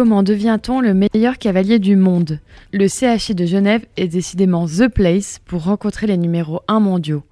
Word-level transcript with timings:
Comment 0.00 0.22
devient-on 0.22 0.80
le 0.80 0.94
meilleur 0.94 1.36
cavalier 1.36 1.78
du 1.78 1.94
monde? 1.94 2.38
Le 2.72 2.88
CHI 2.88 3.34
de 3.34 3.44
Genève 3.44 3.84
est 3.98 4.08
décidément 4.08 4.66
The 4.66 4.88
Place 4.88 5.40
pour 5.44 5.64
rencontrer 5.64 6.06
les 6.06 6.16
numéros 6.16 6.62
1 6.68 6.80
mondiaux. 6.80 7.22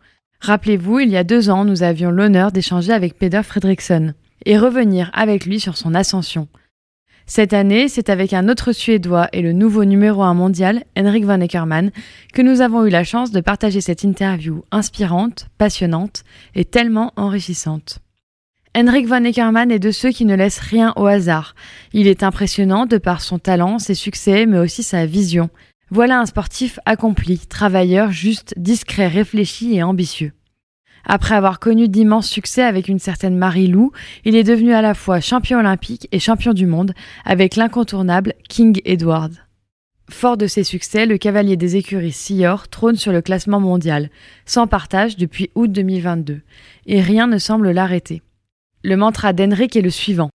Rappelez-vous, 0.40 0.98
il 0.98 1.08
y 1.08 1.16
a 1.16 1.24
deux 1.24 1.48
ans, 1.48 1.64
nous 1.64 1.82
avions 1.82 2.10
l'honneur 2.10 2.52
d'échanger 2.52 2.92
avec 2.92 3.18
Peder 3.18 3.40
Fredriksson 3.42 4.12
et 4.44 4.58
revenir 4.58 5.10
avec 5.14 5.46
lui 5.46 5.60
sur 5.60 5.78
son 5.78 5.94
ascension. 5.94 6.46
Cette 7.24 7.54
année, 7.54 7.88
c'est 7.88 8.10
avec 8.10 8.34
un 8.34 8.50
autre 8.50 8.72
Suédois 8.72 9.28
et 9.32 9.40
le 9.40 9.54
nouveau 9.54 9.86
numéro 9.86 10.22
1 10.22 10.34
mondial, 10.34 10.84
Henrik 10.94 11.24
van 11.24 11.40
Eckermann, 11.40 11.90
que 12.34 12.42
nous 12.42 12.60
avons 12.60 12.84
eu 12.84 12.90
la 12.90 13.02
chance 13.02 13.30
de 13.30 13.40
partager 13.40 13.80
cette 13.80 14.04
interview 14.04 14.62
inspirante, 14.72 15.46
passionnante 15.56 16.22
et 16.54 16.66
tellement 16.66 17.14
enrichissante. 17.16 18.00
Henrik 18.76 19.06
van 19.06 19.24
Eckermann 19.24 19.70
est 19.70 19.78
de 19.78 19.90
ceux 19.90 20.10
qui 20.10 20.24
ne 20.24 20.34
laissent 20.34 20.60
rien 20.60 20.92
au 20.96 21.06
hasard. 21.06 21.54
Il 21.92 22.06
est 22.06 22.22
impressionnant 22.22 22.86
de 22.86 22.98
par 22.98 23.20
son 23.20 23.38
talent, 23.38 23.78
ses 23.78 23.94
succès, 23.94 24.46
mais 24.46 24.58
aussi 24.58 24.82
sa 24.82 25.06
vision. 25.06 25.50
Voilà 25.90 26.20
un 26.20 26.26
sportif 26.26 26.78
accompli, 26.84 27.38
travailleur, 27.38 28.12
juste, 28.12 28.54
discret, 28.58 29.08
réfléchi 29.08 29.74
et 29.74 29.82
ambitieux. 29.82 30.32
Après 31.04 31.34
avoir 31.34 31.60
connu 31.60 31.88
d'immenses 31.88 32.28
succès 32.28 32.62
avec 32.62 32.88
une 32.88 32.98
certaine 32.98 33.36
Marie-Lou, 33.36 33.92
il 34.26 34.36
est 34.36 34.44
devenu 34.44 34.74
à 34.74 34.82
la 34.82 34.92
fois 34.92 35.20
champion 35.20 35.58
olympique 35.58 36.06
et 36.12 36.18
champion 36.18 36.52
du 36.52 36.66
monde 36.66 36.92
avec 37.24 37.56
l'incontournable 37.56 38.34
King 38.48 38.80
Edward. 38.84 39.32
Fort 40.10 40.36
de 40.36 40.46
ses 40.46 40.64
succès, 40.64 41.06
le 41.06 41.16
cavalier 41.16 41.56
des 41.56 41.76
écuries 41.76 42.12
Sior 42.12 42.68
trône 42.68 42.96
sur 42.96 43.12
le 43.12 43.22
classement 43.22 43.60
mondial, 43.60 44.10
sans 44.44 44.66
partage 44.66 45.16
depuis 45.16 45.50
août 45.54 45.70
2022, 45.72 46.40
et 46.86 47.00
rien 47.00 47.26
ne 47.26 47.38
semble 47.38 47.70
l'arrêter. 47.70 48.22
Le 48.82 48.96
mantra 48.96 49.32
d'Henrik 49.32 49.74
est 49.76 49.82
le 49.82 49.90
suivant. 49.90 50.30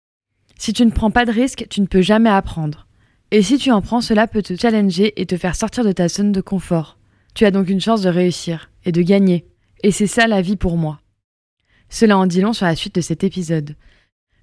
Si 0.57 0.73
tu 0.73 0.85
ne 0.85 0.91
prends 0.91 1.11
pas 1.11 1.25
de 1.25 1.31
risque, 1.31 1.65
tu 1.69 1.81
ne 1.81 1.85
peux 1.85 2.01
jamais 2.01 2.29
apprendre. 2.29 2.87
Et 3.31 3.41
si 3.41 3.57
tu 3.57 3.71
en 3.71 3.81
prends, 3.81 4.01
cela 4.01 4.27
peut 4.27 4.41
te 4.41 4.55
challenger 4.55 5.19
et 5.19 5.25
te 5.25 5.37
faire 5.37 5.55
sortir 5.55 5.83
de 5.83 5.91
ta 5.91 6.07
zone 6.07 6.31
de 6.31 6.41
confort. 6.41 6.97
Tu 7.33 7.45
as 7.45 7.51
donc 7.51 7.69
une 7.69 7.81
chance 7.81 8.01
de 8.01 8.09
réussir 8.09 8.69
et 8.85 8.91
de 8.91 9.01
gagner. 9.01 9.45
Et 9.81 9.91
c'est 9.91 10.07
ça 10.07 10.27
la 10.27 10.41
vie 10.41 10.55
pour 10.55 10.77
moi. 10.77 10.99
Cela 11.89 12.17
en 12.17 12.27
dit 12.27 12.41
long 12.41 12.53
sur 12.53 12.65
la 12.65 12.75
suite 12.75 12.95
de 12.95 13.01
cet 13.01 13.23
épisode. 13.23 13.75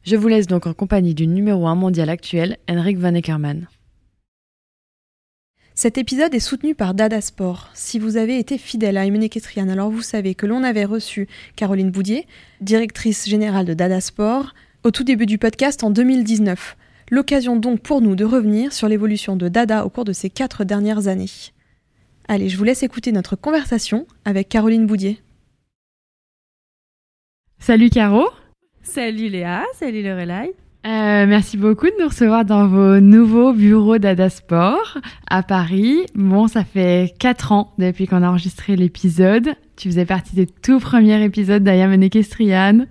Je 0.02 0.16
vous 0.16 0.28
laisse 0.28 0.46
donc 0.46 0.66
en 0.66 0.72
compagnie 0.72 1.14
du 1.14 1.26
numéro 1.26 1.66
1 1.66 1.74
mondial 1.74 2.08
actuel, 2.08 2.56
Henrik 2.68 2.98
Van 2.98 3.14
Eckermann. 3.14 3.68
Cet 5.82 5.96
épisode 5.96 6.34
est 6.34 6.40
soutenu 6.40 6.74
par 6.74 6.92
Dada 6.92 7.22
Sport. 7.22 7.70
Si 7.72 7.98
vous 7.98 8.18
avez 8.18 8.38
été 8.38 8.58
fidèle 8.58 8.98
à 8.98 9.08
Ketrian, 9.08 9.70
alors 9.70 9.90
vous 9.90 10.02
savez 10.02 10.34
que 10.34 10.44
l'on 10.44 10.62
avait 10.62 10.84
reçu 10.84 11.26
Caroline 11.56 11.90
Boudier, 11.90 12.26
directrice 12.60 13.26
générale 13.26 13.64
de 13.64 13.72
Dada 13.72 14.02
Sport, 14.02 14.52
au 14.84 14.90
tout 14.90 15.04
début 15.04 15.24
du 15.24 15.38
podcast 15.38 15.82
en 15.82 15.88
2019. 15.88 16.76
L'occasion 17.10 17.56
donc 17.56 17.80
pour 17.80 18.02
nous 18.02 18.14
de 18.14 18.26
revenir 18.26 18.74
sur 18.74 18.88
l'évolution 18.88 19.36
de 19.36 19.48
Dada 19.48 19.86
au 19.86 19.88
cours 19.88 20.04
de 20.04 20.12
ces 20.12 20.28
quatre 20.28 20.64
dernières 20.64 21.08
années. 21.08 21.30
Allez, 22.28 22.50
je 22.50 22.58
vous 22.58 22.64
laisse 22.64 22.82
écouter 22.82 23.10
notre 23.10 23.34
conversation 23.34 24.06
avec 24.26 24.50
Caroline 24.50 24.86
Boudier. 24.86 25.22
Salut 27.58 27.88
Caro. 27.88 28.28
Salut 28.82 29.30
Léa, 29.30 29.64
salut 29.78 30.02
Lorelai. 30.02 30.52
Euh, 30.86 31.26
merci 31.26 31.58
beaucoup 31.58 31.86
de 31.86 31.92
nous 32.00 32.08
recevoir 32.08 32.46
dans 32.46 32.66
vos 32.66 33.00
nouveaux 33.00 33.52
bureaux 33.52 33.98
d'Adasport 33.98 34.98
à 35.28 35.42
Paris. 35.42 36.06
Bon, 36.14 36.48
ça 36.48 36.64
fait 36.64 37.12
quatre 37.18 37.52
ans 37.52 37.74
depuis 37.76 38.06
qu'on 38.06 38.22
a 38.22 38.28
enregistré 38.28 38.76
l'épisode. 38.76 39.50
Tu 39.76 39.88
faisais 39.90 40.06
partie 40.06 40.34
des 40.34 40.46
tout 40.46 40.80
premiers 40.80 41.22
épisodes 41.22 41.62
d'Ayam 41.62 42.02
Equestrian. 42.02 42.86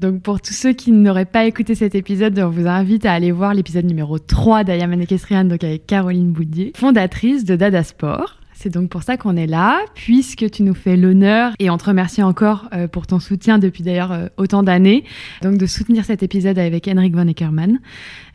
Donc 0.00 0.22
pour 0.22 0.40
tous 0.40 0.54
ceux 0.54 0.72
qui 0.72 0.90
n'auraient 0.90 1.26
pas 1.26 1.44
écouté 1.44 1.74
cet 1.74 1.94
épisode, 1.94 2.38
on 2.38 2.48
vous 2.48 2.66
invite 2.66 3.04
à 3.04 3.12
aller 3.12 3.32
voir 3.32 3.52
l'épisode 3.52 3.84
numéro 3.84 4.18
3 4.18 4.64
d'Ayam 4.64 4.92
Equestrian, 4.98 5.44
donc 5.44 5.64
avec 5.64 5.86
Caroline 5.86 6.32
Boudier, 6.32 6.72
fondatrice 6.76 7.44
de 7.44 7.56
Dadasport. 7.56 8.38
C'est 8.60 8.70
donc 8.70 8.90
pour 8.90 9.04
ça 9.04 9.16
qu'on 9.16 9.36
est 9.36 9.46
là, 9.46 9.78
puisque 9.94 10.50
tu 10.50 10.64
nous 10.64 10.74
fais 10.74 10.96
l'honneur, 10.96 11.52
et 11.60 11.70
on 11.70 11.78
te 11.78 11.84
remercie 11.84 12.24
encore 12.24 12.68
euh, 12.72 12.88
pour 12.88 13.06
ton 13.06 13.20
soutien 13.20 13.60
depuis 13.60 13.84
d'ailleurs 13.84 14.10
euh, 14.10 14.26
autant 14.36 14.64
d'années, 14.64 15.04
donc 15.42 15.58
de 15.58 15.66
soutenir 15.66 16.04
cet 16.04 16.24
épisode 16.24 16.58
avec 16.58 16.88
Henrik 16.88 17.14
Van 17.14 17.28
Eckermann, 17.28 17.78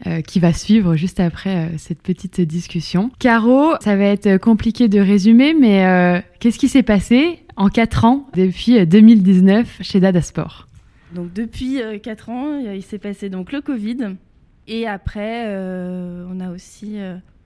euh, 0.08 0.22
qui 0.22 0.40
va 0.40 0.54
suivre 0.54 0.96
juste 0.96 1.20
après 1.20 1.72
cette 1.78 2.02
petite 2.02 2.40
discussion. 2.40 3.12
Caro, 3.20 3.74
ça 3.82 3.98
va 3.98 4.06
être 4.06 4.38
compliqué 4.38 4.88
de 4.88 5.02
résumer, 5.02 5.54
mais 5.54 6.24
qu'est-ce 6.40 6.58
qui 6.58 6.70
s'est 6.70 6.84
passé 6.84 7.40
en 7.58 7.68
4 7.68 8.06
ans 8.06 8.30
depuis 8.34 8.88
2019 8.88 9.80
chez 9.82 10.00
Dada 10.00 10.22
Sport? 10.22 10.70
Donc 11.14 11.34
depuis 11.34 11.82
4 12.02 12.30
ans, 12.30 12.60
il 12.60 12.82
s'est 12.82 12.98
passé 12.98 13.28
donc 13.28 13.52
le 13.52 13.60
Covid, 13.60 14.16
et 14.70 14.88
après, 14.88 15.54
on 15.54 16.40
a 16.40 16.50
aussi 16.50 16.96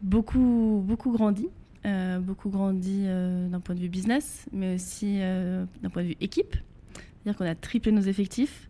beaucoup, 0.04 0.84
beaucoup 0.86 1.12
grandi. 1.12 1.48
Euh, 1.86 2.20
beaucoup 2.20 2.50
grandi 2.50 3.04
euh, 3.06 3.48
d'un 3.48 3.60
point 3.60 3.76
de 3.76 3.80
vue 3.80 3.88
business, 3.88 4.46
mais 4.52 4.76
aussi 4.76 5.20
euh, 5.22 5.64
d'un 5.82 5.90
point 5.90 6.04
de 6.04 6.10
vue 6.10 6.18
équipe. 6.20 6.56
C'est-à-dire 6.96 7.38
qu'on 7.38 7.46
a 7.46 7.56
triplé 7.56 7.92
nos 7.92 8.02
effectifs, 8.02 8.70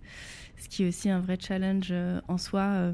ce 0.58 0.68
qui 0.68 0.84
est 0.84 0.88
aussi 0.88 1.10
un 1.10 1.20
vrai 1.20 1.38
challenge 1.40 1.94
en 2.28 2.38
soi 2.38 2.92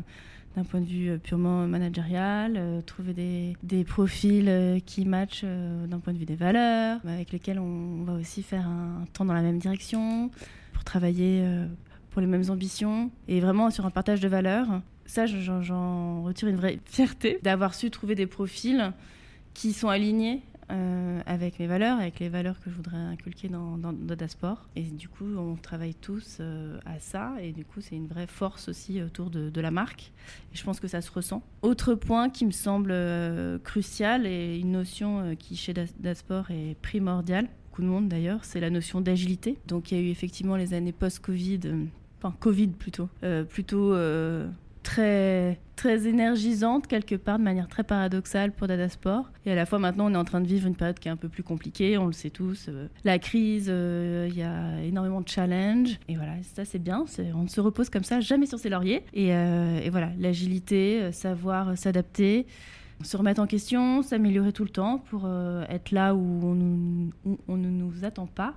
d'un 0.56 0.64
point 0.66 0.82
de 0.82 0.86
vue 0.86 1.18
purement 1.20 1.66
managérial, 1.68 2.84
trouver 2.86 3.14
des, 3.14 3.58
des 3.64 3.86
profils 3.86 4.82
qui 4.86 5.06
matchent 5.06 5.46
d'un 5.46 6.00
point 6.00 6.12
de 6.12 6.18
vue 6.18 6.26
des 6.26 6.36
valeurs, 6.36 7.00
avec 7.08 7.32
lesquels 7.32 7.60
on, 7.60 8.04
va 8.04 8.14
aussi 8.14 8.44
faire 8.44 8.68
un, 8.68 9.06
temps 9.14 9.24
dans 9.24 9.34
la 9.34 9.42
même 9.42 9.58
direction, 9.58 10.30
pour 10.74 10.84
travailler 10.84 11.46
pour 12.12 12.20
les 12.20 12.28
mêmes 12.28 12.50
ambitions, 12.50 13.10
et 13.30 13.40
vraiment 13.40 13.72
sur 13.72 13.86
un 13.86 13.92
partage 13.92 14.20
de 14.20 14.28
valeurs. 14.28 14.82
Ça, 15.06 15.26
j'en 15.28 16.24
retire 16.24 16.50
une 16.50 16.58
vraie 16.58 16.80
fierté 16.86 17.40
d'avoir 17.42 17.74
su 17.74 17.90
trouver 17.90 18.16
des 18.16 18.28
profils 18.28 18.92
qui 19.54 19.74
sont 19.74 19.90
alignés 19.90 20.42
euh, 20.72 21.20
avec 21.26 21.60
mes 21.60 21.68
valeurs, 21.68 22.00
avec 22.00 22.20
les 22.20 22.30
valeurs 22.30 22.60
que 22.60 22.70
je 22.70 22.76
voudrais 22.76 22.98
inculquer 22.98 23.50
dans, 23.50 23.78
dans. 23.78 23.94
Et 24.76 24.84
du 24.84 25.08
coup, 25.10 25.26
on 25.38 25.56
travaille 25.56 25.94
tous 25.94 26.38
euh, 26.40 26.80
à 26.86 27.00
ça. 27.00 27.34
Et 27.42 27.52
du 27.52 27.66
coup, 27.66 27.82
c'est 27.82 27.96
une 27.96 28.08
vraie 28.08 28.28
force 28.28 28.70
aussi 28.70 29.02
autour 29.02 29.30
de, 29.30 29.62
la 29.62 29.72
marque. 29.72 30.12
Et 30.54 30.58
je 30.58 30.64
pense 30.64 30.80
que 30.80 30.88
ça 30.88 31.02
se 31.02 31.12
ressent. 31.12 31.44
Autre 31.62 31.96
point 31.96 32.30
qui 32.30 32.46
me 32.46 32.52
semble 32.52 32.92
euh, 32.92 33.60
crucial 33.60 34.26
et 34.26 34.58
une 34.58 34.72
notion 34.72 35.36
qui 35.38 35.56
chez 35.56 35.74
Dasport 36.00 36.52
est 36.52 36.76
primordiale, 36.82 37.48
beaucoup 37.70 37.82
de 37.82 37.88
monde 37.88 38.08
d'ailleurs, 38.08 38.44
c'est 38.44 38.60
la 38.60 38.70
notion 38.70 39.02
d'agilité. 39.02 39.58
Donc 39.68 39.92
il 39.92 39.98
y 39.98 40.02
a 40.02 40.04
eu 40.04 40.10
effectivement 40.10 40.56
les 40.56 40.74
années 40.74 40.92
post-Covid, 40.92 41.60
enfin 42.20 42.36
Covid 42.40 42.68
plutôt, 42.68 43.10
plutôt 43.50 43.94
très, 44.84 45.60
très 45.76 46.08
énergisante 46.08 46.88
quelque 46.88 47.16
part, 47.16 47.40
de 47.40 47.44
manière 47.44 47.68
très 47.68 47.84
paradoxale 47.84 48.52
pour 48.52 48.68
Dada 48.68 48.90
Sport. 48.90 49.32
Et 49.46 49.52
à 49.52 49.56
la 49.56 49.66
fois 49.66 49.80
maintenant, 49.80 50.12
on 50.12 50.14
est 50.14 50.18
en 50.18 50.26
train 50.26 50.42
de 50.42 50.48
vivre 50.48 50.68
une 50.68 50.76
période 50.76 51.00
qui 51.00 51.08
est 51.08 51.12
un 51.12 51.18
peu 51.18 51.30
plus 51.30 51.44
compliquée, 51.44 51.98
on 51.98 52.06
le 52.06 52.14
sait 52.14 52.30
tous. 52.30 52.68
Euh, 52.70 52.88
la 53.04 53.18
crise, 53.18 53.68
euh, 53.70 54.28
il 54.30 54.38
y 54.38 54.44
a 54.44 54.82
énormément 54.84 55.22
de 55.22 55.28
challenges. 55.28 56.00
Et 56.08 56.16
voilà, 56.16 56.34
ça 56.56 56.66
c'est 56.66 56.80
bien, 56.80 57.06
on 57.34 57.44
ne 57.44 57.48
se 57.48 57.62
repose 57.62 57.90
comme 57.90 58.04
ça 58.04 58.20
jamais 58.20 58.46
sur 58.46 58.60
ses 58.60 58.70
lauriers. 58.70 59.04
Et, 59.14 59.34
euh, 59.34 59.80
et 59.80 59.90
voilà, 59.90 60.12
l'agilité, 60.20 61.12
savoir 61.12 61.78
s'adapter 61.78 62.46
se 63.04 63.18
remettre 63.18 63.42
en 63.42 63.48
question, 63.48 64.02
s'améliorer 64.02 64.54
tout 64.54 64.64
le 64.64 64.70
temps 64.70 65.00
pour 65.10 65.28
être 65.68 65.92
là 65.92 66.16
où 66.16 67.10
on, 67.26 67.36
on, 67.50 67.58
ne 67.58 67.68
nous 67.68 68.06
attend 68.06 68.28
pas. 68.28 68.54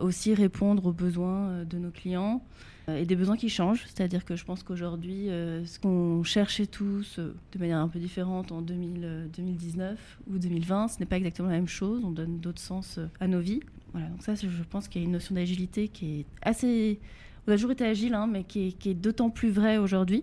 aussi 0.00 0.34
répondre 0.34 0.86
aux 0.86 0.92
besoins 0.92 1.62
de 1.64 1.78
nos 1.78 1.90
clients 1.90 2.42
et 2.88 3.04
des 3.04 3.16
besoins 3.16 3.36
qui 3.36 3.48
changent. 3.48 3.84
C'est-à-dire 3.86 4.24
que 4.24 4.36
je 4.36 4.44
pense 4.44 4.62
qu'aujourd'hui, 4.62 5.26
ce 5.26 5.78
qu'on 5.78 6.22
cherchait 6.22 6.66
tous 6.66 7.18
de 7.18 7.58
manière 7.58 7.78
un 7.78 7.88
peu 7.88 7.98
différente 7.98 8.52
en 8.52 8.62
2019 8.62 10.18
ou 10.30 10.38
2020, 10.38 10.88
ce 10.88 11.00
n'est 11.00 11.06
pas 11.06 11.16
exactement 11.16 11.48
la 11.48 11.56
même 11.56 11.68
chose. 11.68 12.02
On 12.04 12.12
donne 12.12 12.38
d'autres 12.38 12.60
sens 12.60 13.00
à 13.18 13.26
nos 13.26 13.40
vies. 13.40 13.60
Voilà, 13.92 14.08
donc 14.08 14.22
ça, 14.22 14.34
je 14.34 14.62
pense 14.68 14.88
qu'il 14.88 15.00
y 15.00 15.04
a 15.04 15.06
une 15.06 15.12
notion 15.12 15.34
d'agilité 15.34 15.88
qui 15.88 16.20
est 16.20 16.26
assez... 16.42 17.00
On 17.46 17.52
a 17.52 17.54
toujours 17.54 17.70
été 17.70 17.84
agile, 17.84 18.14
hein, 18.14 18.26
mais 18.26 18.44
qui 18.44 18.76
est, 18.84 18.94
d'autant 18.94 19.30
plus 19.30 19.50
vrai 19.50 19.78
aujourd'hui. 19.78 20.22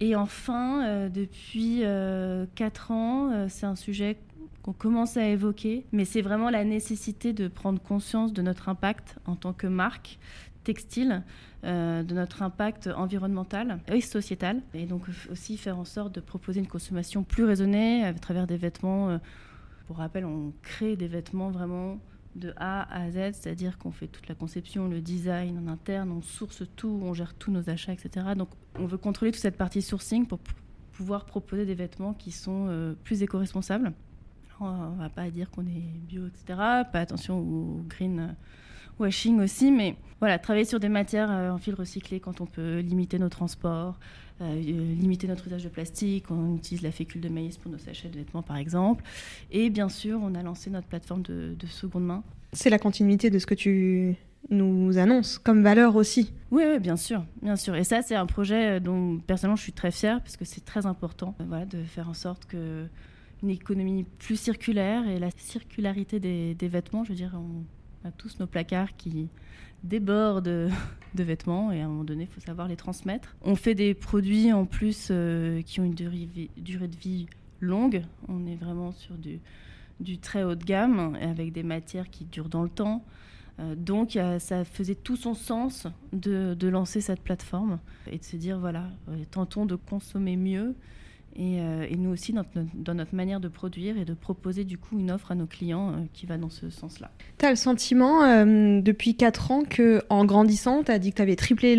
Et 0.00 0.16
enfin, 0.16 0.84
euh, 0.84 1.08
depuis 1.08 1.80
euh, 1.82 2.46
4 2.54 2.90
ans, 2.90 3.30
euh, 3.30 3.46
c'est 3.48 3.66
un 3.66 3.76
sujet 3.76 4.18
qu'on 4.62 4.72
commence 4.72 5.16
à 5.16 5.26
évoquer, 5.26 5.84
mais 5.92 6.04
c'est 6.04 6.22
vraiment 6.22 6.48
la 6.48 6.64
nécessité 6.64 7.32
de 7.32 7.48
prendre 7.48 7.80
conscience 7.80 8.32
de 8.32 8.40
notre 8.40 8.68
impact 8.68 9.16
en 9.26 9.36
tant 9.36 9.52
que 9.52 9.66
marque 9.66 10.18
textile, 10.64 11.22
euh, 11.64 12.02
de 12.02 12.14
notre 12.14 12.42
impact 12.42 12.88
environnemental 12.88 13.80
et 13.88 14.00
sociétal, 14.00 14.60
et 14.74 14.86
donc 14.86 15.02
aussi 15.30 15.56
faire 15.56 15.78
en 15.78 15.84
sorte 15.84 16.14
de 16.14 16.20
proposer 16.20 16.60
une 16.60 16.68
consommation 16.68 17.22
plus 17.22 17.44
raisonnée 17.44 18.04
à 18.04 18.12
travers 18.14 18.46
des 18.46 18.56
vêtements. 18.56 19.18
pour 19.86 19.96
rappel, 19.96 20.24
on 20.24 20.52
crée 20.62 20.96
des 20.96 21.08
vêtements 21.08 21.50
vraiment 21.50 21.98
de 22.36 22.52
A 22.56 22.82
à 22.94 23.10
Z, 23.10 23.34
c'est-à-dire 23.34 23.78
qu'on 23.78 23.90
fait 23.90 24.06
toute 24.06 24.28
la 24.28 24.34
conception, 24.34 24.88
le 24.88 25.00
design 25.00 25.58
en 25.58 25.70
interne, 25.70 26.12
on 26.12 26.22
source 26.22 26.62
tout, 26.76 27.00
on 27.02 27.12
gère 27.14 27.34
tous 27.34 27.50
nos 27.50 27.68
achats, 27.68 27.92
etc. 27.92 28.26
Donc 28.36 28.50
on 28.78 28.86
veut 28.86 28.98
contrôler 28.98 29.32
toute 29.32 29.40
cette 29.40 29.56
partie 29.56 29.82
sourcing 29.82 30.26
pour 30.26 30.38
pouvoir 30.92 31.24
proposer 31.24 31.66
des 31.66 31.74
vêtements 31.74 32.14
qui 32.14 32.30
sont 32.30 32.66
euh, 32.68 32.94
plus 33.04 33.22
éco-responsables. 33.22 33.92
On 34.62 34.90
va 34.90 35.08
pas 35.08 35.30
dire 35.30 35.50
qu'on 35.50 35.66
est 35.66 35.98
bio, 36.06 36.26
etc. 36.26 36.44
Pas 36.92 37.00
attention 37.00 37.38
au 37.38 37.82
green 37.88 38.36
washing 39.00 39.40
aussi, 39.40 39.72
mais 39.72 39.96
voilà, 40.20 40.38
travailler 40.38 40.66
sur 40.66 40.78
des 40.78 40.88
matières 40.88 41.30
euh, 41.30 41.50
en 41.50 41.58
fil 41.58 41.74
recyclé 41.74 42.20
quand 42.20 42.40
on 42.40 42.46
peut 42.46 42.80
limiter 42.80 43.18
nos 43.18 43.30
transports, 43.30 43.98
euh, 44.42 44.54
limiter 44.54 45.26
notre 45.26 45.46
usage 45.46 45.64
de 45.64 45.68
plastique, 45.68 46.30
on 46.30 46.56
utilise 46.56 46.82
la 46.82 46.92
fécule 46.92 47.20
de 47.20 47.28
maïs 47.28 47.56
pour 47.56 47.70
nos 47.70 47.78
sachets 47.78 48.08
de 48.08 48.18
vêtements 48.18 48.42
par 48.42 48.58
exemple. 48.58 49.02
Et 49.50 49.70
bien 49.70 49.88
sûr, 49.88 50.20
on 50.22 50.34
a 50.34 50.42
lancé 50.42 50.70
notre 50.70 50.86
plateforme 50.86 51.22
de, 51.22 51.56
seconde 51.66 52.04
main. 52.04 52.22
C'est 52.52 52.70
la 52.70 52.78
continuité 52.78 53.30
de 53.30 53.38
ce 53.38 53.46
que 53.46 53.54
tu 53.54 54.16
nous 54.50 54.98
annonces 54.98 55.38
comme 55.38 55.62
valeur 55.62 55.96
aussi. 55.96 56.32
Oui, 56.50 56.64
oui, 56.66 56.78
bien 56.78 56.96
sûr, 56.96 57.24
bien 57.42 57.56
sûr. 57.56 57.74
Et 57.76 57.84
ça, 57.84 58.02
c'est 58.02 58.14
un 58.14 58.26
projet 58.26 58.80
dont 58.80 59.18
personnellement 59.18 59.56
je 59.56 59.62
suis 59.62 59.72
très 59.72 59.90
fière 59.90 60.20
parce 60.20 60.36
que 60.36 60.44
c'est 60.44 60.64
très 60.64 60.86
important 60.86 61.34
euh, 61.40 61.44
voilà, 61.46 61.64
de 61.64 61.82
faire 61.82 62.08
en 62.08 62.14
sorte 62.14 62.46
que 62.46 62.86
une 63.42 63.50
économie 63.50 64.04
plus 64.18 64.38
circulaire 64.38 65.08
et 65.08 65.18
la 65.18 65.30
circularité 65.30 66.20
des, 66.20 66.54
des 66.54 66.68
vêtements, 66.68 67.04
je 67.04 67.10
veux 67.10 67.14
dire, 67.14 67.32
on 67.34 67.64
a 68.04 68.10
tous 68.10 68.38
nos 68.38 68.46
placards 68.46 68.96
qui 68.96 69.28
déborde 69.84 70.44
de 71.14 71.22
vêtements 71.22 71.72
et 71.72 71.80
à 71.80 71.84
un 71.84 71.88
moment 71.88 72.04
donné, 72.04 72.24
il 72.24 72.28
faut 72.32 72.40
savoir 72.40 72.68
les 72.68 72.76
transmettre. 72.76 73.36
On 73.42 73.56
fait 73.56 73.74
des 73.74 73.94
produits 73.94 74.52
en 74.52 74.64
plus 74.64 75.08
euh, 75.10 75.62
qui 75.62 75.80
ont 75.80 75.84
une 75.84 75.94
durée, 75.94 76.28
de 76.56 76.96
vie 76.96 77.26
longue. 77.60 78.02
On 78.28 78.46
est 78.46 78.56
vraiment 78.56 78.92
sur 78.92 79.14
du, 79.16 80.18
très 80.18 80.44
haut 80.44 80.54
de 80.54 80.64
gamme 80.64 81.16
avec 81.20 81.52
des 81.52 81.62
matières 81.62 82.10
qui 82.10 82.24
durent 82.24 82.48
dans 82.48 82.62
le 82.62 82.70
temps. 82.70 83.04
Euh, 83.58 83.74
donc 83.74 84.18
ça 84.38 84.64
faisait 84.64 84.94
tout 84.94 85.16
son 85.16 85.34
sens 85.34 85.86
de, 86.12 86.56
lancer 86.68 87.00
cette 87.00 87.20
plateforme 87.20 87.78
et 88.06 88.18
de 88.18 88.24
se 88.24 88.36
dire 88.36 88.58
voilà, 88.58 88.88
euh, 89.08 89.24
tentons 89.30 89.66
de 89.66 89.74
consommer 89.74 90.36
mieux 90.36 90.74
euh, 91.38 91.86
et, 91.88 91.96
nous 91.96 92.10
aussi 92.10 92.32
dans 92.32 92.42
notre, 92.42 92.68
dans 92.74 92.94
notre, 92.94 93.14
manière 93.14 93.40
de 93.40 93.48
produire 93.48 93.96
et 93.96 94.04
de 94.04 94.14
proposer 94.14 94.64
du 94.64 94.78
coup 94.78 94.98
une 94.98 95.10
offre 95.10 95.30
à 95.30 95.34
nos 95.34 95.46
clients 95.46 95.90
euh, 95.90 95.92
qui 96.12 96.26
va 96.26 96.36
dans 96.36 96.50
ce 96.50 96.70
sens-là. 96.70 97.10
Tu 97.38 97.46
as 97.46 97.50
le 97.50 97.56
sentiment 97.56 98.24
euh, 98.24 98.80
depuis 98.80 99.14
4 99.14 99.50
ans 99.52 99.62
qu'en 99.64 100.24
grandissant, 100.24 100.82
tu 100.82 100.90
as 100.90 100.98
dit 100.98 101.10
que 101.10 101.16
tu 101.16 101.22
avais 101.22 101.36
triplé 101.36 101.76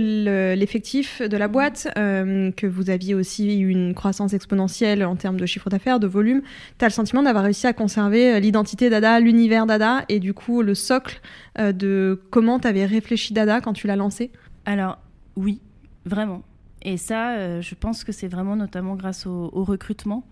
l'effectif 0.55 1.21
de 1.21 1.37
la 1.37 1.47
boîte, 1.47 1.89
que 1.95 2.65
vous 2.65 2.89
aviez 2.89 3.13
aussi 3.13 3.59
eu 3.59 3.69
une 3.69 3.93
croissance 3.93 4.33
exponentielle 4.33 5.03
en 5.03 5.15
termes 5.15 5.39
de 5.39 5.45
chiffre 5.45 5.69
d'affaires, 5.69 5.99
de 5.99 6.07
volume. 6.07 6.41
Tu 6.77 6.85
as 6.85 6.87
le 6.87 6.93
sentiment 6.93 7.23
d'avoir 7.23 7.43
réussi 7.43 7.67
à 7.67 7.73
conserver 7.73 8.39
l'identité 8.39 8.89
Dada, 8.89 9.19
l'univers 9.19 9.65
Dada 9.65 10.05
et 10.09 10.19
du 10.19 10.33
coup 10.33 10.61
le 10.61 10.75
socle 10.75 11.21
de 11.59 12.21
comment 12.29 12.59
tu 12.59 12.67
avais 12.67 12.85
réfléchi 12.85 13.33
Dada 13.33 13.61
quand 13.61 13.73
tu 13.73 13.87
l'as 13.87 13.95
lancé? 13.95 14.31
Alors 14.65 14.97
oui, 15.35 15.61
vraiment. 16.05 16.43
Et 16.83 16.97
ça, 16.97 17.35
euh, 17.35 17.61
je 17.61 17.75
pense 17.75 18.03
que 18.03 18.11
c'est 18.11 18.27
vraiment 18.27 18.55
notamment 18.55 18.95
grâce 18.95 19.25
au, 19.25 19.49
recrutement. 19.53 20.23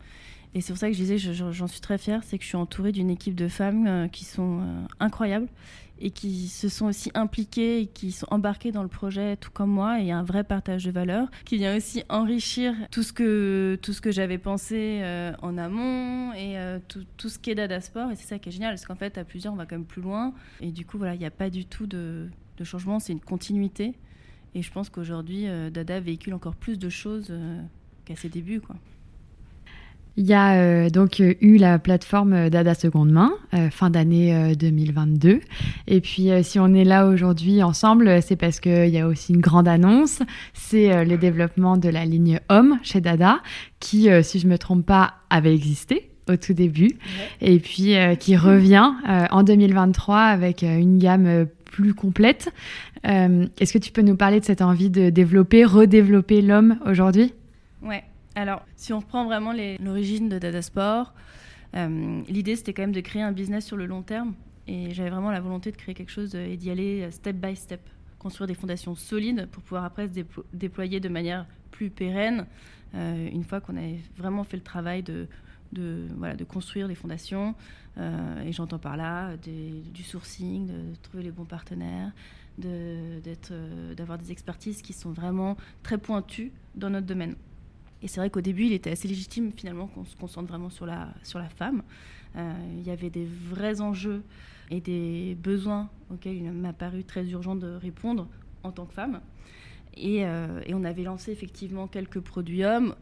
Et 0.56 0.62
c'est 0.62 0.74
pour 0.74 0.80
ça 0.80 0.88
que 0.88 0.94
je 0.94 1.00
disais, 1.00 1.18
j'en 1.20 1.68
suis 1.68 1.80
très 1.80 2.00
fière, 2.00 2.24
c'est 2.24 2.40
que 2.40 2.44
je 2.44 2.50
suis 2.50 2.58
entourée 2.58 2.92
d'une 2.92 3.12
équipe 3.12 3.36
de 3.36 3.48
femmes 3.48 3.86
euh, 3.86 4.08
qui 4.08 4.26
sont 4.26 4.62
euh, 4.62 4.82
incroyables 5.00 5.48
et 6.02 6.10
qui 6.10 6.48
se 6.48 6.70
sont 6.70 6.88
aussi 6.88 7.12
impliquées 7.14 7.82
et 7.82 7.86
qui 7.86 8.12
sont 8.12 8.26
embarquées 8.32 8.72
dans 8.72 8.82
le 8.82 8.90
projet 8.90 9.36
tout 9.36 9.52
comme 9.52 9.70
moi. 9.70 10.00
Et 10.00 10.04
il 10.04 10.08
y 10.08 10.12
a 10.12 10.18
un 10.18 10.24
vrai 10.24 10.44
partage 10.44 10.86
de 10.86 10.92
valeurs 10.92 11.30
qui 11.46 11.58
vient 11.58 11.78
aussi 11.78 12.04
enrichir 12.10 12.74
tout 12.90 13.04
ce 13.04 13.14
que, 13.14 13.78
tout 13.84 13.94
ce 13.94 14.02
que 14.02 14.10
j'avais 14.10 14.40
pensé 14.40 15.04
en 15.42 15.58
amont 15.58 16.34
et 16.34 16.56
tout, 16.88 17.30
ce 17.30 17.38
qui 17.38 17.52
est 17.52 17.56
Dada 17.56 17.82
Sport. 17.82 18.12
Et 18.12 18.16
c'est 18.16 18.28
ça 18.28 18.40
qui 18.40 18.48
est 18.48 18.52
génial, 18.54 18.72
parce 18.72 18.86
qu'en 18.86 18.96
fait, 18.96 19.18
à 19.18 19.26
plusieurs, 19.26 19.54
on 19.54 19.58
va 19.58 19.66
quand 19.66 19.76
même 19.76 19.84
plus 19.84 20.02
loin. 20.02 20.34
Et 20.62 20.72
du 20.72 20.86
coup, 20.86 20.98
voilà, 20.98 21.16
il 21.16 21.20
n'y 21.20 21.26
a 21.26 21.32
pas 21.32 21.50
du 21.50 21.66
tout 21.66 21.86
de 21.86 22.30
changement, 22.64 23.00
c'est 23.00 23.12
une 23.12 23.20
continuité. 23.20 23.94
Et 24.56 24.62
je 24.62 24.72
pense 24.72 24.90
qu'aujourd'hui, 24.90 25.48
euh, 25.48 25.70
Dada 25.70 26.00
véhicule 26.00 26.34
encore 26.34 26.56
plus 26.56 26.80
de 26.80 26.90
choses 26.90 27.28
euh, 27.30 27.62
qu'à 28.06 28.16
ses 28.16 28.30
débuts. 28.30 28.62
Quoi. 28.62 28.76
Il 30.18 30.26
y 30.26 30.34
a 30.34 30.56
euh, 30.56 30.90
donc 30.90 31.20
eu 31.20 31.58
la 31.58 31.80
plateforme 31.80 32.50
Dada 32.50 32.74
Seconde 32.74 33.12
Main, 33.12 33.32
fin 33.72 33.90
d'année 33.90 34.54
2022. 34.56 35.40
Et 35.88 36.02
puis, 36.02 36.30
si 36.44 36.60
on 36.60 36.74
est 36.74 36.84
là 36.84 37.08
aujourd'hui 37.08 37.64
ensemble, 37.64 38.22
c'est 38.22 38.36
parce 38.36 38.60
qu'il 38.60 38.90
y 38.90 39.00
a 39.00 39.08
aussi 39.08 39.34
une 39.34 39.40
grande 39.40 39.68
annonce. 39.68 40.22
C'est 40.54 41.06
le 41.06 41.18
développement 41.18 41.78
de 41.78 41.88
la 41.88 42.04
ligne 42.04 42.42
Homme 42.50 42.80
chez 42.84 43.00
Dada, 43.00 43.40
qui, 43.80 44.10
si 44.24 44.40
je 44.40 44.48
ne 44.48 44.52
me 44.52 44.58
trompe 44.58 44.86
pas, 44.86 45.14
avait 45.30 45.56
existé 45.56 46.10
au 46.28 46.36
tout 46.36 46.54
début. 46.54 46.98
Et 47.40 47.60
puis, 47.60 47.94
qui 48.20 48.36
revient 48.36 48.92
en 49.08 49.44
2023 49.44 50.18
avec 50.18 50.64
une 50.64 50.98
gamme 50.98 51.48
plus 51.70 51.94
complète. 51.94 52.52
Euh, 53.06 53.48
est-ce 53.60 53.74
que 53.74 53.78
tu 53.78 53.92
peux 53.92 54.02
nous 54.02 54.16
parler 54.16 54.40
de 54.40 54.46
cette 54.46 54.62
envie 54.62 54.90
de 54.90 55.10
développer, 55.10 55.66
redévelopper 55.66 56.42
l'homme 56.42 56.80
aujourd'hui? 56.86 57.34
Ouais. 57.82 58.04
Alors, 58.36 58.64
si 58.76 58.94
on 58.94 59.00
reprend 59.00 59.26
vraiment 59.26 59.54
l'origine 59.80 60.30
de 60.30 60.38
Dada 60.38 60.62
Sport, 60.62 61.14
euh, 61.76 62.22
l'idée 62.28 62.56
c'était 62.56 62.74
quand 62.74 62.84
même 62.84 62.92
de 62.92 63.02
créer 63.02 63.22
un 63.22 63.32
business 63.32 63.66
sur 63.66 63.78
le 63.78 63.86
long 63.86 64.02
terme. 64.02 64.34
Et 64.68 64.94
j'avais 64.94 65.10
vraiment 65.10 65.32
la 65.32 65.40
volonté 65.40 65.72
de 65.72 65.78
créer 65.78 65.96
quelque 65.96 66.12
chose 66.12 66.36
et 66.36 66.56
d'y 66.56 66.70
aller 66.70 67.10
step 67.12 67.36
by 67.36 67.56
step, 67.56 67.82
construire 68.20 68.48
des 68.48 68.54
fondations 68.54 68.94
solides 68.96 69.48
pour 69.52 69.64
pouvoir 69.64 69.84
après 69.84 70.08
se 70.08 70.14
déployer 70.54 71.00
de 71.00 71.10
manière 71.10 71.48
plus 71.72 71.90
pérenne 71.90 72.46
euh, 72.96 73.30
une 73.32 73.44
fois 73.44 73.62
qu'on 73.62 73.78
avait 73.78 74.00
vraiment 74.18 74.44
fait 74.44 74.58
le 74.58 74.64
travail 74.64 75.04
de, 75.04 75.28
de, 75.72 76.08
voilà, 76.18 76.36
de 76.36 76.44
construire 76.44 76.88
les 76.88 76.96
fondations. 76.96 77.56
Euh, 77.98 78.44
et 78.44 78.52
j'entends 78.52 78.80
par 78.80 78.98
là 78.98 79.36
du 79.38 80.04
sourcing, 80.04 80.68
de 80.68 80.96
trouver 81.02 81.24
les 81.24 81.32
bons 81.32 81.46
partenaires, 81.46 82.12
euh, 82.64 83.94
d'avoir 83.96 84.18
des 84.18 84.32
expertises 84.32 84.82
qui 84.82 84.94
sont 84.94 85.12
vraiment 85.12 85.58
très 85.84 85.98
pointues 85.98 86.52
dans 86.76 86.90
notre 86.90 87.08
domaine. 87.08 87.36
Et 88.02 88.08
c'est 88.08 88.22
vrai 88.22 88.30
qu'au 88.30 88.42
début, 88.42 88.66
il 88.66 88.74
était 88.74 88.92
assez 88.92 89.08
légitime 89.08 89.52
finalement 89.52 89.88
qu'on 89.88 90.06
se 90.06 90.16
concentre 90.16 90.48
vraiment 90.48 90.70
sur 90.70 90.86
la, 90.86 91.10
sur 91.24 91.40
la 91.40 91.50
femme. 91.50 91.84
Euh, 92.36 92.54
il 92.78 92.84
y 92.84 92.92
avait 92.92 93.10
des 93.10 93.26
vrais 93.26 93.82
enjeux 93.82 94.24
et 94.70 94.80
des 94.80 95.36
besoins 95.36 95.90
auxquels 96.10 96.38
il 96.38 96.52
m'a 96.52 96.74
paru 96.74 97.04
très 97.04 97.28
urgent 97.30 97.56
de 97.56 97.68
répondre 97.68 98.28
en 98.64 98.72
tant 98.72 98.86
que 98.86 98.94
femme. 98.94 99.20
Et, 99.98 100.20
et 100.20 100.74
on 100.74 100.84
avait 100.86 101.04
lancé 101.04 101.32
effectivement 101.32 101.88
quelques 101.88 102.22
produits 102.22 102.64
hommes. 102.64 102.96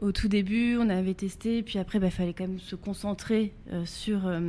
Au 0.00 0.12
tout 0.12 0.28
début, 0.28 0.76
on 0.78 0.90
avait 0.90 1.14
testé, 1.14 1.62
puis 1.62 1.78
après, 1.78 1.96
il 1.98 2.02
bah, 2.02 2.10
fallait 2.10 2.34
quand 2.34 2.46
même 2.46 2.60
se 2.60 2.76
concentrer 2.76 3.54
euh, 3.72 3.86
sur 3.86 4.26
euh, 4.26 4.40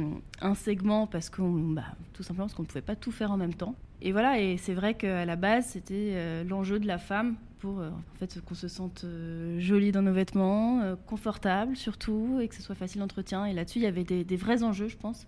un 0.42 0.56
segment 0.56 1.08
parce 1.08 1.30
qu'on, 1.30 1.51
bah, 1.51 1.86
tout 2.12 2.22
simplement 2.22 2.48
parce 2.48 2.54
qu'on 2.54 2.63
ne 2.63 2.68
pouvait 2.68 2.82
pas 2.82 2.98
tout 2.98 3.13
faire 3.13 3.32
en 3.32 3.38
même 3.38 3.54
temps. 3.54 3.75
Et 4.01 4.12
voilà, 4.12 4.42
et 4.42 4.58
c'est 4.58 4.74
vrai 4.74 4.96
qu'à 4.96 5.24
la 5.24 5.36
base, 5.38 5.68
c'était 5.68 6.12
euh, 6.16 6.44
l'enjeu 6.44 6.80
de 6.80 6.88
la 6.88 6.98
femme 6.98 7.36
pour 7.60 7.80
en 7.80 8.18
fait 8.20 8.39
qu'on 8.42 8.54
se 8.54 8.68
sente 8.68 9.04
jolie 9.58 9.92
dans 9.92 10.04
nos 10.04 10.13
vêtements, 10.13 10.96
confortable 11.08 11.75
surtout, 11.75 12.38
et 12.39 12.48
que 12.48 12.54
ce 12.54 12.62
soit 12.62 12.75
facile 12.75 13.01
d'entretien. 13.01 13.46
Et 13.46 13.54
là-dessus, 13.54 13.80
il 13.80 13.84
y 13.84 13.88
avait 13.88 14.04
des, 14.04 14.24
des, 14.24 14.36
vrais 14.36 14.62
enjeux, 14.62 14.89
je 14.89 14.96
pense, 14.96 15.25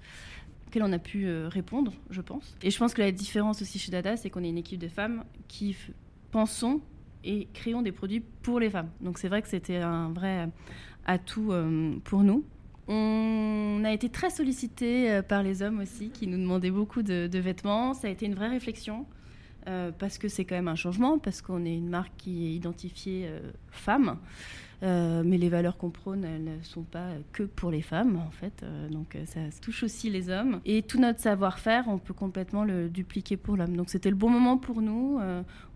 auxquels 0.67 0.83
on 0.83 0.93
a 0.93 0.99
pu 0.99 1.27
répondre, 1.47 1.91
je 2.11 2.21
pense. 2.21 2.55
Et 2.61 2.69
je 2.69 2.77
pense 2.77 2.93
que 2.93 3.01
la 3.01 3.11
différence 3.11 3.63
aussi 3.63 3.79
chez 3.79 3.91
Dada, 3.91 4.15
c'est 4.15 4.29
qu'on 4.29 4.43
est 4.43 4.49
une 4.49 4.59
équipe 4.59 4.79
de 4.79 4.89
femmes 4.89 5.23
qui 5.47 5.75
pensons 6.29 6.81
et 7.23 7.47
créons 7.53 7.81
des 7.81 7.91
produits 7.91 8.21
pour 8.41 8.59
les 8.59 8.69
femmes. 8.69 8.89
Donc 9.01 9.17
c'est 9.17 9.27
vrai 9.27 9.41
que 9.41 9.47
c'était 9.47 9.77
un 9.77 10.09
vrai 10.09 10.49
atout 11.05 11.51
euh, 11.51 11.95
pour 12.03 12.23
nous. 12.23 12.43
On 12.87 13.81
a 13.83 13.91
été 13.91 14.09
très 14.09 14.29
sollicité 14.29 15.11
euh, 15.11 15.21
par 15.21 15.43
les 15.43 15.61
hommes 15.61 15.79
aussi, 15.79 16.09
qui 16.09 16.27
nous 16.27 16.37
demandaient 16.37 16.71
beaucoup 16.71 17.03
de, 17.03 17.29
vêtements. 17.39 17.93
Ça 17.93 18.07
a 18.07 18.11
été 18.11 18.25
une 18.25 18.35
vraie 18.35 18.49
réflexion. 18.49 19.05
parce 19.99 20.17
que 20.17 20.27
c'est 20.27 20.45
quand 20.45 20.55
même 20.55 20.67
un 20.67 20.75
changement, 20.75 21.19
parce 21.19 21.41
qu'on 21.43 21.63
est 21.63 21.75
une 21.75 21.89
marque 21.89 22.13
qui 22.17 22.47
est 22.47 22.55
identifiée 22.55 23.29
femme. 23.69 24.17
Euh, 24.81 25.23
mais 25.25 25.37
les 25.37 25.49
valeurs 25.49 25.77
qu'on 25.77 25.89
prône, 25.89 26.23
elles 26.23 26.43
ne 26.43 26.63
sont 26.63 26.83
pas 26.83 27.09
que 27.33 27.43
pour 27.43 27.69
les 27.69 27.81
femmes, 27.81 28.15
en 28.15 28.31
fait. 28.31 28.63
Euh, 28.63 28.87
donc 28.89 29.15
euh, 29.15 29.25
ça 29.25 29.41
touche 29.61 29.83
aussi 29.83 30.09
les 30.09 30.29
hommes. 30.29 30.61
Et 30.65 30.83
tout 30.83 30.99
notre 30.99 31.19
savoir-faire, 31.19 31.85
on 31.87 31.97
peut 31.97 32.13
complètement 32.13 32.63
le 32.63 32.89
dupliquer 32.89 33.35
pour 33.35 33.57
l'homme. 33.57 33.75
Donc 33.75 33.89
c'était 33.89 34.09
le 34.09 34.15
bon 34.15 34.29
moment 34.29 34.57
pour 34.57 34.81
nous, 34.81 35.19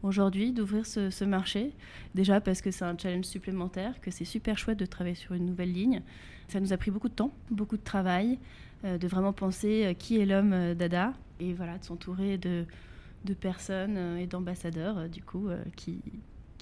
aujourd'hui, 0.04 0.52
d'ouvrir 0.52 0.86
ce, 0.86 1.24
marché. 1.24 1.74
Déjà 2.16 2.40
parce 2.42 2.62
que 2.62 2.72
c'est 2.72 2.86
un 2.86 2.98
challenge 2.98 3.26
supplémentaire, 3.26 4.00
que 4.02 4.12
c'est 4.12 4.26
super 4.26 4.58
chouette 4.58 4.80
de 4.80 4.86
travailler 4.86 5.16
sur 5.16 5.34
une 5.34 5.46
nouvelle 5.46 5.72
ligne. 5.72 6.02
Ça 6.48 6.60
nous 6.60 6.74
a 6.74 6.78
pris 6.78 6.92
beaucoup 6.92 7.10
de 7.10 7.14
temps, 7.14 7.34
beaucoup 7.50 7.78
de 7.78 7.84
travail, 7.84 8.40
de 8.84 9.08
vraiment 9.08 9.34
penser 9.34 9.96
qui 9.98 10.20
est 10.20 10.26
l'homme 10.26 10.74
Dada. 10.76 11.14
Et 11.40 11.54
voilà, 11.54 11.78
de 11.78 11.84
s'entourer 11.84 12.38
de, 12.38 12.66
de 13.26 13.34
personnes 13.34 14.18
et 14.18 14.28
d'ambassadeurs, 14.28 15.10
du 15.10 15.24
coup, 15.24 15.50
qui 15.76 16.02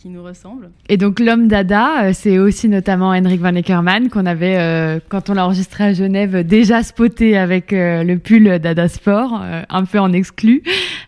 qui 0.02 0.10
nous 0.10 0.24
ressemble. 0.24 0.72
Et 0.90 0.98
donc 0.98 1.20
l'homme 1.20 1.48
dada, 1.48 2.06
euh, 2.06 2.12
c'est 2.14 2.40
aussi 2.40 2.68
notamment 2.68 3.10
Henrik 3.10 3.40
Van 3.40 3.56
Eckerman 3.56 4.10
qu'on 4.10 4.26
avait, 4.26 4.58
euh, 4.58 5.00
quand 5.10 5.30
on 5.30 5.36
l'a 5.36 5.46
enregistré 5.46 5.84
à 5.84 5.94
Genève, 5.94 6.44
déjà 6.46 6.82
spoté 6.82 7.38
avec 7.38 7.72
euh, 7.72 8.04
le 8.04 8.18
pull 8.18 8.58
Dada 8.58 8.88
Sport, 8.88 9.40
un 9.70 9.86
peu 9.86 10.00
en 10.00 10.12
exclu. 10.12 10.64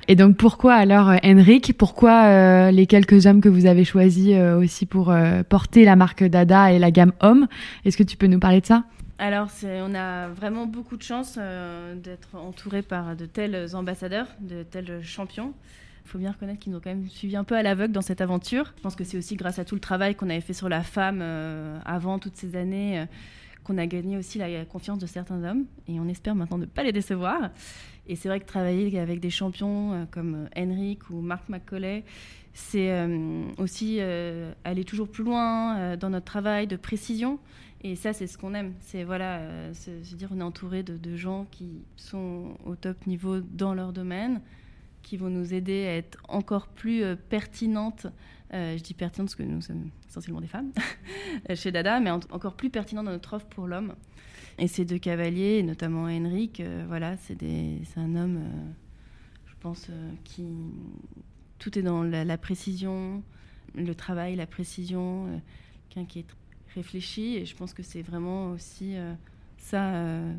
Et 0.07 0.15
donc 0.15 0.37
pourquoi 0.37 0.75
alors 0.75 1.11
Henrik? 1.23 1.75
Pourquoi 1.77 2.71
les 2.71 2.85
quelques 2.85 3.25
hommes 3.25 3.41
que 3.41 3.49
vous 3.49 3.65
avez 3.65 3.83
choisis 3.83 4.35
aussi 4.57 4.85
pour 4.85 5.13
porter 5.49 5.85
la 5.85 5.95
marque 5.95 6.23
Dada 6.23 6.71
et 6.71 6.77
la 6.77 6.91
gamme 6.91 7.13
homme? 7.21 7.47
Est-ce 7.85 7.97
que 7.97 8.03
tu 8.03 8.17
peux 8.17 8.27
nous 8.27 8.39
parler 8.39 8.61
de 8.61 8.65
ça? 8.65 8.83
Alors, 9.17 9.47
on 9.63 9.95
a 9.95 10.27
vraiment 10.27 10.65
beaucoup 10.65 10.97
de 10.97 11.03
chance 11.03 11.39
d'être 11.95 12.35
entouré 12.35 12.81
par 12.81 13.15
de 13.15 13.25
tels 13.25 13.75
ambassadeurs, 13.75 14.27
de 14.41 14.63
tels 14.63 15.01
champions. 15.01 15.53
Il 16.05 16.09
faut 16.09 16.17
bien 16.17 16.31
reconnaître 16.31 16.59
qu'ils 16.59 16.71
nous 16.71 16.79
ont 16.79 16.81
quand 16.81 16.89
même 16.89 17.07
suivi 17.09 17.35
un 17.35 17.43
peu 17.43 17.55
à 17.55 17.63
l'aveugle 17.63 17.93
dans 17.93 18.01
cette 18.01 18.21
aventure. 18.21 18.73
Je 18.77 18.81
pense 18.81 18.95
que 18.95 19.03
c'est 19.03 19.17
aussi 19.17 19.35
grâce 19.35 19.57
à 19.57 19.65
tout 19.65 19.75
le 19.75 19.81
travail 19.81 20.15
qu'on 20.15 20.29
avait 20.29 20.41
fait 20.41 20.53
sur 20.53 20.69
la 20.69 20.83
femme 20.83 21.19
euh, 21.21 21.79
avant 21.85 22.19
toutes 22.19 22.35
ces 22.35 22.55
années 22.55 22.99
euh, 22.99 23.05
qu'on 23.63 23.77
a 23.77 23.87
gagné 23.87 24.17
aussi 24.17 24.37
la 24.37 24.65
confiance 24.65 24.99
de 24.99 25.05
certains 25.05 25.41
hommes. 25.43 25.65
Et 25.87 25.99
on 25.99 26.07
espère 26.09 26.35
maintenant 26.35 26.57
ne 26.57 26.65
pas 26.65 26.83
les 26.83 26.91
décevoir. 26.91 27.51
Et 28.05 28.17
c'est 28.17 28.27
vrai 28.27 28.41
que 28.41 28.45
travailler 28.45 28.99
avec 28.99 29.21
des 29.21 29.29
champions 29.29 29.93
euh, 29.93 30.05
comme 30.11 30.49
Henrik 30.57 31.09
ou 31.09 31.21
Marc 31.21 31.47
McCauley, 31.47 32.03
c'est 32.53 33.09
aussi 33.57 33.99
aller 33.99 34.83
toujours 34.83 35.07
plus 35.07 35.23
loin 35.23 35.97
dans 35.97 36.11
notre 36.11 36.25
travail 36.25 36.67
de 36.67 36.75
précision. 36.75 37.39
Et 37.81 37.95
ça, 37.95 38.13
c'est 38.13 38.27
ce 38.27 38.37
qu'on 38.37 38.53
aime. 38.53 38.73
C'est 38.79 39.03
voilà, 39.03 39.41
se 39.73 40.13
dire 40.13 40.29
on 40.31 40.39
est 40.39 40.43
entouré 40.43 40.83
de, 40.83 40.95
de, 40.95 41.15
gens 41.15 41.47
qui 41.49 41.81
sont 41.95 42.55
au 42.63 42.75
top 42.75 43.07
niveau 43.07 43.39
dans 43.39 43.73
leur 43.73 43.91
domaine, 43.91 44.39
qui 45.03 45.17
vont 45.17 45.29
nous 45.29 45.53
aider 45.53 45.85
à 45.85 45.97
être 45.97 46.17
encore 46.27 46.67
plus 46.67 47.03
euh, 47.03 47.15
pertinentes. 47.15 48.07
Euh, 48.53 48.77
je 48.77 48.83
dis 48.83 48.93
pertinentes 48.93 49.27
parce 49.27 49.35
que 49.35 49.43
nous 49.43 49.61
sommes 49.61 49.89
essentiellement 50.07 50.41
des 50.41 50.47
femmes 50.47 50.71
chez 51.55 51.71
Dada, 51.71 51.99
mais 51.99 52.09
encore 52.09 52.55
plus 52.55 52.69
pertinentes 52.69 53.05
dans 53.05 53.11
notre 53.11 53.33
offre 53.33 53.47
pour 53.47 53.67
l'homme. 53.67 53.93
Et 54.57 54.67
ces 54.67 54.85
deux 54.85 54.99
cavaliers, 54.99 55.63
notamment 55.63 56.03
Henrik, 56.03 56.59
euh, 56.59 56.85
voilà, 56.87 57.17
c'est 57.17 57.37
un 57.97 58.15
homme, 58.15 58.43
je 59.45 59.53
pense, 59.59 59.89
qui 60.23 60.45
tout 61.57 61.77
est 61.79 61.81
dans 61.81 62.03
la, 62.03 62.37
précision, 62.37 63.23
le 63.73 63.95
travail, 63.95 64.35
la 64.35 64.45
précision, 64.45 65.41
quelqu'un 65.89 66.07
qui 66.07 66.19
est 66.19 66.27
réfléchi. 66.75 67.37
Et 67.37 67.45
je 67.45 67.55
pense 67.55 67.73
que 67.73 67.81
c'est 67.81 68.03
vraiment 68.03 68.51
aussi 68.51 68.93
ça 69.57 69.93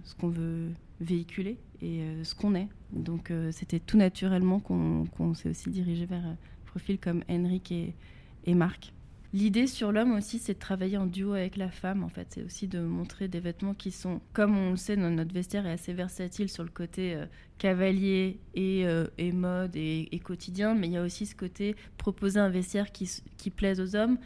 ce 0.04 0.14
qu'on 0.14 0.28
veut 0.28 0.70
véhiculer 1.00 1.58
euh, 1.84 2.24
ce 2.24 2.34
qu'on 2.34 2.54
est. 2.54 2.68
Donc 2.92 3.30
euh, 3.30 3.50
c'était 3.52 3.80
tout 3.80 3.96
naturellement 3.96 4.60
qu'on 4.60 5.34
s'est 5.34 5.50
aussi 5.50 5.70
dirigé 5.70 6.06
vers 6.06 6.24
un 6.24 6.32
euh, 6.32 6.66
profil 6.66 6.98
comme 6.98 7.22
Henrik 7.28 7.72
et, 7.72 8.54
Marc. 8.54 8.92
L'idée 9.32 9.66
sur 9.66 9.90
l'homme 9.90 10.12
aussi, 10.12 10.38
c'est 10.38 10.54
de 10.54 10.58
travailler 10.58 10.96
en 10.96 11.06
duo 11.06 11.32
avec 11.32 11.56
la 11.56 11.70
femme. 11.70 12.04
En 12.04 12.08
fait, 12.08 12.28
c'est 12.30 12.42
aussi 12.44 12.68
de 12.68 12.78
montrer 12.78 13.26
des 13.26 13.40
vêtements 13.40 13.74
qui 13.74 13.90
sont, 13.90 14.20
comme 14.32 14.56
on 14.56 14.70
le 14.70 14.76
sait, 14.76 14.94
notre 14.94 15.34
vestiaire 15.34 15.66
est 15.66 15.72
assez 15.72 15.92
versatile 15.92 16.48
sur 16.48 16.62
le 16.62 16.70
côté 16.70 17.18
cavalier 17.58 18.38
et, 18.54 18.84
mode 19.32 19.74
et, 19.74 20.20
quotidien, 20.22 20.76
mais 20.76 20.86
il 20.86 20.92
y 20.92 20.96
a 20.96 21.02
aussi 21.02 21.26
ce 21.26 21.34
côté 21.34 21.74
proposer 21.98 22.38
un 22.38 22.48
vestiaire 22.48 22.92
qui, 22.92 23.50
plaise 23.50 23.80
aux 23.80 23.96
hommes, 23.96 24.18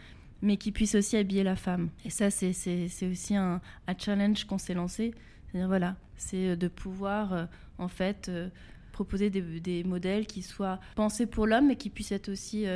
mais 0.43 0.59
qui 0.59 0.73
puisse 0.73 0.95
aussi 0.95 1.17
habiller 1.17 1.43
la 1.43 1.57
femme. 1.57 1.89
Et 2.05 2.11
ça, 2.11 2.31
c'est 2.31 3.11
aussi 3.11 3.35
un 3.35 3.63
challenge 3.97 4.45
qu'on 4.45 4.59
s'est 4.59 4.75
lancé. 4.75 5.15
C'est-à-dire, 5.51 5.69
voilà, 5.69 5.97
c'est 6.17 6.51
euh, 6.51 6.57
de 6.57 6.69
pouvoir, 6.69 7.33
euh, 7.33 7.45
en 7.79 7.89
fait, 7.89 8.29
euh, 8.29 8.49
proposer 8.93 9.31
des, 9.31 9.85
modèles 9.85 10.27
qui 10.27 10.43
soient 10.43 10.81
pensés 10.97 11.27
pour 11.27 11.47
l'homme, 11.47 11.69
mais 11.69 11.77
qui 11.77 11.89
puissent 11.89 12.13
être 12.13 12.31
aussi 12.31 12.67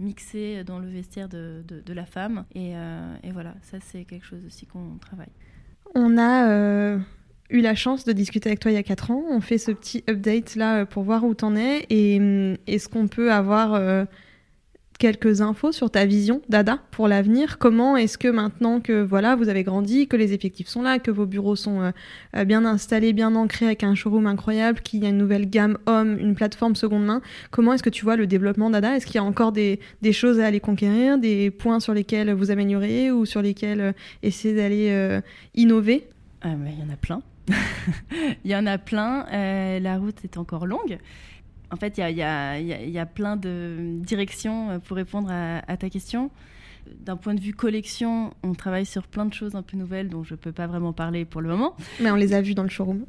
mixés 0.00 0.64
dans 0.64 0.80
le 0.80 0.88
vestiaire 0.88 1.28
de, 1.28 1.62
la 1.86 2.04
femme. 2.04 2.44
Et, 2.56 2.72
voilà, 3.32 3.54
ça, 3.62 3.78
c'est 3.78 4.02
quelque 4.04 4.26
chose 4.26 4.44
aussi 4.44 4.66
qu'on 4.66 4.98
travaille. 5.00 5.30
On 5.94 6.18
a 6.18 6.98
eu 7.50 7.60
la 7.60 7.74
chance 7.76 8.04
de 8.04 8.12
discuter 8.12 8.48
avec 8.48 8.58
toi 8.58 8.72
il 8.72 8.74
y 8.74 8.78
a 8.78 8.82
4 8.82 9.12
ans. 9.12 9.22
On 9.30 9.40
fait 9.40 9.58
ce 9.58 9.70
petit 9.70 10.02
update 10.10 10.56
là 10.56 10.86
pour 10.86 11.04
voir 11.04 11.22
où 11.22 11.34
t'en 11.34 11.54
es 11.54 11.86
et 11.88 12.18
hum, 12.18 12.56
est-ce 12.66 12.88
qu'on 12.88 13.06
peut 13.06 13.32
avoir 13.32 14.06
quelques 14.98 15.40
infos 15.40 15.72
sur 15.72 15.90
ta 15.90 16.04
vision 16.06 16.40
Dada 16.48 16.78
pour 16.90 17.08
l'avenir. 17.08 17.58
Comment 17.58 17.96
est-ce 17.96 18.18
que 18.18 18.28
maintenant 18.28 18.80
que 18.80 19.02
voilà 19.02 19.36
vous 19.36 19.48
avez 19.48 19.62
grandi, 19.62 20.06
que 20.06 20.16
les 20.16 20.32
effectifs 20.32 20.68
sont 20.68 20.82
là, 20.82 20.98
que 20.98 21.10
vos 21.10 21.26
bureaux 21.26 21.56
sont 21.56 21.80
euh, 21.80 21.90
euh, 22.36 22.44
bien 22.44 22.64
installés, 22.64 23.12
bien 23.12 23.34
ancrés 23.34 23.66
avec 23.66 23.84
un 23.84 23.94
showroom 23.94 24.26
incroyable, 24.26 24.80
qu'il 24.80 25.02
y 25.02 25.06
a 25.06 25.08
une 25.08 25.18
nouvelle 25.18 25.48
gamme 25.48 25.78
homme, 25.86 26.18
une 26.18 26.34
plateforme 26.34 26.76
seconde 26.76 27.04
main, 27.04 27.20
comment 27.50 27.72
est-ce 27.72 27.82
que 27.82 27.90
tu 27.90 28.04
vois 28.04 28.16
le 28.16 28.26
développement 28.26 28.70
Dada? 28.70 28.96
Est-ce 28.96 29.06
qu'il 29.06 29.16
y 29.16 29.18
a 29.18 29.24
encore 29.24 29.52
des, 29.52 29.78
choses 30.12 30.40
à 30.40 30.46
aller 30.46 30.60
conquérir, 30.60 31.18
des 31.18 31.50
points 31.50 31.80
sur 31.80 31.94
lesquels 31.94 32.32
vous 32.32 32.50
améliorez 32.50 33.10
ou 33.10 33.26
sur 33.26 33.42
lesquels 33.42 33.80
euh, 33.80 33.92
essayer 34.22 34.54
d'aller 34.54 35.20
innover? 35.54 36.06
Ah, 36.42 36.50
Il 36.66 36.80
y 36.80 36.82
en 36.82 36.92
a 36.92 36.96
plein. 36.96 37.22
Il 38.44 38.50
y 38.50 38.56
en 38.56 38.66
a 38.66 38.78
plein. 38.78 39.26
la 39.80 39.98
route 39.98 40.24
est 40.24 40.36
encore 40.38 40.66
longue. 40.66 40.98
En 41.74 41.76
fait, 41.76 41.98
il 41.98 42.16
y 42.16 42.22
a, 42.22 43.06
plein 43.06 43.36
de 43.36 43.98
directions 43.98 44.70
euh, 44.70 44.78
pour 44.78 44.96
répondre 44.96 45.28
à, 45.28 45.76
ta 45.76 45.90
question. 45.90 46.30
D'un 46.86 47.16
point 47.16 47.34
de 47.34 47.40
vue 47.40 47.52
collection, 47.52 48.32
on 48.44 48.54
travaille 48.54 48.86
sur 48.86 49.08
plein 49.08 49.26
de 49.26 49.34
choses 49.34 49.56
un 49.56 49.62
peu 49.62 49.76
nouvelles 49.76 50.08
dont 50.08 50.22
je 50.22 50.34
ne 50.34 50.38
peux 50.38 50.52
pas 50.52 50.68
vraiment 50.68 50.92
parler 50.92 51.24
pour 51.24 51.40
le 51.40 51.48
moment. 51.48 51.74
Mais 52.00 52.12
on 52.12 52.14
les 52.14 52.32
a 52.32 52.42
vues 52.42 52.54
dans 52.54 52.62
le 52.62 52.68
showroom. 52.68 53.06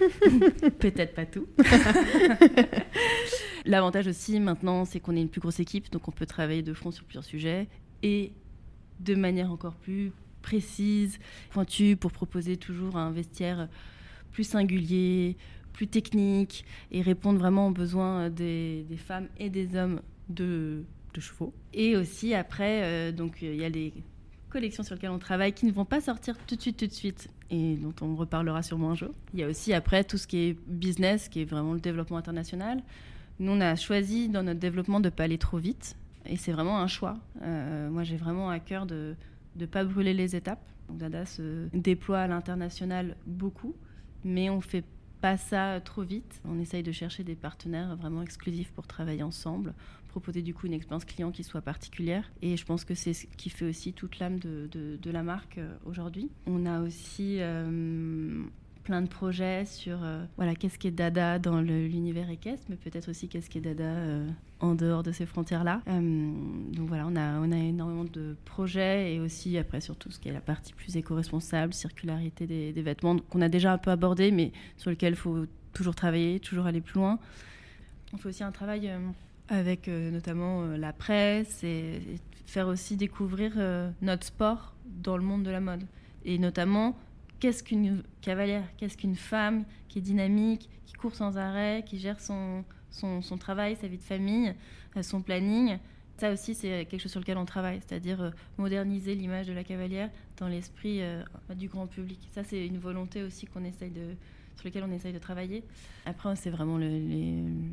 Peut-être 0.78 1.14
pas 1.14 1.26
tout. 1.26 1.46
L'avantage 3.66 4.06
aussi 4.06 4.40
maintenant, 4.40 4.86
c'est 4.86 4.98
qu'on 4.98 5.14
est 5.14 5.20
une 5.20 5.28
plus 5.28 5.42
grosse 5.42 5.60
équipe, 5.60 5.92
donc 5.92 6.08
on 6.08 6.12
peut 6.12 6.24
travailler 6.24 6.62
de 6.62 6.72
front 6.72 6.92
sur 6.92 7.04
plusieurs 7.04 7.24
sujets 7.24 7.68
et 8.02 8.32
de 8.98 9.14
manière 9.14 9.52
encore 9.52 9.74
plus 9.74 10.10
précise, 10.40 11.18
pointue, 11.50 11.96
pour 11.96 12.12
proposer 12.12 12.56
toujours 12.56 12.96
un 12.96 13.10
vestiaire 13.10 13.68
plus 14.32 14.44
singulier, 14.44 15.36
plus 15.76 15.86
technique 15.86 16.64
et 16.90 17.02
répondre 17.02 17.38
vraiment 17.38 17.68
aux 17.68 17.70
besoins 17.70 18.30
des, 18.30 18.84
des 18.88 18.96
femmes 18.96 19.28
et 19.38 19.50
des 19.50 19.76
hommes 19.76 20.00
de, 20.30 20.84
chevaux. 21.18 21.54
Et 21.72 21.96
aussi 21.96 22.34
après, 22.34 22.82
euh, 22.82 23.12
donc 23.12 23.38
il 23.40 23.56
y 23.56 23.64
a 23.64 23.68
les 23.68 23.92
collections 24.50 24.82
sur 24.82 24.94
lesquelles 24.94 25.10
on 25.10 25.18
travaille 25.18 25.52
qui 25.52 25.64
ne 25.66 25.72
vont 25.72 25.84
pas 25.84 26.00
sortir 26.00 26.36
tout 26.46 26.56
de 26.56 26.60
suite, 26.60 26.78
tout 26.78 26.86
de 26.86 26.92
suite, 26.92 27.28
et 27.50 27.76
dont 27.76 27.94
on 28.02 28.16
reparlera 28.16 28.62
sûrement 28.62 28.90
un 28.90 28.94
jour. 28.94 29.10
Il 29.32 29.40
y 29.40 29.42
a 29.42 29.48
aussi 29.48 29.72
après 29.72 30.04
tout 30.04 30.18
ce 30.18 30.26
qui 30.26 30.38
est 30.38 30.56
business, 30.66 31.28
qui 31.28 31.42
est 31.42 31.44
vraiment 31.44 31.72
le 31.72 31.80
développement 31.80 32.16
international. 32.16 32.82
Nous, 33.38 33.52
on 33.52 33.60
a 33.60 33.76
choisi 33.76 34.28
dans 34.28 34.42
notre 34.42 34.60
développement 34.60 35.00
de 35.00 35.06
ne 35.06 35.10
pas 35.10 35.24
aller 35.24 35.38
trop 35.38 35.58
vite, 35.58 35.96
et 36.26 36.36
c'est 36.36 36.52
vraiment 36.52 36.78
un 36.78 36.86
choix. 36.86 37.16
Euh, 37.42 37.90
moi, 37.90 38.02
j'ai 38.02 38.16
vraiment 38.16 38.50
à 38.50 38.58
cœur 38.58 38.86
de 38.86 39.14
ne 39.56 39.66
pas 39.66 39.84
brûler 39.84 40.14
les 40.14 40.36
étapes. 40.36 40.64
Dada 40.90 41.26
se 41.26 41.68
déploie 41.72 42.20
à 42.20 42.26
l'international 42.26 43.16
beaucoup, 43.26 43.74
mais 44.24 44.50
on 44.50 44.60
fait 44.60 44.84
pas 45.20 45.36
ça 45.36 45.80
trop 45.80 46.02
vite. 46.02 46.40
On 46.44 46.58
essaye 46.58 46.82
de 46.82 46.92
chercher 46.92 47.24
des 47.24 47.34
partenaires 47.34 47.96
vraiment 47.96 48.22
exclusifs 48.22 48.72
pour 48.72 48.86
travailler 48.86 49.22
ensemble, 49.22 49.74
proposer 50.08 50.42
du 50.42 50.54
coup 50.54 50.66
une 50.66 50.72
expérience 50.72 51.04
client 51.04 51.30
qui 51.30 51.44
soit 51.44 51.62
particulière. 51.62 52.30
Et 52.42 52.56
je 52.56 52.64
pense 52.64 52.84
que 52.84 52.94
c'est 52.94 53.12
ce 53.12 53.26
qui 53.36 53.50
fait 53.50 53.66
aussi 53.66 53.92
toute 53.92 54.18
l'âme 54.18 54.38
de, 54.38 54.68
de, 54.72 55.10
la 55.10 55.22
marque 55.22 55.58
euh, 55.58 55.76
aujourd'hui. 55.84 56.30
On 56.46 56.66
a 56.66 56.80
aussi 56.80 57.36
euh, 57.40 58.44
plein 58.86 59.02
de 59.02 59.08
projets 59.08 59.64
sur 59.64 59.98
euh, 60.04 60.24
voilà 60.36 60.54
qu'est-ce 60.54 60.78
qui 60.78 60.86
est 60.86 60.92
Dada 60.92 61.40
dans 61.40 61.60
l'univers 61.60 62.30
équestre, 62.30 62.66
mais 62.68 62.76
peut-être 62.76 63.10
aussi 63.10 63.28
qu'est-ce 63.28 63.50
qui 63.50 63.58
est 63.58 63.60
Dada 63.60 63.82
euh, 63.82 64.28
en 64.60 64.74
dehors 64.74 65.02
de 65.02 65.12
ces 65.12 65.26
frontières-là. 65.26 65.82
Euh, 65.88 66.32
donc 66.72 66.88
voilà, 66.88 67.06
on 67.06 67.16
a, 67.16 67.56
énormément 67.56 68.04
de 68.04 68.36
projets 68.44 69.14
et 69.14 69.20
aussi 69.20 69.58
après 69.58 69.80
surtout 69.80 70.10
ce 70.10 70.18
qui 70.18 70.28
est 70.28 70.32
la 70.32 70.40
partie 70.40 70.72
plus 70.72 70.96
éco-responsable, 70.96 71.74
circularité 71.74 72.46
des, 72.46 72.82
vêtements 72.82 73.18
qu'on 73.18 73.42
a 73.42 73.48
déjà 73.48 73.72
un 73.72 73.78
peu 73.78 73.90
abordé, 73.90 74.30
mais 74.30 74.52
sur 74.76 74.90
lequel 74.90 75.12
il 75.12 75.16
faut 75.16 75.46
toujours 75.72 75.94
travailler, 75.94 76.40
toujours 76.40 76.66
aller 76.66 76.80
plus 76.80 76.94
loin. 76.94 77.18
On 78.12 78.16
fait 78.16 78.28
aussi 78.28 78.44
un 78.44 78.52
travail 78.52 78.90
avec 79.48 79.88
notamment 79.88 80.64
la 80.64 80.92
presse 80.92 81.62
et, 81.64 82.00
faire 82.46 82.68
aussi 82.68 82.96
découvrir 82.96 83.52
notre 84.00 84.24
sport 84.24 84.74
dans 84.86 85.16
le 85.16 85.24
monde 85.24 85.42
de 85.42 85.50
la 85.50 85.60
mode. 85.60 85.82
Et 86.24 86.38
notamment 86.38 86.96
qu'est-ce 87.40 87.62
qu'une 87.62 88.02
cavalière, 88.20 88.64
qu'est-ce 88.76 88.96
qu'une 88.96 89.16
femme 89.16 89.64
qui 89.88 89.98
est 89.98 90.02
dynamique, 90.02 90.68
qui 90.86 90.94
court 90.94 91.14
sans 91.14 91.36
arrêt, 91.36 91.84
qui 91.86 91.98
gère 91.98 92.20
son, 92.20 92.64
son, 92.96 93.38
travail, 93.38 93.76
sa 93.76 93.88
vie 93.88 93.98
de 93.98 94.02
famille, 94.02 94.54
son 95.02 95.22
planning. 95.22 95.78
Ça 96.18 96.32
aussi, 96.32 96.54
c'est 96.54 96.86
quelque 96.86 97.00
chose 97.00 97.10
sur 97.10 97.20
lequel 97.20 97.36
on 97.36 97.44
travaille, 97.44 97.80
c'est-à-dire 97.86 98.32
moderniser 98.56 99.14
l'image 99.14 99.46
de 99.46 99.52
la 99.52 99.64
cavalière 99.64 100.08
dans 100.38 100.48
l'esprit 100.48 101.02
du 101.54 101.68
grand 101.68 101.86
public. 101.86 102.18
Ça, 102.32 102.42
c'est 102.42 102.66
une 102.66 102.78
volonté 102.78 103.22
aussi 103.22 103.46
qu'on 103.46 103.64
essaye 103.64 103.90
de, 103.90 104.16
sur 104.56 104.66
lequel 104.66 104.84
on 104.84 104.92
essaye 104.92 105.12
de 105.12 105.18
travailler. 105.18 105.62
Après, 106.04 106.34
c'est 106.36 106.50
vraiment 106.50 106.78
le, 106.78 106.88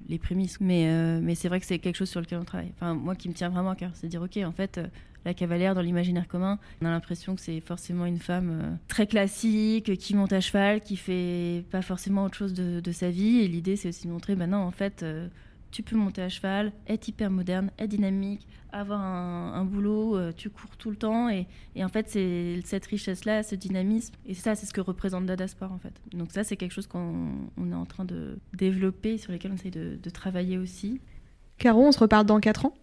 les, 0.07 0.19
prémices. 0.19 0.59
Mais, 0.59 0.87
euh, 0.87 1.19
mais 1.21 1.35
c'est 1.35 1.47
vrai 1.47 1.59
que 1.59 1.65
c'est 1.65 1.79
quelque 1.79 1.95
chose 1.95 2.09
sur 2.09 2.21
lequel 2.21 2.39
on 2.39 2.45
travaille. 2.45 2.71
Enfin, 2.75 2.93
moi 2.93 3.15
qui 3.15 3.29
me 3.29 3.33
tient 3.33 3.49
vraiment 3.49 3.71
à 3.71 3.75
cœur, 3.75 3.91
c'est 3.93 4.07
de 4.07 4.11
dire, 4.11 4.21
OK, 4.21 4.37
en 4.37 4.51
fait, 4.51 4.77
euh, 4.77 4.87
la 5.25 5.33
cavalière 5.33 5.75
dans 5.75 5.81
l'imaginaire 5.81 6.27
commun, 6.27 6.59
on 6.81 6.85
a 6.85 6.89
l'impression 6.89 7.35
que 7.35 7.41
c'est 7.41 7.59
forcément 7.61 8.05
une 8.05 8.19
femme 8.19 8.49
euh, 8.51 8.75
très 8.87 9.07
classique, 9.07 9.97
qui 9.97 10.15
monte 10.15 10.33
à 10.33 10.41
cheval, 10.41 10.81
qui 10.81 10.97
fait 10.97 11.63
pas 11.71 11.81
forcément 11.81 12.25
autre 12.25 12.35
chose 12.35 12.53
de, 12.53 12.79
de 12.79 12.91
sa 12.91 13.09
vie. 13.09 13.39
Et 13.39 13.47
l'idée, 13.47 13.75
c'est 13.75 13.89
aussi 13.89 14.07
de 14.07 14.11
montrer, 14.11 14.35
ben 14.35 14.47
non, 14.47 14.59
en 14.59 14.71
fait, 14.71 15.05
tu 15.73 15.81
peux 15.81 15.95
monter 15.95 16.21
à 16.21 16.29
cheval, 16.29 16.71
être 16.87 17.07
hyper 17.07 17.31
moderne, 17.31 17.71
être 17.79 17.89
dynamique, 17.89 18.47
avoir 18.71 19.01
un, 19.01 19.65
boulot, 19.65 20.15
euh, 20.15 20.31
tu 20.31 20.49
cours 20.49 20.77
tout 20.77 20.91
le 20.91 20.95
temps. 20.95 21.29
Et, 21.29 21.47
en 21.83 21.87
fait, 21.89 22.09
c'est 22.09 22.59
cette 22.63 22.85
richesse-là, 22.85 23.43
ce 23.43 23.55
dynamisme. 23.55 24.13
Et 24.25 24.35
ça, 24.35 24.55
c'est 24.55 24.65
ce 24.65 24.73
que 24.73 24.81
représente 24.81 25.25
Dada 25.25 25.47
Sport, 25.47 25.71
en 25.71 25.79
fait. 25.79 25.93
Donc 26.11 26.31
ça, 26.31 26.43
c'est 26.43 26.57
quelque 26.57 26.71
chose 26.71 26.87
qu'on 26.87 27.49
est 27.57 27.73
en 27.73 27.85
train 27.85 28.05
de 28.05 28.37
développer, 28.53 29.17
sur 29.17 29.31
lequel 29.31 29.51
on 29.51 29.55
essaie 29.55 29.71
de, 29.71 29.97
travailler 30.11 30.59
aussi. 30.59 31.01
Caro, 31.57 31.87
on 31.87 31.91
se 31.91 31.99
reparle 31.99 32.25
dans 32.25 32.39
4 32.39 32.67
ans? 32.67 32.73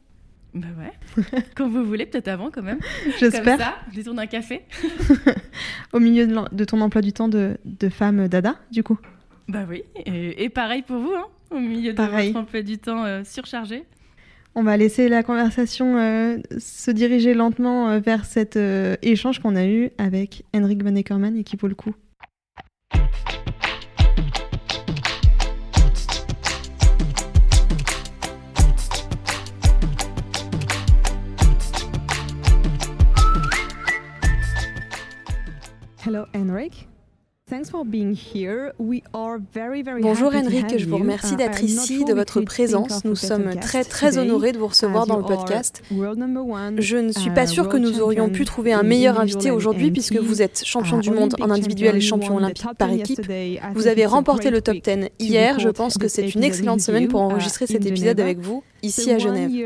Bah 0.53 0.67
ouais, 0.79 1.25
quand 1.55 1.69
vous 1.69 1.85
voulez, 1.85 2.07
peut-être 2.07 2.29
avant 2.29 2.51
quand 2.51 2.63
même. 2.63 2.81
J'espère. 3.19 3.45
Comme 3.45 3.59
ça, 3.59 3.75
détourne 3.95 4.19
un 4.19 4.27
café. 4.27 4.63
Au 5.93 6.01
milieu 6.01 6.27
de, 6.27 6.65
ton 6.65 6.81
emploi 6.81 7.03
du 7.03 7.13
temps 7.13 7.29
de, 7.29 7.57
femme 7.91 8.29
dada, 8.29 8.57
du 8.71 8.83
coup 8.83 8.99
Bah 9.49 9.65
oui, 9.69 9.85
et, 10.07 10.45
et 10.45 10.49
pareil 10.49 10.83
pour 10.83 10.99
vous, 10.99 11.15
hein 11.15 11.27
au 11.51 11.59
milieu 11.59 11.93
de 11.93 12.03
votre 12.03 12.37
emploi 12.37 12.63
du 12.63 12.79
temps 12.79 13.05
euh, 13.05 13.23
surchargé. 13.25 13.85
On 14.55 14.63
va 14.63 14.77
laisser 14.77 15.09
la 15.09 15.23
conversation 15.23 15.97
euh, 15.97 16.39
se 16.59 16.91
diriger 16.91 17.35
lentement 17.35 17.89
euh, 17.89 18.01
vers 18.01 18.25
cet 18.25 18.59
échange 19.03 19.39
qu'on 19.39 19.57
a 19.57 19.67
eu 19.67 19.91
avec 19.99 20.45
Henrik 20.55 20.83
Van 20.83 20.95
Eckerman 20.95 21.37
et 21.37 21.45
qui 21.45 21.57
vaut 21.57 21.69
le 21.69 21.75
coup. 21.75 21.95
Hello 36.21 36.29
Henrik. 36.35 36.87
Bonjour 40.01 40.35
Henrik, 40.35 40.79
je 40.79 40.87
vous 40.87 40.99
remercie 40.99 41.35
uh, 41.35 41.37
d'être 41.37 41.65
ici, 41.65 42.05
de 42.05 42.13
votre 42.13 42.41
présence. 42.43 43.05
Nous 43.05 43.17
sommes 43.17 43.57
très 43.61 43.83
très 43.83 44.19
honorés 44.19 44.53
de 44.53 44.59
vous 44.59 44.69
recevoir 44.69 45.07
dans 45.07 45.17
le 45.17 45.25
podcast. 45.25 45.83
Je 45.91 46.97
ne 46.97 47.11
suis 47.11 47.31
pas 47.31 47.45
uh, 47.45 47.49
sûre 47.49 47.69
que 47.69 47.77
nous 47.77 48.01
aurions 48.01 48.29
pu 48.29 48.45
trouver 48.45 48.73
un 48.73 48.85
meilleur 48.85 49.19
invité 49.19 49.51
aujourd'hui 49.51 49.91
puisque 49.91 50.17
vous 50.17 50.43
êtes 50.43 50.63
champion 50.65 50.99
uh, 50.99 51.03
du 51.03 51.11
monde 51.11 51.35
en 51.41 51.51
individuel 51.51 51.97
et 51.97 52.01
champion 52.01 52.37
olympique 52.37 52.69
par 52.79 52.93
équipe. 52.93 53.21
Vous 53.75 53.89
avez 53.89 54.07
remporté 54.07 54.51
le 54.51 54.63
top 54.63 54.77
10 54.77 55.09
hier. 55.19 55.59
Je 55.59 55.71
pense 55.71 55.99
que 55.99 56.07
c'est 56.07 56.29
une 56.29 56.45
excellente 56.45 56.81
semaine 56.81 57.09
pour 57.09 57.21
enregistrer 57.21 57.67
cet 57.67 57.85
épisode 57.85 58.21
avec 58.21 58.39
vous 58.39 58.63
ici 58.83 59.11
à 59.11 59.19
Genève. 59.19 59.51
Il 59.51 59.59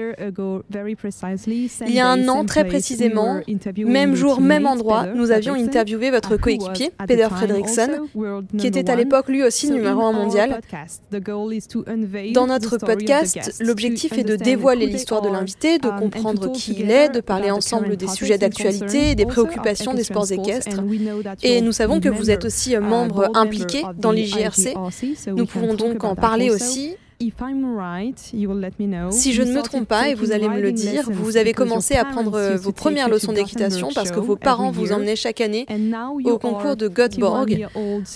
y 1.94 2.00
a 2.00 2.08
un 2.08 2.28
an, 2.28 2.44
très 2.44 2.64
précisément, 2.64 3.40
même 3.76 4.14
jour, 4.14 4.40
même 4.40 4.66
endroit, 4.66 5.06
nous 5.14 5.30
avions 5.30 5.54
interviewé 5.54 6.10
votre 6.10 6.36
coéquipier, 6.36 6.90
Peter 7.06 7.28
Qui 8.58 8.66
était 8.66 8.90
à 8.90 8.96
l'époque 8.96 9.28
lui 9.28 9.42
aussi 9.42 9.70
numéro 9.70 10.02
un 10.02 10.12
mondial. 10.12 10.60
Dans 12.32 12.46
notre 12.46 12.78
podcast, 12.78 13.54
l'objectif 13.60 14.12
est 14.18 14.24
de 14.24 14.36
dévoiler 14.36 14.86
l'histoire 14.86 15.22
de 15.22 15.28
l'invité, 15.28 15.78
de 15.78 15.88
comprendre 15.88 16.52
qui 16.52 16.72
il 16.72 16.90
est, 16.90 17.08
de 17.08 17.20
parler 17.20 17.50
ensemble 17.50 17.96
des 17.96 18.08
sujets 18.08 18.38
d'actualité 18.38 19.10
et 19.10 19.14
des 19.14 19.26
préoccupations 19.26 19.94
des 19.94 20.04
sports 20.04 20.30
équestres. 20.32 20.82
Et 21.42 21.60
nous 21.60 21.72
savons 21.72 22.00
que 22.00 22.08
vous 22.08 22.30
êtes 22.30 22.44
aussi 22.44 22.76
membre 22.76 23.30
impliqué 23.34 23.82
dans 23.98 24.12
l'IJRC. 24.12 24.74
Nous 25.28 25.46
pouvons 25.46 25.74
donc 25.74 26.04
en 26.04 26.14
parler 26.14 26.50
aussi 26.50 26.96
si 29.10 29.32
je 29.32 29.42
ne 29.42 29.52
me 29.52 29.62
trompe 29.62 29.88
pas, 29.88 30.08
et 30.08 30.14
vous 30.14 30.32
allez 30.32 30.48
me 30.48 30.60
le 30.60 30.72
dire, 30.72 31.10
vous 31.10 31.36
avez 31.36 31.52
commencé 31.52 31.94
à 31.94 32.04
prendre 32.04 32.56
vos 32.56 32.72
premières 32.72 33.08
leçons 33.08 33.32
d'équitation 33.32 33.88
parce 33.94 34.10
que 34.10 34.20
vos 34.20 34.36
parents 34.36 34.70
vous 34.70 34.92
emmenaient 34.92 35.16
chaque 35.16 35.40
année 35.40 35.66
au 36.24 36.38
concours 36.38 36.76
de 36.76 36.88
Göteborg. 36.88 37.68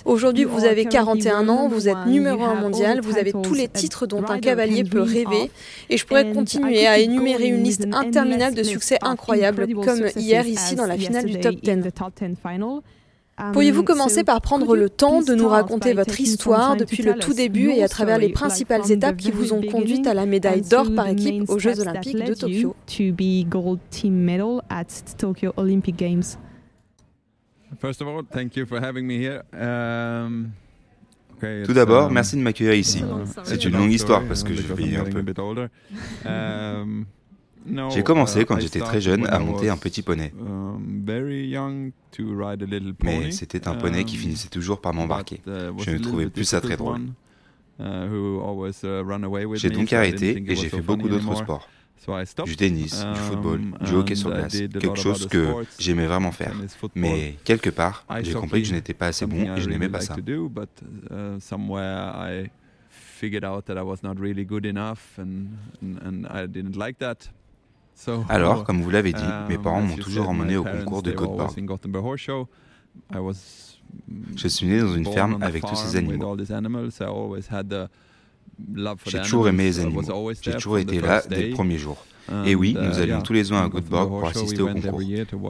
Aujourd'hui, 0.05 0.45
vous 0.45 0.65
avez 0.65 0.85
41 0.85 1.49
ans, 1.49 1.69
vous 1.69 1.89
êtes 1.89 2.07
numéro 2.07 2.45
1 2.45 2.55
mondial, 2.57 3.01
vous 3.01 3.19
avez 3.19 3.33
tous 3.33 3.55
les 3.55 3.69
titres 3.69 4.07
dont 4.07 4.25
un 4.29 4.39
cavalier 4.39 4.85
peut 4.85 5.03
rêver. 5.03 5.51
Et 5.91 5.97
je 5.97 6.07
pourrais 6.07 6.33
continuer 6.33 6.87
à 6.87 6.99
énumérer 6.99 7.47
une 7.47 7.63
liste 7.63 7.87
interminable 7.93 8.57
de 8.57 8.63
succès 8.63 8.99
incroyables, 9.03 9.67
comme 9.75 10.07
hier 10.17 10.47
ici 10.47 10.75
dans 10.75 10.87
la 10.87 10.97
finale 10.97 11.27
du 11.27 11.41
top 11.41 11.55
10. 11.55 11.71
Pourriez-vous 13.53 13.85
commencer 13.85 14.25
par 14.25 14.41
prendre 14.41 14.77
le 14.77 14.91
temps 14.91 15.23
de 15.23 15.35
nous 15.35 15.49
raconter 15.49 15.95
votre 15.95 16.21
histoire 16.21 16.77
depuis 16.77 17.03
le 17.03 17.15
tout 17.15 17.35
début 17.35 17.71
et 17.71 17.83
à 17.83 17.89
travers 17.89 18.19
les 18.19 18.31
principales 18.31 18.91
étapes 18.91 19.17
qui 19.17 19.31
vous 19.31 19.53
ont 19.53 19.63
conduite 19.63 20.07
à 20.07 20.15
la 20.15 20.27
médaille 20.27 20.63
d'or 20.63 20.93
par 20.95 21.09
équipe 21.09 21.49
aux 21.49 21.59
Jeux 21.59 21.81
olympiques 21.81 22.25
de 22.25 22.35
Tokyo. 22.35 22.75
Tout 31.41 31.73
d'abord, 31.73 32.11
merci 32.11 32.37
de 32.37 32.41
m'accueillir 32.41 32.75
ici. 32.75 33.05
C'est 33.45 33.65
une 33.65 33.77
longue 33.77 33.93
histoire 33.93 34.25
parce 34.25 34.43
que 34.43 34.55
je 34.55 34.73
vis 34.73 34.97
un 34.97 35.05
peu. 35.05 35.23
J'ai 37.91 38.03
commencé 38.03 38.45
quand 38.45 38.61
j'étais 38.61 38.81
très 38.81 39.01
jeune 39.01 39.27
à 39.27 39.39
monter 39.39 39.69
un 39.69 39.77
petit 39.77 40.03
poney. 40.03 40.33
Mais 43.03 43.31
c'était 43.31 43.69
un 43.69 43.75
poney 43.75 44.05
qui 44.05 44.17
finissait 44.17 44.49
toujours 44.49 44.81
par 44.81 44.95
m'embarquer. 44.95 45.41
Je 45.47 45.91
ne 45.91 45.99
trouvais 45.99 46.29
plus 46.29 46.45
ça 46.45 46.61
très 46.61 46.77
drôle. 46.77 47.01
J'ai 49.55 49.71
donc 49.71 49.93
arrêté 49.93 50.45
et 50.47 50.57
j'ai 50.57 50.69
fait 50.69 50.83
beaucoup 50.83 51.09
d'autres 51.09 51.37
sports. 51.37 51.69
Du 52.47 52.57
tennis, 52.57 53.05
du 53.05 53.21
football, 53.21 53.61
du 53.85 53.93
hockey 53.93 54.15
sur 54.15 54.31
glace, 54.31 54.57
quelque 54.57 54.95
chose 54.97 55.27
que 55.27 55.47
j'aimais 55.79 56.07
vraiment 56.07 56.33
faire. 56.33 56.55
Mais 56.95 57.35
quelque 57.45 57.71
part, 57.71 58.07
j'ai 58.23 58.33
compris 58.33 58.63
que 58.63 58.69
je 58.69 58.75
n'étais 58.75 58.95
pas 58.95 59.09
assez 59.09 59.27
bon 59.27 59.57
et 59.57 59.61
je 59.61 59.69
n'aimais 59.69 59.89
pas 59.89 60.01
ça. 60.01 60.17
figured 63.19 63.45
out 63.45 63.67
that 63.67 63.77
I 63.77 63.83
was 63.83 64.03
not 64.03 64.21
really 64.21 64.45
good 64.45 64.65
enough 64.65 65.19
and, 65.19 65.59
and, 65.83 65.99
and 66.07 66.27
I 66.31 66.47
didn't 66.47 66.77
like 66.77 66.99
that. 66.99 67.29
Alors, 68.29 68.65
comme 68.65 68.83
vous 68.83 68.91
l'avez 68.91 69.13
dit, 69.13 69.23
mes 69.49 69.57
um, 69.57 69.63
parents 69.63 69.83
m'ont 69.83 69.97
toujours 69.97 70.29
emmené 70.29 70.57
au 70.57 70.65
concours 70.65 71.03
de 71.03 71.13
Göteborg. 71.13 71.53
Je 74.37 74.49
suis 74.49 74.67
né 74.67 74.81
dans 74.81 74.95
une 74.95 75.07
ferme 75.07 75.39
avec 75.43 75.65
tous 75.65 75.77
ces 75.77 75.97
animaux. 75.97 76.37
J'ai 79.07 79.21
toujours 79.21 79.49
aimé 79.49 79.65
les 79.65 79.81
animaux. 79.81 80.03
J'ai 80.43 80.53
toujours 80.53 80.79
été 80.79 81.01
là 81.01 81.23
dès 81.29 81.49
le 81.49 81.55
premier 81.55 81.79
jour. 81.79 82.05
Et 82.45 82.55
oui, 82.55 82.77
nous 82.79 82.99
uh, 82.99 83.03
allions 83.03 83.23
tous 83.23 83.33
les 83.33 83.53
ans 83.53 83.57
à 83.57 83.69
Göteborg 83.69 84.09
pour 84.09 84.27
assister 84.27 84.61
au 84.61 84.69
concours. 84.69 85.01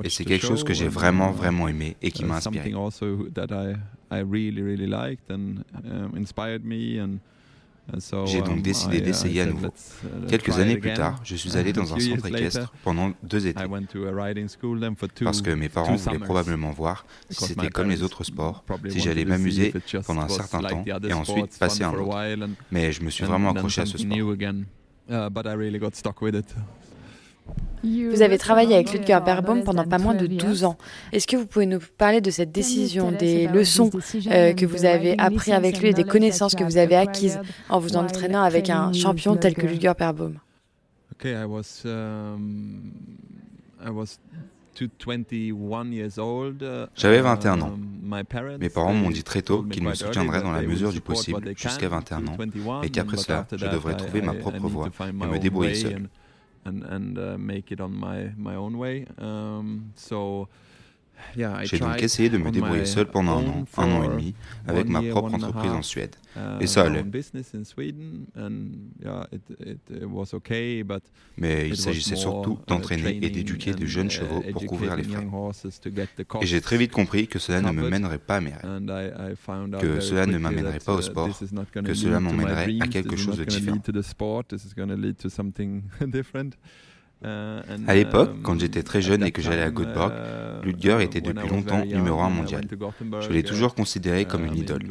Et 0.04 0.10
c'est 0.10 0.24
quelque 0.24 0.46
chose 0.46 0.62
que 0.62 0.74
j'ai 0.74 0.88
vraiment, 0.88 1.32
vraiment 1.32 1.66
aimé 1.68 1.96
et 2.02 2.10
qui 2.10 2.24
m'a 2.24 2.36
inspiré. 2.36 2.72
J'ai 8.26 8.42
donc 8.42 8.60
décidé 8.62 9.00
d'essayer 9.00 9.40
à 9.42 9.46
nouveau. 9.46 9.68
Quelques 10.28 10.58
années 10.58 10.76
plus 10.76 10.92
tard, 10.92 11.20
je 11.24 11.36
suis 11.36 11.56
allé 11.56 11.72
dans 11.72 11.82
un 11.94 11.98
centre 11.98 12.26
équestre 12.26 12.72
pendant 12.84 13.12
deux 13.22 13.46
étés. 13.46 13.62
Parce 15.24 15.42
que 15.42 15.50
mes 15.50 15.68
parents 15.68 15.94
voulaient 15.96 16.18
probablement 16.26 16.70
voir 16.72 17.06
si 17.30 17.44
c'était 17.44 17.70
comme 17.70 17.88
les 17.88 18.02
autres 18.02 18.24
sports, 18.24 18.64
si 18.90 19.00
j'allais 19.00 19.24
m'amuser 19.24 19.72
pendant 20.06 20.22
un 20.22 20.28
certain 20.28 20.60
temps 20.60 20.84
et 21.08 21.12
ensuite 21.12 21.58
passer 21.58 21.84
un 21.84 21.92
autre. 21.92 22.16
Mais 22.70 22.92
je 22.92 23.02
me 23.02 23.10
suis 23.10 23.24
vraiment 23.24 23.50
accroché 23.50 23.80
à 23.82 23.86
ce 23.86 23.98
sport. 23.98 24.16
Vous 27.84 28.22
avez 28.22 28.38
travaillé 28.38 28.74
avec 28.74 28.92
Ludger 28.92 29.18
Berbaum 29.24 29.62
pendant 29.64 29.84
pas 29.84 29.98
moins 29.98 30.14
de 30.14 30.26
12 30.26 30.64
ans. 30.64 30.76
Est-ce 31.12 31.26
que 31.26 31.36
vous 31.36 31.46
pouvez 31.46 31.66
nous 31.66 31.80
parler 31.96 32.20
de 32.20 32.30
cette 32.30 32.52
décision, 32.52 33.12
des 33.12 33.46
leçons 33.48 33.90
euh, 34.30 34.52
que 34.52 34.66
vous 34.66 34.84
avez 34.84 35.18
apprises 35.18 35.54
avec 35.54 35.80
lui 35.80 35.88
et 35.88 35.94
des 35.94 36.04
connaissances 36.04 36.54
que 36.54 36.64
vous 36.64 36.76
avez 36.76 36.96
acquises 36.96 37.40
en 37.68 37.78
vous 37.78 37.96
entraînant 37.96 38.42
avec 38.42 38.70
un 38.70 38.92
champion 38.92 39.36
tel 39.36 39.54
que 39.54 39.66
Ludger 39.66 39.92
Berbaum 39.98 40.38
J'avais 46.94 47.20
21 47.20 47.60
ans. 47.62 47.76
Mes 48.60 48.68
parents 48.68 48.94
m'ont 48.94 49.10
dit 49.10 49.24
très 49.24 49.42
tôt 49.42 49.62
qu'ils 49.62 49.82
me 49.82 49.94
soutiendraient 49.94 50.42
dans 50.42 50.52
la 50.52 50.62
mesure 50.62 50.92
du 50.92 51.00
possible 51.00 51.52
jusqu'à 51.56 51.88
21 51.88 52.26
ans 52.28 52.36
et 52.82 52.90
qu'après 52.90 53.16
cela, 53.16 53.46
je 53.50 53.66
devrais 53.66 53.96
trouver 53.96 54.22
ma 54.22 54.34
propre 54.34 54.68
voie 54.68 54.88
et 55.08 55.12
me 55.12 55.38
débrouiller 55.38 55.74
seul. 55.74 56.08
and 56.64 56.82
and 56.84 57.18
uh, 57.18 57.38
make 57.38 57.72
it 57.72 57.80
on 57.80 57.94
my 57.94 58.32
my 58.36 58.54
own 58.54 58.78
way. 58.78 59.06
Um, 59.18 59.92
so 59.96 60.48
J'ai 61.64 61.78
donc 61.78 62.02
essayé 62.02 62.30
de 62.30 62.38
me 62.38 62.50
débrouiller 62.50 62.86
seul 62.86 63.06
pendant 63.06 63.38
un 63.38 63.46
an, 63.46 63.64
un 63.76 63.90
an 63.92 64.02
et 64.04 64.08
demi, 64.08 64.34
avec 64.66 64.88
ma 64.88 65.02
propre 65.02 65.34
entreprise 65.34 65.72
en 65.72 65.82
Suède. 65.82 66.16
Et 66.60 66.66
ça 66.66 66.82
allait. 66.84 67.04
Mais 71.36 71.68
il 71.68 71.76
s'agissait 71.76 72.16
surtout 72.16 72.58
d'entraîner 72.66 73.18
et 73.22 73.30
d'éduquer 73.30 73.74
de 73.74 73.86
jeunes 73.86 74.10
chevaux 74.10 74.42
pour 74.52 74.66
couvrir 74.66 74.96
les 74.96 75.04
frais. 75.04 75.26
Et 76.40 76.46
j'ai 76.46 76.60
très 76.60 76.76
vite 76.76 76.92
compris 76.92 77.28
que 77.28 77.38
cela 77.38 77.60
ne 77.60 77.70
me 77.72 77.88
mènerait 77.88 78.18
pas 78.18 78.36
à 78.36 78.40
mes 78.40 78.52
rêves, 78.52 78.82
que 79.80 80.00
cela 80.00 80.26
ne 80.26 80.38
m'amènerait 80.38 80.80
pas 80.80 80.94
au 80.94 81.02
sport, 81.02 81.28
que 81.84 81.94
cela 81.94 82.20
m'emmènerait 82.20 82.76
à 82.80 82.86
quelque 82.88 83.16
chose 83.16 83.38
de 83.38 83.44
différent. 83.44 83.78
À 87.22 87.94
l'époque, 87.94 88.30
quand 88.42 88.60
j'étais 88.60 88.82
très 88.82 89.02
jeune 89.02 89.22
et 89.22 89.32
que 89.32 89.42
j'allais 89.42 89.62
à 89.62 89.70
Göteborg, 89.70 90.12
Ludger 90.64 90.98
était 91.02 91.20
depuis 91.20 91.48
longtemps 91.48 91.84
numéro 91.84 92.20
un 92.20 92.28
mondial. 92.28 92.64
Je 93.20 93.30
l'ai 93.30 93.42
toujours 93.42 93.74
considéré 93.74 94.24
comme 94.24 94.44
une 94.44 94.56
idole. 94.56 94.82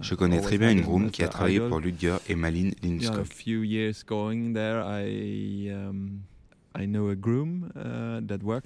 Je 0.00 0.14
connais 0.14 0.40
très 0.40 0.58
bien 0.58 0.70
une 0.70 0.80
groom 0.82 1.10
qui 1.10 1.22
a 1.22 1.28
travaillé 1.28 1.60
pour 1.60 1.80
Ludger 1.80 2.16
et 2.28 2.34
Malin 2.34 2.70
Lindskog. 2.82 3.26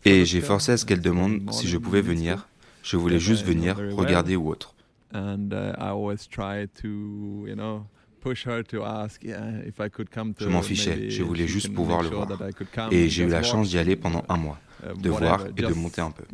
Et 0.05 0.25
j'ai 0.25 0.40
forcé 0.40 0.72
à 0.72 0.77
ce 0.77 0.87
qu'elle 0.87 1.01
demande 1.01 1.53
si 1.53 1.66
je 1.68 1.79
pouvais 1.79 2.03
venir. 2.03 2.49
Je 2.83 2.96
voulais 2.96 3.18
juste 3.18 3.44
venir, 3.44 3.77
regarder 3.96 4.37
ou 4.37 4.49
autre. 4.49 4.75
Je 10.40 10.48
m'en 10.48 10.62
fichais, 10.62 11.10
je 11.10 11.22
voulais 11.22 11.46
juste 11.46 11.72
pouvoir 11.72 12.02
le 12.02 12.08
voir. 12.08 12.28
Et 12.90 13.08
j'ai 13.08 13.24
eu 13.24 13.28
la 13.28 13.42
chance 13.42 13.68
d'y 13.68 13.78
aller 13.78 13.96
pendant 13.96 14.24
un 14.28 14.36
mois, 14.36 14.58
uh, 14.82 15.00
de 15.00 15.10
voir 15.10 15.46
et 15.46 15.52
de 15.52 15.74
monter 15.74 16.00
un 16.00 16.10
peu. 16.10 16.24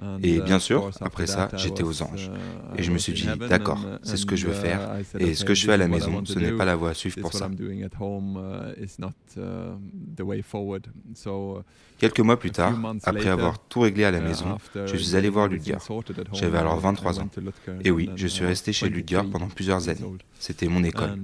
Uh, 0.00 0.04
chance 0.04 0.20
uh. 0.22 0.26
Et 0.26 0.40
bien 0.40 0.58
sûr, 0.58 0.90
après 1.00 1.26
ça, 1.26 1.48
j'étais 1.56 1.82
aux 1.82 2.02
anges. 2.02 2.30
Et 2.76 2.82
je 2.82 2.90
me 2.90 2.98
suis 2.98 3.12
dit, 3.12 3.26
d'accord, 3.48 3.84
c'est 4.02 4.16
ce 4.16 4.26
que 4.26 4.36
je 4.36 4.46
veux 4.46 4.54
faire. 4.54 4.96
Et 5.18 5.34
ce 5.34 5.44
que 5.44 5.54
je 5.54 5.66
fais 5.66 5.72
à 5.72 5.76
la 5.76 5.88
maison, 5.88 6.24
ce 6.24 6.38
n'est 6.38 6.52
pas 6.52 6.64
la 6.64 6.76
voie 6.76 6.90
à 6.90 6.94
suivre 6.94 7.20
pour 7.20 7.32
ça. 7.32 7.50
Quelques 11.98 12.20
mois 12.20 12.38
plus 12.38 12.50
tard, 12.50 12.78
après 13.04 13.28
avoir 13.28 13.58
tout 13.60 13.80
réglé 13.80 14.04
à 14.04 14.10
la 14.10 14.20
maison, 14.20 14.58
je 14.74 14.96
suis 14.96 15.16
allé 15.16 15.28
voir 15.28 15.48
Ludger. 15.48 15.78
J'avais 16.32 16.58
alors 16.58 16.78
23 16.78 17.20
ans. 17.20 17.28
Et 17.84 17.90
oui, 17.90 18.10
je 18.16 18.26
suis 18.26 18.44
resté 18.44 18.72
chez 18.72 18.88
Ludger 18.88 19.22
pendant 19.30 19.48
plusieurs 19.48 19.88
années. 19.88 20.00
C'était 20.38 20.68
mon 20.68 20.82
école. 20.84 21.18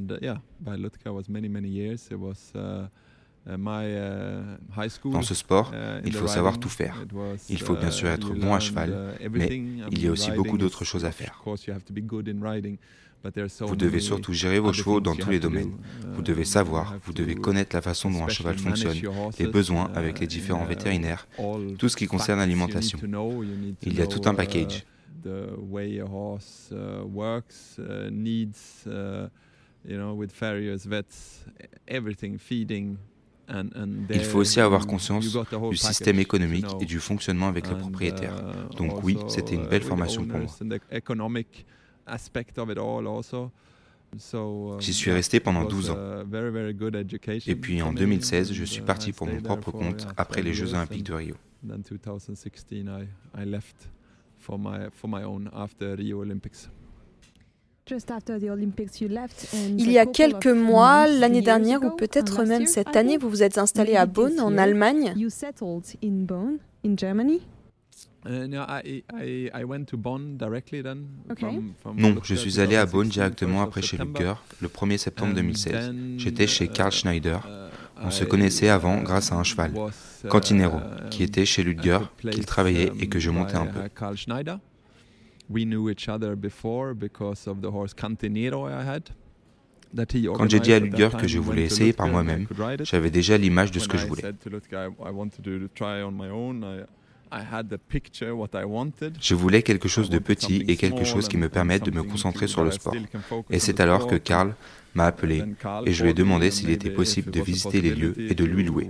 Uh, 3.49 5.11
Dans 5.11 5.23
ce 5.23 5.35
sport, 5.35 5.73
uh, 5.73 6.03
il 6.05 6.13
faut 6.13 6.27
savoir 6.27 6.61
tout 6.61 6.69
faire. 6.69 7.03
Il 7.49 7.61
faut 7.61 7.77
bien 7.77 7.91
sûr 7.91 8.09
uh, 8.09 8.13
être 8.13 8.35
bon 8.35 8.55
à 8.55 8.61
cheval, 8.61 9.17
mais 9.31 9.49
il 9.91 10.03
y 10.03 10.07
a 10.07 10.11
aussi 10.11 10.31
beaucoup 10.33 10.59
d'autres 10.59 10.85
choses 10.85 11.05
à 11.05 11.13
faire. 11.13 11.43
Vous 13.61 13.77
devez 13.77 14.01
surtout 14.01 14.33
gérer 14.33 14.59
vos 14.59 14.73
chevaux 14.73 15.01
dans 15.01 15.17
tous 15.17 15.31
les 15.31 15.41
domaines. 15.41 15.73
Vous 16.15 16.23
devez 16.23 16.45
savoir, 16.45 16.97
vous 17.05 17.13
devez 17.13 17.35
connaître 17.35 17.75
la 17.75 17.83
façon 17.83 18.11
dont 18.11 18.25
un 18.25 18.29
cheval 18.29 18.59
fonctionne, 18.59 18.99
les 19.39 19.47
besoins 19.47 19.91
avec 19.95 20.21
les 20.21 20.27
différents 20.27 20.67
vétérinaires, 20.67 21.27
tout 21.79 21.89
ce 21.89 21.97
qui 21.97 22.07
concerne 22.07 22.41
l'alimentation. 22.41 22.99
Il 23.83 23.95
y 23.95 24.03
a 24.03 24.07
tout 24.07 24.23
un 24.27 24.35
package. 24.35 24.85
Il 34.11 34.25
faut 34.25 34.39
aussi 34.39 34.61
avoir 34.61 34.87
conscience 34.87 35.27
du 35.71 35.77
système 35.77 36.19
économique 36.19 36.67
et 36.81 36.85
du 36.85 37.01
fonctionnement 37.01 37.49
avec 37.49 37.69
le 37.69 37.79
propriétaire. 37.79 38.35
Uh, 38.35 38.77
Donc 38.77 39.03
oui, 39.03 39.19
c'était 39.29 39.55
une 39.55 39.67
belle 39.67 39.83
formation 39.83 40.27
pour 40.27 40.39
moi. 40.39 40.49
J'y 44.81 44.95
suis 44.95 45.11
resté 45.11 45.41
pendant 45.41 45.65
12 45.65 45.91
ans. 45.91 45.97
Et 47.47 47.57
puis 47.57 47.83
en 47.83 47.93
2016, 47.93 48.53
je 48.53 48.65
suis 48.65 48.83
parti 48.83 49.13
pour 49.13 49.27
mon 49.27 49.41
propre 49.41 49.71
compte 49.71 50.07
après 50.17 50.43
les 50.43 50.55
Jeux 50.55 50.75
olympiques 50.75 51.05
de 51.05 51.15
Rio. 51.15 51.35
Il 59.79 59.91
y 59.91 59.99
a 59.99 60.07
quelques 60.07 60.47
mois, 60.47 61.07
l'année 61.07 61.43
dernière 61.43 61.83
ou 61.83 61.91
peut-être 61.91 62.45
même 62.45 62.67
cette 62.67 62.97
année, 62.97 63.17
vous 63.17 63.29
vous 63.29 63.43
êtes 63.43 63.59
installé 63.59 63.97
à 63.97 64.07
Bonn, 64.07 64.41
en 64.41 64.59
Allemagne. 64.59 65.15
Non, 71.97 72.17
je 72.23 72.35
suis 72.35 72.61
allé 72.61 72.77
à 72.77 72.87
Bonn 72.87 73.09
directement 73.09 73.63
après 73.63 73.83
chez 73.83 73.97
Luger, 73.97 74.35
le 74.61 74.69
1er 74.69 74.99
septembre 74.99 75.35
2016. 75.35 75.95
J'étais 76.17 76.47
chez 76.47 76.69
Karl 76.69 76.93
Schneider. 76.93 77.41
Uh, 77.47 78.05
On 78.05 78.11
se 78.11 78.25
connaissait 78.25 78.69
avant 78.69 79.03
grâce 79.03 79.33
à 79.33 79.37
un 79.37 79.43
cheval, 79.43 79.73
uh, 79.75 80.29
Cantinero, 80.29 80.79
qui 81.11 81.23
était 81.25 81.45
chez 81.45 81.65
Ludger, 81.65 81.99
qu'il 82.21 82.45
travaillait 82.47 82.93
et 83.01 83.09
que 83.09 83.19
je 83.19 83.31
montais 83.31 83.57
un 83.57 83.67
peu. 83.67 83.81
Quand 90.35 90.51
j'ai 90.51 90.61
dit 90.61 90.73
à 90.73 90.79
Ludger 90.81 91.11
que 91.19 91.29
je 91.29 91.39
voulais 91.39 91.65
essayer 91.65 91.93
par 91.93 92.09
moi-même, 92.09 92.47
j'avais 92.83 93.11
déjà 93.11 93.39
l'image 93.39 93.71
de 93.71 93.79
ce 93.79 93.89
que 93.89 93.97
je 93.97 94.07
voulais. 94.07 94.23
Je 99.21 99.35
voulais 99.35 99.63
quelque 99.63 99.89
chose 99.89 100.11
de 100.11 100.19
petit 100.19 100.65
et 100.69 100.77
quelque 100.77 101.05
chose 101.05 101.29
qui 101.29 101.37
me 101.37 101.49
permette 101.49 101.85
de 101.85 101.91
me 101.91 102.03
concentrer 102.03 102.47
sur 102.47 102.65
le 102.65 102.71
sport. 102.71 102.95
Et 103.51 103.59
c'est 103.59 103.81
alors 103.81 104.07
que 104.07 104.17
Karl 104.17 104.55
m'a 104.95 105.07
appelé 105.07 105.45
et 105.87 105.93
je 105.93 106.03
lui 106.03 106.11
ai 106.11 106.15
demandé 106.15 106.51
s'il 106.51 106.71
était 106.71 106.91
possible 106.91 107.31
de 107.31 107.41
visiter 107.41 107.81
les 107.81 107.95
lieux 107.95 108.15
et 108.19 108.35
de 108.35 108.45
lui 108.45 108.65
louer. 108.65 108.89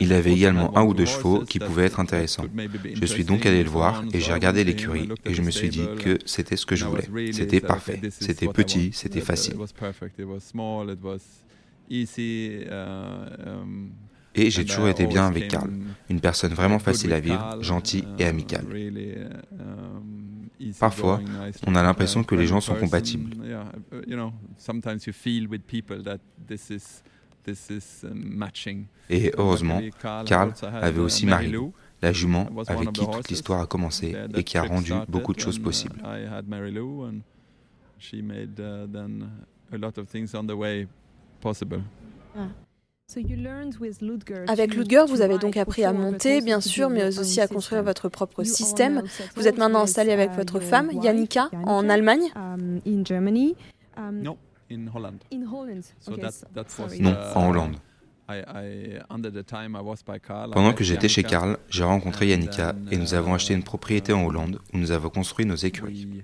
Il 0.00 0.12
avait 0.12 0.32
également 0.32 0.76
un 0.76 0.84
ou 0.84 0.94
deux 0.94 1.04
chevaux 1.04 1.44
qui 1.44 1.58
pouvaient 1.58 1.84
être 1.84 2.00
intéressants. 2.00 2.46
Je 2.94 3.06
suis 3.06 3.24
donc 3.24 3.46
allé 3.46 3.62
le 3.62 3.70
voir 3.70 4.02
et 4.12 4.20
j'ai 4.20 4.32
regardé 4.32 4.64
l'écurie 4.64 5.08
et 5.24 5.34
je 5.34 5.42
me 5.42 5.50
suis 5.50 5.68
dit 5.68 5.86
que 5.98 6.18
c'était 6.24 6.56
ce 6.56 6.66
que 6.66 6.76
je 6.76 6.84
voulais. 6.84 7.32
C'était 7.32 7.60
parfait. 7.60 8.00
C'était 8.10 8.48
petit, 8.48 8.90
c'était 8.92 9.20
facile. 9.20 9.54
Et 14.36 14.48
j'ai 14.50 14.64
toujours 14.64 14.88
été 14.88 15.06
bien 15.06 15.26
avec 15.26 15.48
Karl, 15.48 15.70
une 16.08 16.20
personne 16.20 16.52
vraiment 16.52 16.78
facile 16.78 17.12
à 17.12 17.20
vivre, 17.20 17.58
gentille 17.62 18.06
et 18.18 18.24
amicale. 18.24 18.64
Parfois, 20.78 21.20
on 21.66 21.74
a 21.74 21.82
l'impression 21.82 22.22
que 22.22 22.34
les 22.34 22.46
gens 22.46 22.60
sont 22.60 22.74
compatibles. 22.74 23.36
Et 29.08 29.32
heureusement, 29.36 29.80
Karl 30.26 30.52
avait 30.62 31.00
aussi 31.00 31.26
Marilou, 31.26 31.72
la 32.02 32.12
jument 32.12 32.48
avec 32.66 32.92
qui 32.92 33.06
toute 33.06 33.28
l'histoire 33.28 33.60
a 33.60 33.66
commencé 33.66 34.14
et 34.34 34.44
qui 34.44 34.58
a 34.58 34.62
rendu 34.62 34.92
beaucoup 35.08 35.34
de 35.34 35.40
choses 35.40 35.58
possibles. 35.58 35.96
Avec 44.46 44.74
Ludger, 44.74 45.04
vous 45.08 45.20
avez 45.20 45.38
donc 45.38 45.56
appris 45.56 45.84
à 45.84 45.92
monter, 45.92 46.40
bien 46.40 46.60
sûr, 46.60 46.90
mais 46.90 47.18
aussi 47.18 47.40
à 47.40 47.48
construire 47.48 47.82
votre 47.82 48.08
propre 48.08 48.44
système. 48.44 49.02
Vous 49.34 49.48
êtes 49.48 49.58
maintenant 49.58 49.82
installé 49.82 50.12
avec 50.12 50.30
votre 50.32 50.60
femme, 50.60 50.90
Yannicka, 51.02 51.50
en 51.64 51.88
Allemagne. 51.88 52.30
Non. 54.12 54.36
Non, 57.00 57.16
en 57.34 57.48
Hollande. 57.50 57.76
Pendant 60.52 60.72
que 60.72 60.84
j'étais 60.84 61.08
chez 61.08 61.24
Karl, 61.24 61.58
j'ai 61.68 61.82
rencontré 61.82 62.28
Yannicka 62.28 62.74
et 62.90 62.96
nous 62.96 63.14
avons 63.14 63.34
acheté 63.34 63.54
une 63.54 63.64
propriété 63.64 64.12
en 64.12 64.24
Hollande 64.24 64.60
où 64.72 64.78
nous 64.78 64.92
avons 64.92 65.10
construit 65.10 65.46
nos 65.46 65.56
écuries. 65.56 66.22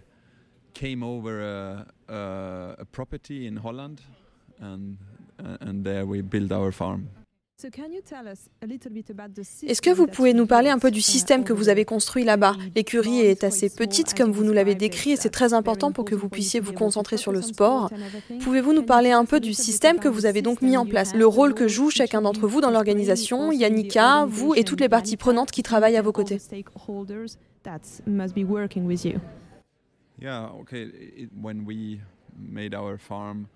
Est-ce 9.66 9.80
que 9.80 9.90
vous 9.90 10.06
pouvez 10.06 10.34
nous 10.34 10.46
parler 10.46 10.68
un 10.68 10.78
peu 10.78 10.90
du 10.90 11.00
système 11.00 11.42
que 11.42 11.54
vous 11.54 11.70
avez 11.70 11.86
construit 11.86 12.22
là-bas 12.22 12.54
L'écurie 12.74 13.20
est 13.20 13.44
assez 13.44 13.70
petite 13.70 14.12
comme 14.12 14.30
vous 14.30 14.44
nous 14.44 14.52
l'avez 14.52 14.74
décrit 14.74 15.12
et 15.12 15.16
c'est 15.16 15.30
très 15.30 15.54
important 15.54 15.90
pour 15.90 16.04
que 16.04 16.14
vous 16.14 16.28
puissiez 16.28 16.60
vous 16.60 16.74
concentrer 16.74 17.16
sur 17.16 17.32
le 17.32 17.40
sport. 17.40 17.90
Pouvez-vous 18.40 18.74
nous 18.74 18.82
parler 18.82 19.10
un 19.10 19.24
peu 19.24 19.40
du 19.40 19.54
système 19.54 19.98
que 19.98 20.08
vous 20.08 20.26
avez 20.26 20.42
donc 20.42 20.60
mis 20.60 20.76
en 20.76 20.84
place 20.84 21.14
Le 21.14 21.26
rôle 21.26 21.54
que 21.54 21.66
joue 21.66 21.88
chacun 21.88 22.20
d'entre 22.20 22.46
vous 22.46 22.60
dans 22.60 22.70
l'organisation, 22.70 23.50
Yannicka, 23.52 24.26
vous 24.28 24.54
et 24.54 24.62
toutes 24.62 24.82
les 24.82 24.90
parties 24.90 25.16
prenantes 25.16 25.50
qui 25.50 25.62
travaillent 25.62 25.96
à 25.96 26.02
vos 26.02 26.12
côtés 26.12 26.38
Yeah, 30.18 30.50
okay. 30.60 31.28
when 31.42 31.64
we 31.66 32.00
made 32.38 32.74
our 32.74 32.98
farm, 32.98 33.48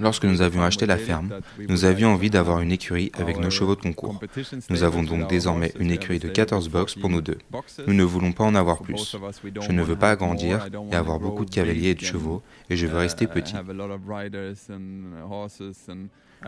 Lorsque 0.00 0.24
nous 0.24 0.40
avions 0.42 0.62
acheté 0.62 0.86
la 0.86 0.96
ferme, 0.96 1.40
nous 1.68 1.84
avions 1.84 2.10
envie 2.10 2.30
d'avoir 2.30 2.60
une 2.60 2.72
écurie 2.72 3.10
avec 3.14 3.38
nos 3.38 3.50
chevaux 3.50 3.76
de 3.76 3.80
concours. 3.80 4.20
Nous 4.70 4.82
avons 4.82 5.02
donc 5.02 5.28
désormais 5.28 5.72
une 5.78 5.90
écurie 5.90 6.18
de 6.18 6.28
14 6.28 6.68
box 6.68 6.94
pour 6.94 7.10
nous 7.10 7.20
deux. 7.20 7.38
Nous 7.86 7.94
ne 7.94 8.04
voulons 8.04 8.32
pas 8.32 8.44
en 8.44 8.54
avoir 8.54 8.80
plus. 8.80 9.16
Je 9.60 9.72
ne 9.72 9.82
veux 9.82 9.96
pas 9.96 10.10
agrandir 10.10 10.68
et 10.90 10.96
avoir 10.96 11.18
beaucoup 11.18 11.44
de 11.44 11.50
cavaliers 11.50 11.90
et 11.90 11.94
de 11.94 12.04
chevaux, 12.04 12.42
et 12.70 12.76
je 12.76 12.86
veux 12.86 12.98
rester 12.98 13.26
petit. 13.26 13.54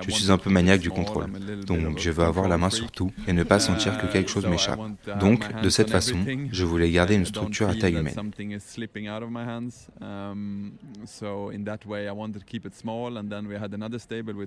Je 0.07 0.11
suis 0.11 0.31
un 0.31 0.39
peu 0.39 0.51
maniaque 0.51 0.81
du 0.81 0.91
contrôle, 0.91 1.27
donc 1.67 1.99
je 1.99 2.11
veux 2.11 2.25
avoir 2.25 2.49
la 2.49 2.59
main 2.59 2.71
sur 2.71 2.91
tout 2.91 3.11
et 3.27 3.33
ne 3.33 3.43
pas 3.43 3.59
sentir 3.59 3.99
que 3.99 4.07
quelque 4.07 4.31
chose 4.31 4.47
m'échappe. 4.47 4.81
Donc, 5.21 5.61
de 5.63 5.69
cette 5.69 5.91
façon, 5.91 6.19
je 6.53 6.65
voulais 6.65 6.91
garder 6.91 7.15
une 7.15 7.27
structure 7.27 7.69
à 7.69 7.75
taille 7.75 7.95
humaine. 7.95 8.15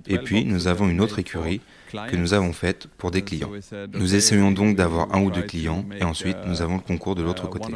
Et 0.06 0.18
puis, 0.18 0.44
nous 0.44 0.66
avons 0.66 0.88
une 0.88 1.00
autre 1.00 1.18
écurie 1.18 1.60
que 1.90 2.16
nous 2.16 2.34
avons 2.34 2.52
faite 2.52 2.88
pour 2.98 3.10
des 3.10 3.22
clients. 3.22 3.50
Nous 3.92 4.14
essayons 4.14 4.52
donc 4.52 4.76
d'avoir 4.76 5.14
un 5.14 5.22
ou 5.22 5.30
deux 5.30 5.42
clients 5.42 5.84
et 5.98 6.04
ensuite 6.04 6.36
nous 6.46 6.62
avons 6.62 6.76
le 6.76 6.80
concours 6.80 7.14
de 7.14 7.22
l'autre 7.22 7.48
côté. 7.48 7.72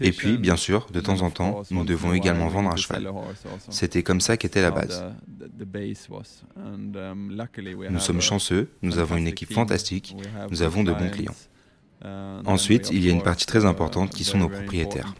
Et 0.00 0.12
puis, 0.12 0.38
bien 0.38 0.56
sûr, 0.56 0.86
de 0.92 1.00
temps 1.00 1.22
en 1.22 1.30
temps, 1.30 1.62
nous 1.70 1.84
devons 1.84 2.12
également 2.12 2.48
vendre 2.48 2.70
un 2.70 2.76
cheval. 2.76 3.10
C'était 3.70 4.02
comme 4.02 4.20
ça 4.20 4.36
qu'était 4.36 4.62
la 4.62 4.70
base. 4.70 5.04
Nous 7.90 8.00
sommes 8.00 8.20
chanceux, 8.20 8.70
nous 8.82 8.98
avons 8.98 9.16
une 9.16 9.26
équipe 9.26 9.52
fantastique, 9.52 10.16
nous 10.50 10.62
avons 10.62 10.84
de 10.84 10.92
bons 10.92 11.10
clients. 11.10 11.34
Ensuite, 12.44 12.90
il 12.92 13.04
y 13.04 13.08
a 13.08 13.12
une 13.12 13.22
partie 13.22 13.46
très 13.46 13.64
importante 13.64 14.10
qui 14.10 14.24
sont 14.24 14.38
nos 14.38 14.48
propriétaires. 14.48 15.14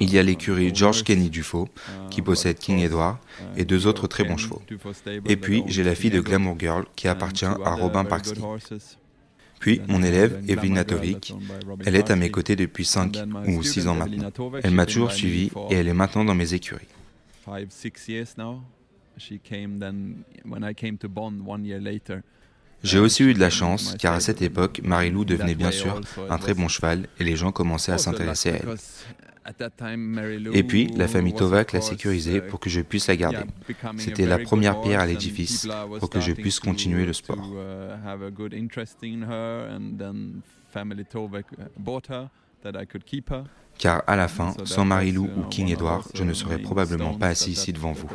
Il 0.00 0.12
y 0.12 0.18
a 0.18 0.22
l'écurie 0.24 0.74
George 0.74 1.04
Kenny 1.04 1.30
Dufaux, 1.30 1.68
qui 2.10 2.20
possède 2.22 2.58
King 2.58 2.80
Edward, 2.80 3.18
et 3.56 3.64
deux 3.64 3.86
autres 3.86 4.08
très 4.08 4.24
bons 4.24 4.36
chevaux. 4.36 4.62
Et 5.26 5.36
puis, 5.36 5.62
j'ai 5.68 5.84
la 5.84 5.94
fille 5.94 6.10
de 6.10 6.20
Glamour 6.20 6.58
Girl, 6.58 6.84
qui 6.96 7.06
appartient 7.06 7.44
à 7.44 7.74
Robin 7.74 8.04
Parksley. 8.04 8.40
Puis 9.58 9.80
mon 9.88 10.02
élève, 10.02 10.42
Evelyn 10.48 10.84
Tovic, 10.84 11.34
elle 11.84 11.96
est 11.96 12.10
à 12.10 12.16
mes 12.16 12.30
côtés 12.30 12.56
depuis 12.56 12.84
5 12.84 13.16
ou 13.48 13.62
6 13.62 13.88
ans 13.88 13.94
maintenant. 13.94 14.30
Elle 14.62 14.72
m'a 14.72 14.86
toujours 14.86 15.12
suivi 15.12 15.50
et 15.70 15.74
elle 15.74 15.88
est 15.88 15.94
maintenant 15.94 16.24
dans 16.24 16.34
mes 16.34 16.54
écuries. 16.54 16.86
J'ai 22.86 23.00
aussi 23.00 23.24
eu 23.24 23.34
de 23.34 23.40
la 23.40 23.50
chance, 23.50 23.96
car 23.98 24.14
à 24.14 24.20
cette 24.20 24.42
époque, 24.42 24.80
Marilou 24.84 25.24
devenait 25.24 25.56
bien 25.56 25.72
sûr 25.72 26.00
un 26.30 26.38
très 26.38 26.54
bon 26.54 26.68
cheval 26.68 27.08
et 27.18 27.24
les 27.24 27.36
gens 27.36 27.50
commençaient 27.50 27.92
à 27.92 27.98
s'intéresser 27.98 28.50
à 28.50 28.54
elle. 28.56 28.76
Et 30.54 30.62
puis, 30.62 30.86
la 30.96 31.08
famille 31.08 31.34
Tovac 31.34 31.72
l'a 31.72 31.80
sécurisée 31.80 32.40
pour 32.40 32.60
que 32.60 32.70
je 32.70 32.80
puisse 32.80 33.08
la 33.08 33.16
garder. 33.16 33.44
C'était 33.98 34.26
la 34.26 34.38
première 34.38 34.80
pierre 34.80 35.00
à 35.00 35.06
l'édifice 35.06 35.68
pour 35.98 36.10
que 36.10 36.20
je 36.20 36.32
puisse 36.32 36.60
continuer 36.60 37.06
le 37.06 37.12
sport. 37.12 37.52
Car 43.78 44.02
à 44.06 44.16
la 44.16 44.28
fin, 44.28 44.54
sans 44.64 44.84
Marilou 44.84 45.28
ou 45.36 45.42
King 45.50 45.68
Edward, 45.68 46.04
je 46.14 46.24
ne 46.24 46.32
serais 46.32 46.58
probablement 46.58 47.14
pas 47.14 47.28
assis 47.28 47.52
ici 47.52 47.72
devant 47.72 47.92
vous. 47.92 48.08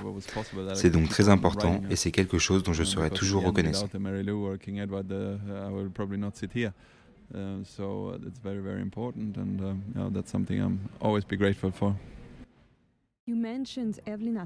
C'est 0.73 0.89
donc 0.89 1.09
très 1.09 1.29
important 1.29 1.81
et 1.89 1.95
c'est 1.95 2.11
quelque 2.11 2.39
chose 2.39 2.63
dont 2.63 2.73
je 2.73 2.83
serai 2.83 3.09
toujours 3.09 3.43
reconnaissant. 3.43 3.87
So 7.63 8.13
it's 8.25 8.39
very, 8.39 8.59
very 8.59 8.81
important, 8.81 9.37
and 9.37 9.61
uh, 9.61 9.73
yeah, 9.95 10.09
that's 10.11 10.29
something 10.29 10.59
I'm 10.59 10.79
always 10.99 11.23
be 11.23 11.37
grateful 11.37 11.71
for. 11.71 11.95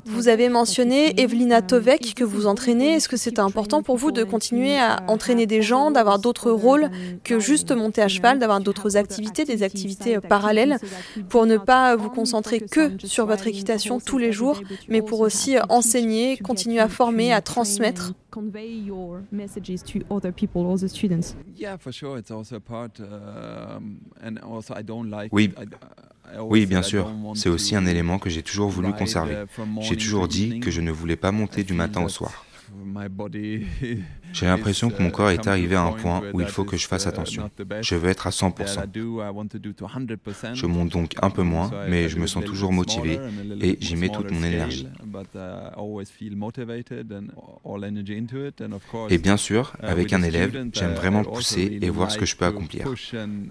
Vous 0.06 0.28
avez 0.28 0.50
mentionné 0.50 1.20
Evelina 1.20 1.62
Tovek 1.62 2.14
que 2.14 2.26
vous 2.26 2.46
entraînez. 2.46 2.96
Est-ce 2.96 3.08
que 3.08 3.16
c'est 3.16 3.40
important 3.40 3.82
pour 3.82 3.96
vous 3.96 4.12
de 4.12 4.24
continuer 4.24 4.78
à 4.78 5.02
entraîner 5.08 5.46
des 5.48 5.62
gens, 5.62 5.92
d'avoir 5.92 6.20
d'autres 6.20 6.52
rôles 6.52 6.90
que 7.24 7.40
juste 7.40 7.72
monter 7.72 8.02
à 8.02 8.10
cheval, 8.10 8.38
d'avoir 8.38 8.60
d'autres 8.60 8.98
activités, 8.98 9.46
des 9.46 9.64
activités 9.64 10.20
parallèles, 10.20 10.78
pour 11.30 11.46
ne 11.46 11.58
pas 11.58 11.96
vous 11.96 12.10
concentrer 12.10 12.60
que 12.60 12.92
sur 13.06 13.26
votre 13.26 13.48
équitation 13.48 14.02
tous 14.02 14.18
les 14.18 14.34
jours, 14.34 14.62
mais 14.90 15.02
pour 15.02 15.22
aussi 15.22 15.56
enseigner, 15.70 16.38
continuer 16.38 16.80
à 16.80 16.90
former, 16.90 17.32
à 17.32 17.42
transmettre 17.42 18.14
oui, 25.32 25.54
oui, 26.40 26.66
bien 26.66 26.82
sûr. 26.82 27.12
C'est 27.36 27.50
aussi 27.50 27.76
un 27.76 27.86
élément 27.86 28.20
que 28.20 28.30
j'ai 28.30 28.44
toujours 28.44 28.70
voulu 28.70 28.94
conserver. 28.94 29.46
J'ai 29.82 29.98
toujours 29.98 30.28
dit 30.28 30.60
que 30.60 30.72
je 30.72 30.82
ne 30.82 30.92
voulais 30.92 31.16
pas 31.16 31.32
monter 31.32 31.64
du 31.64 31.74
matin 31.74 32.04
au 32.04 32.10
soir. 32.10 32.46
J'ai 34.36 34.48
l'impression 34.48 34.90
que 34.90 35.02
mon 35.02 35.12
corps 35.12 35.30
est 35.30 35.48
arrivé 35.48 35.76
à 35.76 35.84
un 35.84 35.94
point 35.94 36.22
où 36.34 36.42
il 36.42 36.48
faut 36.48 36.66
que 36.66 36.76
je 36.76 36.88
fasse 36.88 37.08
attention. 37.08 37.50
Je 37.82 37.96
veux 37.96 38.10
être 38.10 38.28
à 38.28 38.32
100%. 38.32 40.54
Je 40.54 40.66
monte 40.66 40.90
donc 40.90 41.14
un 41.22 41.30
peu 41.30 41.44
moins, 41.44 41.72
mais 41.88 42.10
je 42.10 42.20
me 42.20 42.28
sens 42.28 42.44
toujours 42.44 42.74
motivé 42.74 43.20
et 43.62 43.78
j'y 43.80 43.96
mets 43.96 44.10
toute 44.10 44.32
mon 44.32 44.44
énergie. 44.44 44.90
Et 49.10 49.18
bien 49.18 49.38
sûr, 49.38 49.74
avec 49.82 50.12
un 50.12 50.22
élève, 50.22 50.68
j'aime 50.74 50.94
vraiment 50.94 51.24
pousser 51.24 51.80
et 51.82 51.90
voir 51.90 52.12
ce 52.12 52.18
que 52.18 52.26
je 52.26 52.36
peux 52.36 52.46
accomplir. 52.46 52.90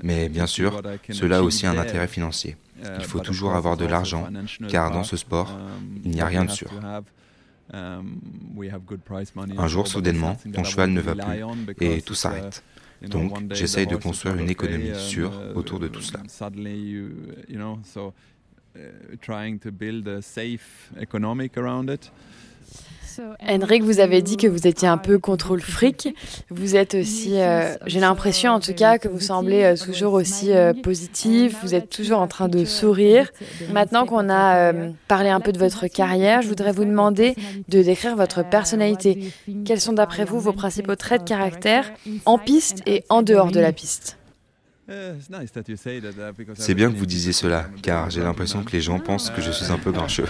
Mais 0.03 0.29
bien 0.29 0.47
sûr, 0.47 0.83
cela 1.11 1.39
a 1.39 1.43
aussi 1.43 1.67
un 1.67 1.79
intérêt 1.79 2.09
financier. 2.09 2.57
Il 2.99 3.05
faut 3.05 3.21
toujours 3.21 3.55
avoir 3.55 3.79
de 3.79 3.87
l'argent, 3.87 4.29
car 4.69 4.91
dans 4.91 5.05
ce 5.05 5.17
sport, 5.17 5.59
il 6.05 6.11
n'y 6.11 6.21
a 6.21 6.27
rien 6.27 6.45
de 6.45 6.51
sûr. 6.51 6.71
Un 9.59 9.69
jour, 9.69 9.87
soudainement, 9.89 10.37
ton 10.53 10.65
cheval 10.65 10.91
ne 10.91 11.01
va 11.01 11.15
plus 11.15 11.41
et 11.81 12.03
tout 12.03 12.15
s'arrête. 12.15 12.63
Donc, 13.03 13.53
j'essaye 13.55 13.87
de 13.87 13.97
construire 13.97 14.37
une 14.37 14.51
économie 14.51 14.95
sûre 14.95 15.33
autour 15.55 15.79
de 15.79 15.89
tout 15.89 16.01
cela. 16.01 16.21
Henrik, 23.47 23.83
vous 23.83 24.01
avez 24.01 24.23
dit 24.23 24.37
que 24.37 24.47
vous 24.47 24.67
étiez 24.67 24.89
un 24.89 24.99
peu 24.99 25.19
contrôle 25.19 25.61
fric. 25.61 26.15
Vous 26.51 26.77
êtes 26.77 26.95
aussi, 26.95 27.41
euh, 27.41 27.75
j'ai 27.87 28.01
l'impression 28.01 28.53
en 28.53 28.61
tout 28.61 28.75
cas, 28.75 28.99
que 28.99 29.09
vous 29.09 29.21
semblez 29.21 29.63
euh, 29.63 29.77
toujours 29.77 30.15
aussi 30.15 30.53
euh, 30.53 30.73
positif. 30.73 31.57
Vous 31.63 31.75
êtes 31.75 31.91
toujours 31.91 32.21
en 32.21 32.27
train 32.27 32.49
de 32.49 32.65
sourire. 32.65 33.31
Maintenant 33.73 34.07
qu'on 34.07 34.31
a 34.31 34.73
parlé 35.09 35.29
un 35.29 35.41
peu 35.41 35.53
de 35.53 35.59
votre 35.59 35.87
carrière, 35.87 36.43
je 36.43 36.49
voudrais 36.49 36.73
vous 36.73 36.85
demander 36.85 37.35
de 37.69 37.83
décrire 37.83 38.17
votre 38.17 38.49
personnalité. 38.49 39.33
Quels 39.65 39.81
sont 39.81 39.93
d'après 39.93 40.25
vous 40.25 40.41
vos 40.41 40.53
principaux 40.53 40.97
traits 40.97 41.23
de 41.23 41.29
caractère 41.29 41.93
en 42.25 42.39
piste 42.39 42.83
et 42.87 43.05
en 43.09 43.23
dehors 43.23 43.51
de 43.51 43.61
la 43.61 43.73
piste 43.73 44.19
c'est 46.55 46.75
bien 46.75 46.93
que 46.93 46.97
vous 46.97 47.07
disiez 47.07 47.33
cela, 47.33 47.67
car 47.83 48.11
j'ai 48.11 48.21
l'impression 48.21 48.63
que 48.63 48.73
les 48.73 48.83
gens 48.83 48.99
pensent 48.99 49.31
que 49.31 49.41
je 49.41 49.51
suis 49.51 49.73
un 49.73 49.79
peu 49.79 49.93
grincheux. 49.93 50.29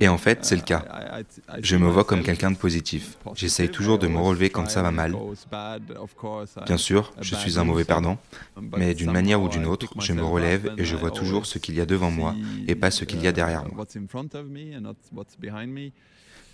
Et 0.00 0.08
en 0.08 0.18
fait, 0.18 0.44
c'est 0.44 0.56
le 0.56 0.62
cas. 0.62 0.84
Je 1.62 1.76
me 1.76 1.88
vois 1.88 2.04
comme 2.04 2.22
quelqu'un 2.22 2.50
de 2.50 2.56
positif. 2.56 3.16
J'essaye 3.34 3.68
toujours 3.68 3.98
de 3.98 4.06
me 4.06 4.18
relever 4.18 4.50
quand 4.50 4.68
ça 4.68 4.82
va 4.82 4.90
mal. 4.90 5.14
Bien 6.66 6.76
sûr, 6.76 7.12
je 7.20 7.34
suis 7.34 7.58
un 7.58 7.64
mauvais 7.64 7.84
perdant, 7.84 8.18
mais 8.76 8.94
d'une 8.94 9.12
manière 9.12 9.42
ou 9.42 9.48
d'une 9.48 9.66
autre, 9.66 9.92
je 10.00 10.12
me 10.12 10.24
relève 10.24 10.74
et 10.76 10.84
je 10.84 10.96
vois 10.96 11.10
toujours 11.10 11.46
ce 11.46 11.58
qu'il 11.58 11.74
y 11.74 11.80
a 11.80 11.86
devant 11.86 12.10
moi 12.10 12.34
et 12.66 12.74
pas 12.74 12.90
ce 12.90 13.04
qu'il 13.04 13.22
y 13.22 13.26
a 13.26 13.32
derrière 13.32 13.64
moi. 13.64 13.86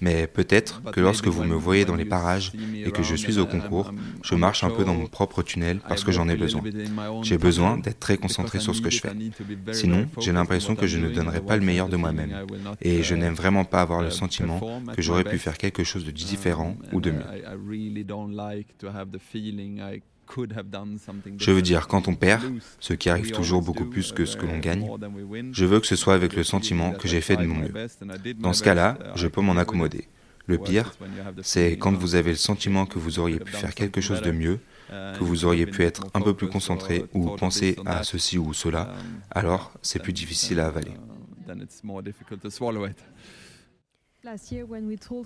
Mais 0.01 0.27
peut-être 0.27 0.83
que 0.93 1.01
lorsque 1.01 1.27
vous 1.27 1.45
me 1.45 1.55
voyez 1.55 1.85
dans 1.85 1.95
les 1.95 2.05
parages 2.05 2.53
et 2.85 2.91
que 2.91 3.03
je 3.03 3.15
suis 3.15 3.39
au 3.39 3.47
concours, 3.47 3.93
je 4.23 4.35
marche 4.35 4.65
un 4.65 4.71
peu 4.71 4.85
dans 4.85 4.95
mon 4.95 5.07
propre 5.07 5.43
tunnel 5.43 5.81
parce 5.89 6.05
que 6.05 6.13
j'en 6.13 6.29
ai 6.29 6.37
besoin. 6.37 6.63
J'ai 7.23 7.39
besoin 7.39 7.79
d'être 7.79 8.01
très 8.01 8.17
concentré 8.17 8.61
sur 8.61 8.75
ce 8.75 8.81
que 8.81 8.91
je 8.91 9.01
fais. 9.01 9.13
Sinon, 9.73 10.07
j'ai 10.21 10.33
l'impression 10.33 10.75
que 10.75 10.87
je 10.87 10.99
ne 10.99 11.09
donnerai 11.09 11.41
pas 11.41 11.57
le 11.57 11.65
meilleur 11.65 11.89
de 11.89 11.97
moi-même. 11.97 12.47
Et 12.81 13.03
je 13.03 13.15
n'aime 13.15 13.35
vraiment 13.35 13.65
pas 13.65 13.81
avoir 13.81 14.03
le 14.03 14.11
sentiment 14.11 14.61
que 14.95 15.03
j'aurais 15.03 15.25
pu 15.25 15.39
faire 15.39 15.59
quelque 15.59 15.85
chose 15.85 16.05
de 16.05 16.11
différent 16.11 16.77
ou 16.93 17.01
de 17.01 17.11
mieux. 17.11 17.25
Je 21.39 21.51
veux 21.51 21.63
dire, 21.63 21.89
quand 21.89 22.09
on 22.09 22.15
perd, 22.15 22.43
ce 22.81 22.95
qui 22.95 23.09
arrive 23.09 23.31
toujours 23.31 23.63
beaucoup 23.63 23.87
plus 23.87 24.13
que 24.13 24.25
ce 24.25 24.37
que 24.37 24.47
l'on 24.47 24.59
gagne, 24.59 24.89
je 25.53 25.65
veux 25.65 25.81
que 25.81 25.87
ce 25.87 25.97
soit 25.97 26.15
avec 26.15 26.35
le 26.35 26.45
sentiment 26.45 26.93
que 26.93 27.09
j'ai 27.09 27.21
fait 27.21 27.37
de 27.37 27.45
mon 27.45 27.57
mieux. 27.57 27.73
Dans 28.39 28.53
ce 28.53 28.63
cas-là, 28.63 28.99
je 29.15 29.27
peux 29.29 29.41
m'en 29.41 29.57
accommoder. 29.57 30.09
Le 30.49 30.59
pire, 30.59 30.93
c'est 31.43 31.77
quand 31.77 31.93
vous 31.93 32.15
avez 32.15 32.31
le 32.31 32.37
sentiment 32.37 32.87
que 32.87 32.99
vous 32.99 33.19
auriez 33.19 33.41
pu 33.41 33.53
faire 33.53 33.75
quelque 33.75 34.01
chose 34.01 34.23
de 34.23 34.31
mieux, 34.31 34.61
que 34.89 35.25
vous 35.25 35.45
auriez 35.45 35.67
pu 35.67 35.83
être 35.83 36.07
un 36.15 36.21
peu 36.21 36.35
plus 36.35 36.49
concentré 36.49 37.05
ou 37.15 37.31
penser 37.37 37.77
à 37.85 38.05
ceci 38.05 38.39
ou 38.39 38.53
cela, 38.53 38.95
alors 39.31 39.73
c'est 39.83 40.01
plus 40.01 40.13
difficile 40.13 40.61
à 40.61 40.67
avaler. 40.67 40.93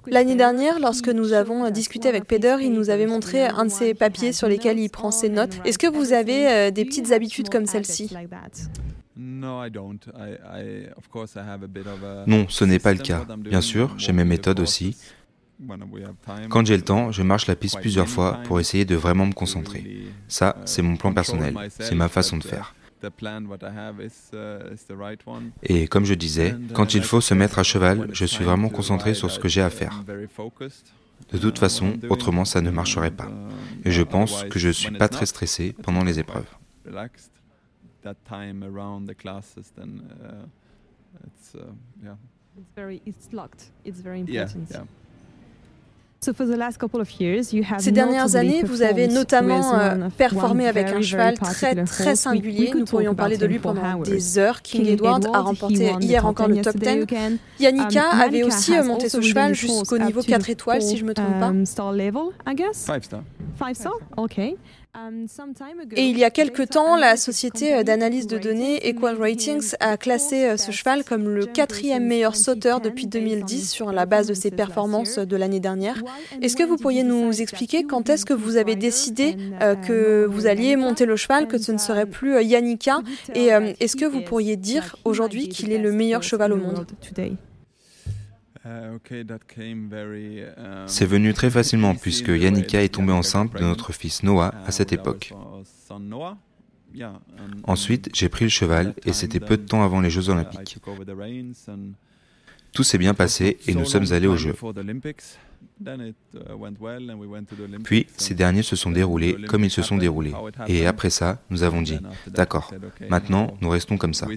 L'année 0.08 0.34
dernière, 0.34 0.78
lorsque 0.78 1.08
nous 1.08 1.32
avons 1.32 1.70
discuté 1.70 2.08
avec 2.08 2.26
Peder, 2.26 2.56
il 2.60 2.72
nous 2.72 2.90
avait 2.90 3.06
montré 3.06 3.46
un 3.46 3.64
de 3.64 3.70
ses 3.70 3.94
papiers 3.94 4.32
sur 4.32 4.48
lesquels 4.48 4.78
il 4.78 4.90
prend 4.90 5.10
ses 5.10 5.28
notes. 5.28 5.58
Est-ce 5.64 5.78
que 5.78 5.86
vous 5.86 6.12
avez 6.12 6.48
euh, 6.48 6.70
des 6.70 6.84
petites 6.84 7.12
habitudes 7.12 7.48
comme 7.48 7.66
celle-ci? 7.66 8.12
Non, 9.16 9.62
ce 12.48 12.64
n'est 12.64 12.78
pas 12.78 12.92
le 12.92 12.98
cas. 12.98 13.26
Bien 13.38 13.60
sûr, 13.60 13.94
j'ai 13.96 14.12
mes 14.12 14.24
méthodes 14.24 14.60
aussi. 14.60 14.96
Quand 16.48 16.64
j'ai 16.64 16.76
le 16.76 16.82
temps, 16.82 17.12
je 17.12 17.22
marche 17.22 17.46
la 17.46 17.56
piste 17.56 17.80
plusieurs 17.80 18.08
fois 18.08 18.40
pour 18.44 18.60
essayer 18.60 18.84
de 18.84 18.94
vraiment 18.94 19.26
me 19.26 19.32
concentrer. 19.32 20.06
Ça, 20.28 20.56
c'est 20.64 20.82
mon 20.82 20.96
plan 20.96 21.12
personnel, 21.12 21.54
c'est 21.78 21.94
ma 21.94 22.08
façon 22.08 22.36
de 22.36 22.44
faire. 22.44 22.74
Et 25.62 25.86
comme 25.86 26.04
je 26.04 26.14
disais, 26.14 26.54
quand 26.74 26.94
il 26.94 27.02
faut 27.02 27.20
se 27.20 27.34
mettre 27.34 27.58
à 27.58 27.62
cheval, 27.62 28.08
je 28.12 28.24
suis 28.24 28.44
vraiment 28.44 28.68
concentré 28.68 29.14
sur 29.14 29.30
ce 29.30 29.38
que 29.38 29.48
j'ai 29.48 29.62
à 29.62 29.70
faire. 29.70 30.04
De 31.32 31.38
toute 31.38 31.58
façon, 31.58 31.98
autrement 32.08 32.44
ça 32.44 32.60
ne 32.60 32.70
marcherait 32.70 33.10
pas. 33.10 33.28
Et 33.84 33.90
je 33.90 34.02
pense 34.02 34.44
que 34.44 34.58
je 34.58 34.68
ne 34.68 34.72
suis 34.72 34.90
pas 34.90 35.08
très 35.08 35.26
stressé 35.26 35.74
pendant 35.82 36.04
les 36.04 36.18
épreuves. 36.18 36.48
Ces 47.78 47.92
dernières 47.92 48.36
années, 48.36 48.62
vous 48.62 48.82
avez 48.82 49.08
notamment 49.08 49.74
euh, 49.74 50.08
performé 50.16 50.66
avec 50.66 50.88
un 50.88 51.00
cheval 51.00 51.38
très 51.38 51.74
très 51.84 52.16
singulier. 52.16 52.72
Nous 52.74 52.84
pourrions 52.84 53.14
parler 53.14 53.38
de 53.38 53.46
lui 53.46 53.58
pendant 53.58 54.00
des 54.02 54.38
heures. 54.38 54.62
King 54.62 54.86
Edward 54.86 55.26
a 55.32 55.40
remporté 55.40 55.92
hier 56.00 56.26
encore 56.26 56.48
le 56.48 56.60
top 56.60 56.76
10. 56.76 57.06
Yannicka 57.58 58.12
um, 58.12 58.20
avait 58.20 58.42
aussi 58.42 58.72
monté 58.82 59.08
ce 59.08 59.20
cheval 59.20 59.54
jusqu'au 59.54 59.98
niveau 59.98 60.22
4 60.22 60.50
étoiles, 60.50 60.82
si 60.82 60.96
je 60.96 61.04
ne 61.04 61.08
me 61.08 61.14
trompe 61.14 61.38
pas. 61.38 61.48
Um, 61.48 61.64
Five 61.66 63.02
star. 63.02 63.22
Five 63.56 63.74
star, 63.74 63.94
ok. 64.16 64.40
Et 65.96 66.08
il 66.08 66.18
y 66.18 66.24
a 66.24 66.30
quelque 66.30 66.62
temps, 66.62 66.96
la 66.96 67.16
société 67.16 67.74
euh, 67.74 67.82
d'analyse 67.84 68.26
de 68.26 68.38
données 68.38 68.88
Equal 68.88 69.16
Ratings 69.20 69.74
a 69.78 69.96
classé 69.96 70.44
euh, 70.44 70.56
ce 70.56 70.72
cheval 70.72 71.04
comme 71.04 71.28
le 71.28 71.46
quatrième 71.46 72.04
meilleur 72.06 72.34
sauteur 72.34 72.80
depuis 72.80 73.06
2010 73.06 73.70
sur 73.70 73.92
la 73.92 74.06
base 74.06 74.26
de 74.26 74.34
ses 74.34 74.50
performances 74.50 75.18
de 75.18 75.36
l'année 75.36 75.60
dernière. 75.60 76.02
Est-ce 76.42 76.56
que 76.56 76.64
vous 76.64 76.76
pourriez 76.76 77.04
nous 77.04 77.40
expliquer 77.40 77.84
quand 77.84 78.10
est-ce 78.10 78.26
que 78.26 78.34
vous 78.34 78.56
avez 78.56 78.74
décidé 78.74 79.36
euh, 79.62 79.76
que 79.76 80.26
vous 80.28 80.46
alliez 80.46 80.74
monter 80.76 81.06
le 81.06 81.16
cheval, 81.16 81.46
que 81.46 81.58
ce 81.58 81.70
ne 81.70 81.78
serait 81.78 82.06
plus 82.06 82.42
Yannicka 82.42 83.00
Et 83.34 83.48
est-ce 83.80 83.96
que 83.96 84.04
vous 84.04 84.22
pourriez 84.22 84.56
dire 84.56 84.96
aujourd'hui 85.04 85.48
qu'il 85.48 85.72
est 85.72 85.78
le 85.78 85.92
meilleur 85.92 86.22
cheval 86.22 86.52
au 86.52 86.56
monde? 86.56 86.86
um, 87.18 87.49
C'est 90.86 91.06
venu 91.06 91.32
très 91.32 91.50
facilement 91.50 91.94
puisque 91.94 92.28
Yannicka 92.28 92.82
est 92.82 92.94
tombée 92.94 93.12
enceinte 93.12 93.54
de 93.54 93.60
notre 93.60 93.92
fils 93.92 94.22
Noah 94.22 94.54
à 94.66 94.70
cette 94.70 94.92
époque. 94.92 95.32
Ensuite, 97.64 98.10
j'ai 98.14 98.28
pris 98.28 98.44
le 98.44 98.50
cheval 98.50 98.94
et 99.04 99.12
c'était 99.12 99.40
peu 99.40 99.56
de 99.56 99.62
temps 99.64 99.82
avant 99.82 100.00
les 100.00 100.10
Jeux 100.10 100.28
olympiques. 100.28 100.78
Tout 102.72 102.82
s'est 102.84 102.98
bien 102.98 103.14
passé 103.14 103.58
et 103.66 103.74
nous 103.74 103.84
sommes 103.84 104.12
allés 104.12 104.26
aux 104.26 104.36
Jeux. 104.36 104.54
Puis, 107.84 108.06
ces 108.16 108.34
derniers 108.34 108.62
se 108.62 108.76
sont 108.76 108.90
déroulés 108.90 109.36
comme 109.48 109.64
ils 109.64 109.70
se 109.70 109.82
sont 109.82 109.96
déroulés. 109.96 110.32
Et 110.68 110.86
après 110.86 111.10
ça, 111.10 111.42
nous 111.48 111.62
avons 111.62 111.82
dit, 111.82 111.98
d'accord, 112.26 112.72
maintenant, 113.08 113.56
nous 113.60 113.70
restons 113.70 113.96
comme 113.96 114.14
ça. 114.14 114.26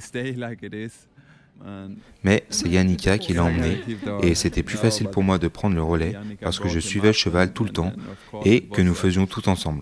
Mais 2.23 2.45
c'est 2.49 2.69
Yannicka 2.69 3.17
qui 3.17 3.33
l'a 3.33 3.45
emmené 3.45 3.79
et 4.21 4.35
c'était 4.35 4.63
plus 4.63 4.77
facile 4.77 5.07
pour 5.09 5.23
moi 5.23 5.37
de 5.37 5.47
prendre 5.47 5.75
le 5.75 5.83
relais 5.83 6.15
parce 6.41 6.59
que 6.59 6.69
je 6.69 6.79
suivais 6.79 7.07
le 7.07 7.13
cheval 7.13 7.53
tout 7.53 7.63
le 7.63 7.71
temps 7.71 7.93
et 8.45 8.61
que 8.61 8.81
nous 8.81 8.93
faisions 8.93 9.25
tout 9.25 9.47
ensemble. 9.49 9.81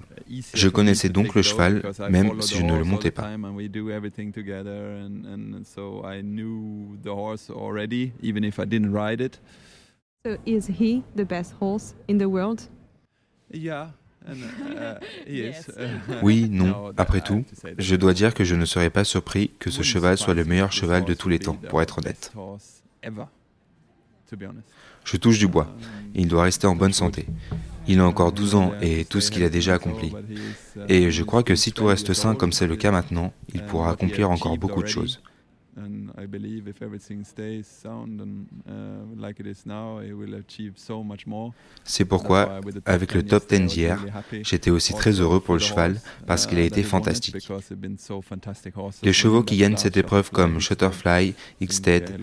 Je 0.54 0.70
connaissais 0.70 1.10
donc 1.10 1.36
le 1.36 1.42
cheval 1.42 1.82
même 2.10 2.42
si 2.42 2.56
je 2.56 2.64
ne 2.64 2.78
le 2.78 2.84
montais 2.84 3.12
pas. 3.12 3.30
So 10.24 10.38
is 10.46 10.68
he 10.68 11.02
the 11.16 11.26
best 11.26 11.56
horse 11.60 11.96
in 12.08 12.20
the 12.20 12.28
world? 12.28 12.62
Oui, 16.22 16.48
non, 16.50 16.94
après 16.98 17.22
tout, 17.22 17.44
je 17.78 17.96
dois 17.96 18.14
dire 18.14 18.34
que 18.34 18.44
je 18.44 18.56
ne 18.56 18.66
serais 18.66 18.90
pas 18.90 19.04
surpris 19.04 19.52
que 19.60 19.72
ce 19.72 19.82
cheval 19.82 20.18
soit 20.18 20.34
le 20.34 20.46
meilleur 20.46 20.72
cheval 20.72 21.06
de 21.06 21.14
tous 21.14 21.30
les 21.30 21.40
temps, 21.40 21.56
pour 21.56 21.82
être 21.82 22.00
honnête. 22.00 22.32
Je 25.04 25.18
touche 25.18 25.40
du 25.40 25.48
bois. 25.48 25.76
Il 26.14 26.28
doit 26.28 26.44
rester 26.44 26.68
en 26.68 26.76
bonne 26.76 26.94
santé. 26.94 27.26
Il 27.88 28.00
a 28.00 28.06
encore 28.06 28.32
12 28.32 28.56
ans 28.56 28.74
et 28.82 29.06
tout 29.06 29.22
ce 29.22 29.32
qu'il 29.32 29.44
a 29.44 29.50
déjà 29.50 29.74
accompli. 29.74 30.14
Et 30.88 31.10
je 31.10 31.24
crois 31.24 31.42
que 31.44 31.56
si 31.56 31.72
tout 31.72 31.86
reste 31.86 32.14
sain 32.14 32.36
comme 32.36 32.54
c'est 32.54 32.68
le 32.68 32.76
cas 32.76 32.92
maintenant, 32.92 33.34
il 33.54 33.64
pourra 33.66 33.92
accomplir 33.92 34.30
encore 34.30 34.58
beaucoup 34.58 34.84
de 34.84 34.88
choses. 34.88 35.22
C'est 41.84 42.06
pourquoi, 42.06 42.60
avec 42.86 43.14
le 43.14 43.24
top 43.24 43.48
10 43.50 43.62
d'hier, 43.68 44.06
j'étais 44.44 44.70
aussi 44.70 44.94
très 44.94 45.12
heureux 45.12 45.40
pour 45.40 45.54
le 45.54 45.60
cheval 45.60 46.00
parce 46.28 46.46
qu'il 46.46 46.58
a 46.60 46.64
uh, 46.64 46.66
été 46.66 46.84
fantastique. 46.84 47.36
Les 49.04 49.14
chevaux 49.14 49.44
qui 49.44 49.58
gagnent 49.58 49.78
cette 49.78 49.98
épreuve 49.98 50.30
comme 50.32 50.60
Shutterfly, 50.60 51.36
Xted, 51.64 52.20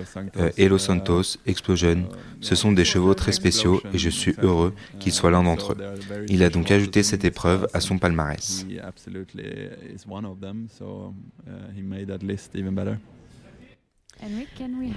Elo 0.58 0.76
uh, 0.76 0.78
Santos, 0.78 1.38
Explosion, 1.46 2.08
ce 2.40 2.54
sont 2.54 2.72
des 2.72 2.84
chevaux 2.84 3.14
très 3.14 3.32
spéciaux 3.32 3.80
et 3.92 3.98
je 3.98 4.10
suis 4.10 4.34
heureux 4.42 4.74
qu'il 4.98 5.12
soit 5.12 5.30
l'un 5.30 5.42
d'entre 5.42 5.72
eux. 5.72 6.26
Il 6.28 6.42
a 6.42 6.50
donc 6.50 6.70
ajouté 6.70 7.02
cette 7.02 7.24
épreuve 7.24 7.66
à 7.72 7.80
son 7.80 7.98
palmarès. 7.98 8.66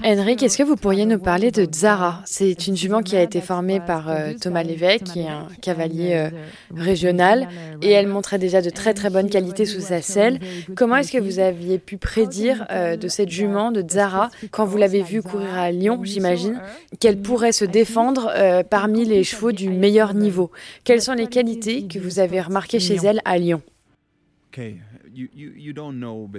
Henrik, 0.03 0.41
est-ce 0.43 0.57
que 0.57 0.63
vous 0.63 0.75
pourriez 0.75 1.05
nous 1.05 1.19
parler 1.19 1.51
de 1.51 1.67
Zara? 1.71 2.21
C'est 2.25 2.67
une 2.67 2.75
jument 2.75 3.01
qui 3.01 3.15
a 3.15 3.21
été 3.21 3.39
formée 3.39 3.79
par 3.79 4.09
euh, 4.09 4.33
Thomas 4.39 4.63
Lévesque, 4.63 5.03
qui 5.03 5.19
est 5.19 5.27
un 5.27 5.47
cavalier 5.61 6.13
euh, 6.13 6.29
régional, 6.75 7.47
et 7.81 7.91
elle 7.91 8.07
montrait 8.07 8.39
déjà 8.39 8.61
de 8.61 8.69
très 8.69 8.93
très 8.93 9.09
bonnes 9.09 9.29
qualités 9.29 9.65
sous 9.65 9.81
sa 9.81 10.01
selle. 10.01 10.39
Comment 10.75 10.97
est-ce 10.97 11.11
que 11.11 11.19
vous 11.19 11.39
aviez 11.39 11.77
pu 11.77 11.97
prédire 11.97 12.65
euh, 12.71 12.97
de 12.97 13.07
cette 13.07 13.29
jument, 13.29 13.71
de 13.71 13.83
Zara, 13.87 14.31
quand 14.49 14.65
vous 14.65 14.77
l'avez 14.77 15.03
vue 15.03 15.21
courir 15.21 15.57
à 15.57 15.71
Lyon, 15.71 16.01
j'imagine, 16.03 16.59
qu'elle 16.99 17.21
pourrait 17.21 17.51
se 17.51 17.65
défendre 17.65 18.33
parmi 18.69 19.05
les 19.05 19.23
chevaux 19.23 19.51
du 19.51 19.69
meilleur 19.69 20.13
niveau. 20.13 20.51
Quelles 20.83 21.01
sont 21.01 21.13
les 21.13 21.27
qualités 21.27 21.87
que 21.87 21.99
vous 21.99 22.19
avez 22.19 22.41
remarquées 22.41 22.79
chez 22.79 22.95
elle 22.95 23.21
à 23.25 23.37
Lyon? 23.37 23.61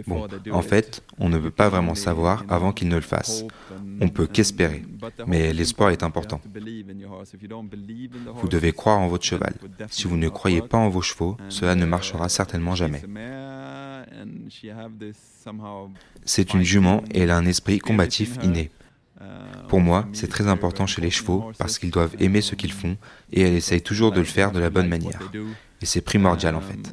Bon, 0.07 0.29
en 0.51 0.63
fait, 0.63 1.03
on 1.19 1.29
ne 1.29 1.39
peut 1.39 1.51
pas 1.51 1.69
vraiment 1.69 1.95
savoir 1.95 2.45
avant 2.49 2.73
qu'il 2.73 2.89
ne 2.89 2.95
le 2.95 3.03
fasse. 3.03 3.45
On 4.01 4.09
peut 4.09 4.27
qu'espérer, 4.27 4.83
mais 5.27 5.53
l'espoir 5.53 5.91
est 5.91 6.03
important. 6.03 6.41
Vous 8.37 8.49
devez 8.49 8.73
croire 8.73 8.99
en 8.99 9.09
votre 9.09 9.25
cheval. 9.25 9.55
Si 9.91 10.07
vous 10.07 10.17
ne 10.17 10.29
croyez 10.29 10.63
pas 10.63 10.79
en 10.79 10.89
vos 10.89 11.03
chevaux, 11.03 11.37
cela 11.49 11.75
ne 11.75 11.85
marchera 11.85 12.29
certainement 12.29 12.75
jamais. 12.75 13.03
C'est 16.25 16.55
une 16.55 16.63
jument 16.63 17.03
et 17.11 17.21
elle 17.21 17.31
a 17.31 17.37
un 17.37 17.47
esprit 17.47 17.79
combatif 17.79 18.37
inné. 18.43 18.71
Pour 19.69 19.81
moi, 19.81 20.09
c'est 20.13 20.29
très 20.29 20.49
important 20.49 20.87
chez 20.87 21.01
les 21.01 21.11
chevaux 21.11 21.53
parce 21.59 21.79
qu'ils 21.79 21.91
doivent 21.91 22.15
aimer 22.21 22.41
ce 22.41 22.55
qu'ils 22.55 22.73
font 22.73 22.97
et 23.33 23.43
elle 23.43 23.55
essaye 23.55 23.83
toujours 23.83 24.13
de 24.13 24.19
le 24.19 24.25
faire 24.27 24.53
de 24.53 24.61
la 24.61 24.71
bonne 24.71 24.89
manière. 24.89 25.21
Et 25.81 25.87
c'est 25.87 26.01
primordial 26.01 26.55
en 26.55 26.61
fait. 26.61 26.93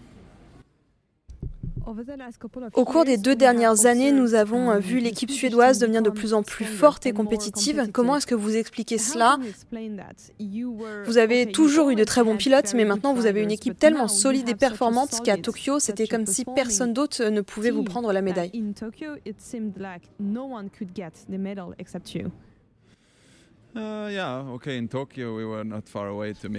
Au 2.75 2.85
cours 2.85 3.05
des 3.05 3.17
deux 3.17 3.35
dernières 3.35 3.85
années, 3.85 4.11
nous 4.11 4.35
avons 4.35 4.77
vu 4.79 4.99
l'équipe 4.99 5.31
suédoise 5.31 5.79
devenir 5.79 6.01
de 6.01 6.09
plus 6.09 6.33
en 6.33 6.43
plus 6.43 6.65
forte 6.65 7.05
et 7.05 7.11
compétitive. 7.11 7.89
Comment 7.91 8.17
est-ce 8.17 8.27
que 8.27 8.35
vous 8.35 8.55
expliquez 8.55 8.97
cela 8.97 9.37
Vous 11.05 11.17
avez 11.17 11.51
toujours 11.51 11.89
eu 11.89 11.95
de 11.95 12.03
très 12.03 12.23
bons 12.23 12.37
pilotes, 12.37 12.73
mais 12.75 12.85
maintenant 12.85 13.13
vous 13.13 13.25
avez 13.25 13.41
une 13.41 13.51
équipe 13.51 13.77
tellement 13.77 14.07
solide 14.07 14.47
et 14.49 14.55
performante 14.55 15.21
qu'à 15.23 15.37
Tokyo, 15.37 15.79
c'était 15.79 16.07
comme 16.07 16.25
si 16.25 16.45
personne 16.45 16.93
d'autre 16.93 17.25
ne 17.25 17.41
pouvait 17.41 17.71
vous 17.71 17.83
prendre 17.83 18.13
la 18.13 18.21
médaille. 18.21 18.51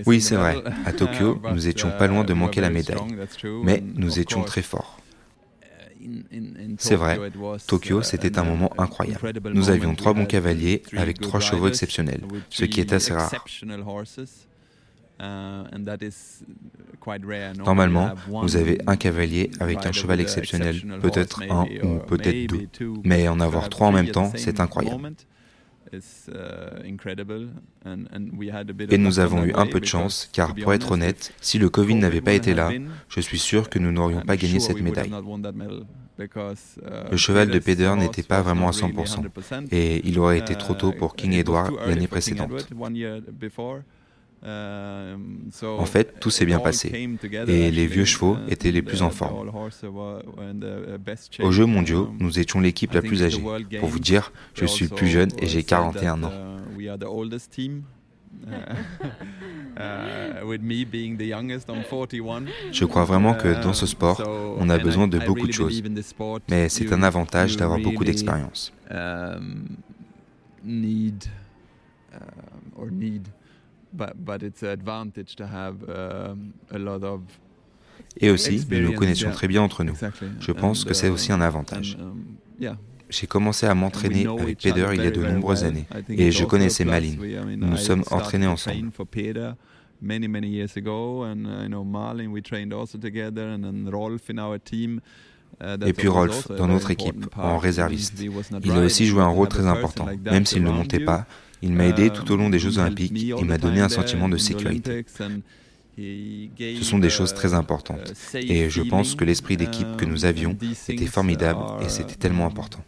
Oui, 0.06 0.20
c'est 0.20 0.36
vrai. 0.36 0.62
À 0.86 0.92
Tokyo, 0.92 1.40
nous 1.52 1.68
étions 1.68 1.90
pas 1.98 2.06
loin 2.06 2.24
de 2.24 2.32
uh, 2.32 2.36
manquer 2.36 2.60
la 2.60 2.70
médaille, 2.70 2.98
mais 3.62 3.82
nous 3.94 4.18
étions 4.18 4.42
très 4.42 4.62
forts. 4.62 4.98
C'est 6.78 6.96
vrai, 6.96 7.18
Tokyo, 7.66 8.00
uh, 8.00 8.04
c'était 8.04 8.38
un 8.38 8.44
moment 8.44 8.72
incroyable. 8.78 9.32
Nous 9.54 9.70
avions 9.70 9.94
trois 9.94 10.14
bons 10.14 10.26
cavaliers 10.26 10.82
avec 10.96 11.20
trois 11.20 11.40
chevaux 11.40 11.68
exceptionnels, 11.68 12.22
ce 12.50 12.64
qui 12.64 12.80
est 12.80 12.92
assez 12.92 13.12
rare. 13.12 13.30
Uh, 15.20 15.64
Normalement, 17.58 18.14
vous 18.26 18.56
avez 18.56 18.78
un 18.86 18.96
cavalier 18.96 19.50
avec 19.60 19.86
un 19.86 19.92
cheval 19.92 20.20
exceptionnel, 20.20 20.82
peut-être 21.00 21.42
un 21.48 21.66
ou 21.84 21.98
peut-être 21.98 22.46
deux. 22.46 22.68
Mais 23.04 23.28
en 23.28 23.38
avoir 23.38 23.68
trois 23.68 23.88
en 23.88 23.92
même 23.92 24.08
temps, 24.08 24.32
c'est 24.34 24.58
incroyable. 24.58 25.12
Uh, 25.94 25.98
Et 28.88 28.98
nous 28.98 29.18
avons 29.18 29.44
eu 29.44 29.52
un 29.54 29.66
peu 29.66 29.78
de 29.78 29.84
chance, 29.84 30.30
car 30.32 30.54
pour 30.54 30.72
être 30.72 30.92
honnête, 30.92 31.34
si 31.42 31.58
le 31.58 31.68
Covid 31.68 31.96
n'avait 31.96 32.22
pas 32.22 32.32
été 32.32 32.54
là, 32.54 32.70
je 33.08 33.20
suis 33.20 33.38
sûr 33.38 33.68
que 33.68 33.78
nous 33.78 33.92
n'aurions 33.92 34.22
pas 34.22 34.36
gagné 34.36 34.58
cette 34.58 34.80
médaille. 34.80 35.12
Uh, 36.18 36.24
le 37.10 37.16
cheval 37.16 37.48
de 37.48 37.58
Peder 37.58 37.94
n'était 37.96 38.22
pas 38.22 38.42
vraiment 38.42 38.68
à 38.68 38.72
100%, 38.72 39.68
et 39.70 40.06
il 40.06 40.18
aurait 40.18 40.38
été 40.38 40.54
trop 40.54 40.74
tôt 40.74 40.92
pour 40.92 41.14
King 41.14 41.32
Edward 41.32 41.74
l'année 41.86 42.06
précédente. 42.06 42.68
En 44.44 45.86
fait, 45.86 46.18
tout 46.20 46.30
s'est 46.30 46.44
bien 46.44 46.58
passé, 46.58 47.08
et 47.46 47.70
les 47.70 47.86
vieux 47.86 48.04
chevaux 48.04 48.36
étaient 48.48 48.72
les 48.72 48.82
plus 48.82 49.02
en 49.02 49.10
forme. 49.10 49.50
Aux 51.40 51.52
Jeux 51.52 51.66
mondiaux, 51.66 52.12
nous 52.18 52.38
étions 52.38 52.60
l'équipe 52.60 52.92
la 52.92 53.02
plus 53.02 53.22
âgée. 53.22 53.42
Pour 53.78 53.88
vous 53.88 54.00
dire, 54.00 54.32
je 54.54 54.66
suis 54.66 54.86
le 54.86 54.94
plus 54.94 55.08
jeune 55.08 55.30
et 55.38 55.46
j'ai 55.46 55.62
41 55.62 56.24
ans. 56.24 56.32
Je 62.72 62.84
crois 62.84 63.04
vraiment 63.04 63.34
que 63.34 63.62
dans 63.62 63.72
ce 63.72 63.86
sport, 63.86 64.22
on 64.58 64.68
a 64.68 64.78
besoin 64.78 65.06
de 65.06 65.18
beaucoup 65.18 65.46
de 65.46 65.52
choses, 65.52 65.82
mais 66.48 66.68
c'est 66.68 66.92
un 66.92 67.02
avantage 67.02 67.56
d'avoir 67.56 67.78
beaucoup 67.78 68.04
d'expérience. 68.04 68.72
Et 78.20 78.30
aussi, 78.30 78.66
nous 78.70 78.80
nous 78.80 78.92
connaissions 78.92 79.30
très 79.30 79.48
bien 79.48 79.62
entre 79.62 79.84
nous. 79.84 79.94
Je 80.40 80.52
pense 80.52 80.84
que 80.84 80.94
c'est 80.94 81.08
aussi 81.08 81.32
un 81.32 81.40
avantage. 81.40 81.96
Um, 82.00 82.76
J'ai 83.08 83.26
commencé 83.26 83.66
à 83.66 83.74
m'entraîner 83.74 84.26
avec 84.26 84.58
Peder 84.58 84.88
il 84.94 85.02
y 85.02 85.06
a 85.06 85.10
de 85.10 85.22
nombreuses 85.22 85.64
années, 85.64 85.86
et 86.08 86.30
je 86.30 86.44
connaissais 86.44 86.84
Malin. 86.84 87.16
Nous 87.56 87.66
nous 87.66 87.76
sommes 87.76 88.04
entraînés 88.10 88.46
ensemble. 88.46 88.90
Et 95.86 95.92
puis 95.92 96.08
Rolf, 96.08 96.48
dans 96.56 96.66
notre 96.66 96.90
équipe, 96.90 97.26
en 97.36 97.58
réserviste. 97.58 98.20
Il 98.64 98.72
a 98.72 98.80
aussi 98.80 99.06
joué 99.06 99.22
un 99.22 99.28
rôle 99.28 99.48
très 99.48 99.66
important, 99.66 100.06
même 100.24 100.46
s'il 100.46 100.62
ne 100.62 100.70
montait 100.70 101.00
pas. 101.00 101.26
Il 101.62 101.72
m'a 101.72 101.86
aidé 101.86 102.10
tout 102.10 102.30
au 102.32 102.36
long 102.36 102.50
des 102.50 102.58
Jeux 102.58 102.78
olympiques 102.78 103.16
et 103.16 103.44
m'a 103.44 103.58
donné 103.58 103.80
un 103.80 103.88
sentiment 103.88 104.28
de 104.28 104.36
sécurité. 104.36 105.04
Ce 105.98 106.84
sont 106.84 106.98
des 106.98 107.10
choses 107.10 107.34
très 107.34 107.54
importantes. 107.54 108.12
Et 108.34 108.70
je 108.70 108.82
pense 108.82 109.14
que 109.14 109.24
l'esprit 109.24 109.56
d'équipe 109.56 109.96
que 109.96 110.04
nous 110.04 110.24
avions 110.24 110.56
était 110.88 111.06
formidable 111.06 111.60
et 111.82 111.88
c'était 111.88 112.14
tellement 112.14 112.46
important. 112.46 112.80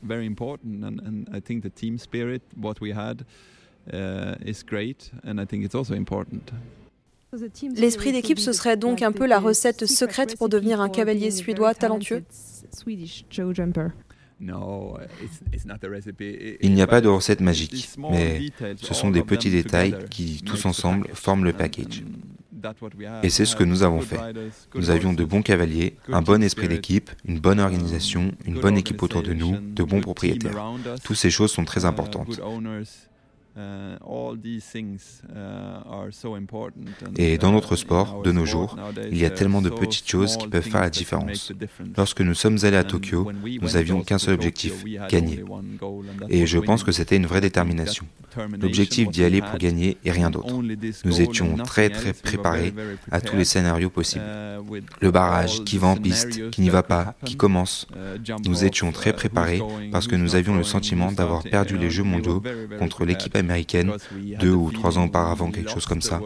L'esprit 7.76 8.12
d'équipe, 8.12 8.38
ce 8.38 8.52
serait 8.52 8.76
donc 8.76 9.02
un 9.02 9.12
peu 9.12 9.26
la 9.26 9.40
recette 9.40 9.86
secrète 9.86 10.36
pour 10.38 10.48
devenir 10.48 10.80
un 10.80 10.88
cavalier 10.88 11.30
suédois 11.30 11.74
talentueux? 11.74 12.22
Il 16.62 16.74
n'y 16.74 16.82
a 16.82 16.86
pas 16.86 17.00
de 17.00 17.08
recette 17.08 17.40
magique, 17.40 17.90
mais 18.10 18.40
ce 18.76 18.94
sont 18.94 19.10
des 19.10 19.22
petits 19.22 19.50
détails 19.50 19.96
qui, 20.10 20.42
tous 20.44 20.66
ensemble, 20.66 21.08
forment 21.14 21.44
le 21.44 21.52
package. 21.52 22.04
Et 23.22 23.30
c'est 23.30 23.44
ce 23.44 23.56
que 23.56 23.64
nous 23.64 23.82
avons 23.82 24.00
fait. 24.00 24.18
Nous 24.74 24.90
avions 24.90 25.12
de 25.12 25.24
bons 25.24 25.42
cavaliers, 25.42 25.96
un 26.08 26.22
bon 26.22 26.42
esprit 26.42 26.68
d'équipe, 26.68 27.10
une 27.24 27.38
bonne 27.38 27.60
organisation, 27.60 28.32
une 28.46 28.60
bonne 28.60 28.78
équipe 28.78 29.02
autour 29.02 29.22
de 29.22 29.34
nous, 29.34 29.56
de 29.60 29.82
bons 29.82 30.00
propriétaires. 30.00 30.72
Toutes 31.02 31.16
ces 31.16 31.30
choses 31.30 31.52
sont 31.52 31.64
très 31.64 31.84
importantes. 31.84 32.40
Uh, 33.56 33.94
uh, 34.04 34.36
Et 37.16 37.38
dans 37.38 37.52
notre 37.52 37.76
sport, 37.76 38.22
de 38.22 38.32
nos 38.32 38.44
jours, 38.44 38.76
il 39.12 39.16
y 39.16 39.24
a 39.24 39.30
tellement 39.30 39.62
de 39.62 39.70
petites 39.70 40.08
choses 40.08 40.36
qui 40.36 40.48
peuvent 40.48 40.68
faire 40.68 40.80
la 40.80 40.90
différence. 40.90 41.52
Lorsque 41.96 42.20
nous 42.20 42.34
sommes 42.34 42.58
allés 42.64 42.76
à 42.76 42.82
Tokyo, 42.82 43.30
nous 43.62 43.68
n'avions 43.68 44.02
qu'un 44.02 44.18
seul 44.18 44.34
objectif, 44.34 44.84
gagner. 45.08 45.44
Et 46.28 46.46
je 46.46 46.58
pense 46.58 46.82
que 46.82 46.90
c'était 46.90 47.16
une 47.16 47.26
vraie 47.26 47.40
détermination. 47.40 48.06
L'objectif 48.60 49.08
d'y 49.10 49.22
aller 49.22 49.40
pour 49.40 49.58
gagner 49.58 49.98
et 50.04 50.10
rien 50.10 50.30
d'autre. 50.30 50.52
Nous 51.04 51.20
étions 51.20 51.56
très 51.58 51.88
très 51.90 52.12
préparés 52.12 52.74
à 53.12 53.20
tous 53.20 53.36
les 53.36 53.44
scénarios 53.44 53.90
possibles. 53.90 54.24
Uh, 54.24 54.80
Le 55.00 55.12
barrage, 55.12 55.62
qui 55.62 55.78
va 55.78 55.86
en 55.86 55.96
piste, 55.96 56.50
qui 56.50 56.60
n'y 56.60 56.70
va 56.70 56.82
pas, 56.82 57.14
qui 57.24 57.36
commence. 57.36 57.86
Nous 58.44 58.64
étions 58.64 58.90
très 58.90 59.12
préparés 59.12 59.62
parce 59.92 60.08
que 60.08 60.16
nous 60.16 60.34
avions 60.34 60.56
le 60.56 60.64
sentiment 60.64 61.12
d'avoir 61.12 61.44
perdu 61.44 61.78
les 61.78 61.90
Jeux 61.90 62.02
mondiaux 62.02 62.42
contre 62.80 63.04
l'équipe 63.04 63.36
américaine 63.36 63.43
deux 64.40 64.52
ou 64.52 64.70
trois 64.70 64.98
ans 64.98 65.04
auparavant, 65.04 65.50
quelque 65.50 65.70
chose 65.70 65.86
comme 65.86 66.00
ça. 66.02 66.20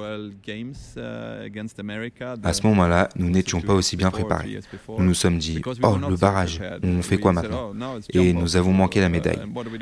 À 2.43 2.53
ce 2.53 2.67
moment-là, 2.67 3.09
nous 3.17 3.31
n'étions 3.31 3.61
pas 3.61 3.75
aussi 3.75 3.97
bien 3.97 4.11
préparés. 4.11 4.61
Nous 4.99 5.05
nous 5.05 5.15
sommes 5.15 5.39
dit, 5.39 5.61
oh, 5.83 5.97
le 6.09 6.17
barrage, 6.17 6.61
on 6.83 7.03
fait 7.03 7.19
quoi 7.19 7.33
maintenant? 7.33 7.73
Et 8.11 8.33
nous 8.33 8.57
avons 8.57 8.73
manqué 8.73 9.01
la 9.01 9.09
médaille. 9.09 9.41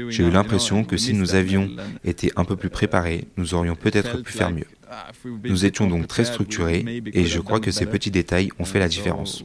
J'ai 0.09 0.25
eu 0.25 0.31
l'impression 0.31 0.85
que 0.85 0.97
si 0.97 1.15
nous 1.15 1.35
avions 1.35 1.69
été 2.05 2.33
un 2.37 2.45
peu 2.45 2.57
plus 2.57 2.71
préparés, 2.71 3.27
nous 3.37 3.55
aurions 3.55 3.77
peut-être 3.77 4.23
pu 4.23 4.33
faire 4.33 4.51
mieux. 4.51 4.67
Nous 5.45 5.65
étions 5.65 5.87
donc 5.89 6.07
très 6.07 6.25
structurés 6.25 6.85
et 7.13 7.25
je 7.25 7.41
crois 7.41 7.61
que 7.61 7.71
ces 7.71 7.87
petits 7.87 8.11
détails 8.11 8.51
ont 8.59 8.65
fait 8.65 8.79
la 8.79 8.89
différence. 8.89 9.45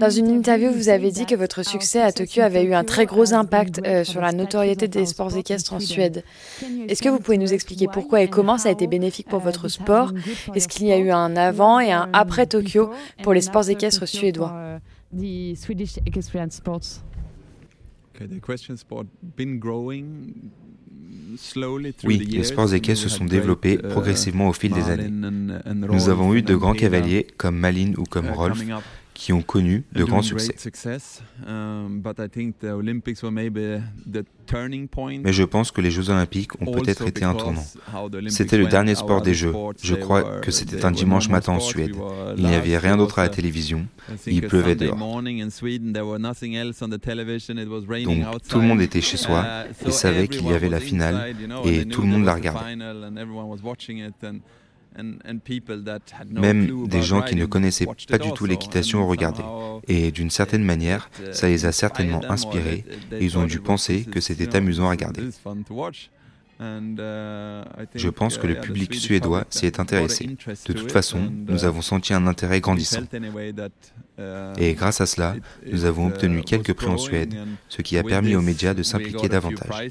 Dans 0.00 0.10
une 0.10 0.28
interview, 0.28 0.70
vous 0.70 0.88
avez 0.88 1.10
dit 1.10 1.26
que 1.26 1.34
votre 1.34 1.64
succès 1.64 2.00
à 2.00 2.12
Tokyo 2.12 2.42
avait 2.42 2.64
eu 2.64 2.74
un 2.74 2.84
très 2.84 3.06
gros 3.06 3.32
impact 3.32 3.80
euh, 3.86 4.04
sur 4.04 4.20
la 4.20 4.32
notoriété 4.32 4.88
des 4.88 5.06
sports 5.06 5.36
équestres 5.36 5.72
en 5.72 5.80
Suède. 5.80 6.24
Est-ce 6.88 7.02
que 7.02 7.08
vous 7.08 7.20
pouvez 7.20 7.38
nous 7.38 7.52
expliquer 7.52 7.86
pourquoi 7.92 8.22
et 8.22 8.28
comment 8.28 8.58
ça 8.58 8.68
a 8.68 8.72
été 8.72 8.86
bénéfique 8.86 9.28
pour 9.28 9.40
votre 9.40 9.68
sport 9.68 10.12
Est-ce 10.54 10.68
qu'il 10.68 10.86
y 10.86 10.92
a 10.92 10.98
eu 10.98 11.10
un 11.10 11.36
avant 11.36 11.80
et 11.80 11.92
un 11.92 12.08
après 12.12 12.46
Tokyo 12.46 12.90
pour 13.22 13.32
les 13.32 13.40
sports 13.40 13.68
équestres 13.68 14.06
suédois 14.06 14.80
oui, 22.04 22.18
les 22.30 22.44
sports 22.44 22.74
équestres 22.74 23.04
se 23.04 23.08
sont 23.08 23.24
développés 23.24 23.74
uh, 23.74 23.78
progressivement 23.78 24.48
au 24.48 24.52
fil 24.52 24.72
des 24.72 24.90
années. 24.90 25.08
Nous 25.08 26.08
avons 26.08 26.34
eu 26.34 26.42
de 26.42 26.54
grands 26.54 26.72
cavaliers 26.72 27.26
comme 27.36 27.56
Malin 27.56 27.92
ou 27.96 28.04
comme 28.04 28.26
uh, 28.26 28.30
Rolf 28.30 28.64
qui 29.18 29.32
ont 29.32 29.42
connu 29.42 29.84
de 29.92 30.04
grands 30.04 30.22
succès. 30.22 30.54
Um, 31.44 32.00
Mais 35.24 35.32
je 35.32 35.42
pense 35.42 35.72
que 35.72 35.80
les 35.80 35.90
Jeux 35.90 36.10
olympiques 36.10 36.52
ont 36.62 36.70
peut-être 36.70 37.04
été 37.04 37.24
un 37.24 37.34
tournant. 37.34 37.64
C'était 38.28 38.56
le 38.56 38.66
dernier 38.66 38.94
sport 38.94 39.20
des 39.20 39.34
Jeux. 39.34 39.52
Je 39.82 39.96
crois 39.96 40.38
que 40.38 40.52
c'était 40.52 40.84
un 40.84 40.92
dimanche 40.92 41.28
matin 41.28 41.54
en 41.54 41.60
Suède. 41.60 41.96
Il 42.36 42.46
n'y 42.46 42.54
avait 42.54 42.78
rien 42.78 42.96
d'autre 42.96 43.18
à 43.18 43.22
la 43.22 43.28
télévision. 43.28 43.88
Il 44.24 44.42
pleuvait 44.42 44.76
dehors. 44.76 44.96
Donc 44.96 45.24
tout 48.48 48.60
le 48.60 48.66
monde 48.66 48.80
était 48.80 49.00
chez 49.00 49.16
soi 49.16 49.44
uh, 49.44 49.88
et 49.88 49.90
savait 49.90 50.28
qu'il 50.28 50.46
y 50.46 50.52
avait 50.52 50.68
la 50.68 50.80
finale 50.80 51.34
et 51.64 51.86
tout 51.86 52.02
le 52.02 52.06
monde 52.06 52.24
la 52.24 52.34
regardait. 52.34 52.76
Même 56.30 56.88
des 56.88 57.02
gens 57.02 57.22
qui 57.22 57.36
ne 57.36 57.46
connaissaient 57.46 57.86
pas 58.08 58.18
du 58.18 58.32
tout 58.32 58.46
l'équitation 58.46 59.02
ont 59.02 59.08
regardé. 59.08 59.42
Et 59.86 60.10
d'une 60.10 60.30
certaine 60.30 60.64
manière, 60.64 61.10
ça 61.32 61.48
les 61.48 61.66
a 61.66 61.72
certainement 61.72 62.22
inspirés 62.28 62.84
et 63.12 63.24
ils 63.24 63.38
ont 63.38 63.46
dû 63.46 63.60
penser 63.60 64.04
que 64.04 64.20
c'était 64.20 64.56
amusant 64.56 64.86
à 64.86 64.90
regarder. 64.90 65.22
Je 67.94 68.08
pense 68.08 68.36
que 68.36 68.46
le 68.46 68.56
public 68.56 68.94
suédois 68.94 69.44
s'y 69.50 69.66
est 69.66 69.78
intéressé. 69.78 70.26
De 70.66 70.72
toute 70.72 70.90
façon, 70.90 71.32
nous 71.46 71.64
avons 71.64 71.82
senti 71.82 72.12
un 72.14 72.26
intérêt 72.26 72.60
grandissant. 72.60 73.02
Et 74.58 74.74
grâce 74.74 75.00
à 75.00 75.06
cela, 75.06 75.36
nous 75.70 75.84
avons 75.84 76.08
obtenu 76.08 76.42
quelques 76.42 76.72
prix 76.74 76.88
en 76.88 76.98
Suède, 76.98 77.34
ce 77.68 77.82
qui 77.82 77.96
a 77.96 78.02
permis 78.02 78.34
aux 78.34 78.42
médias 78.42 78.74
de 78.74 78.82
s'impliquer 78.82 79.28
davantage. 79.28 79.88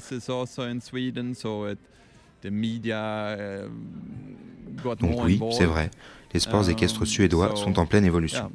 Donc 5.00 5.24
oui, 5.24 5.40
c'est 5.52 5.64
vrai, 5.64 5.90
les 6.32 6.40
sports 6.40 6.68
équestres 6.68 7.06
suédois 7.06 7.56
sont 7.56 7.78
en 7.78 7.86
pleine 7.86 8.04
évolution. 8.04 8.50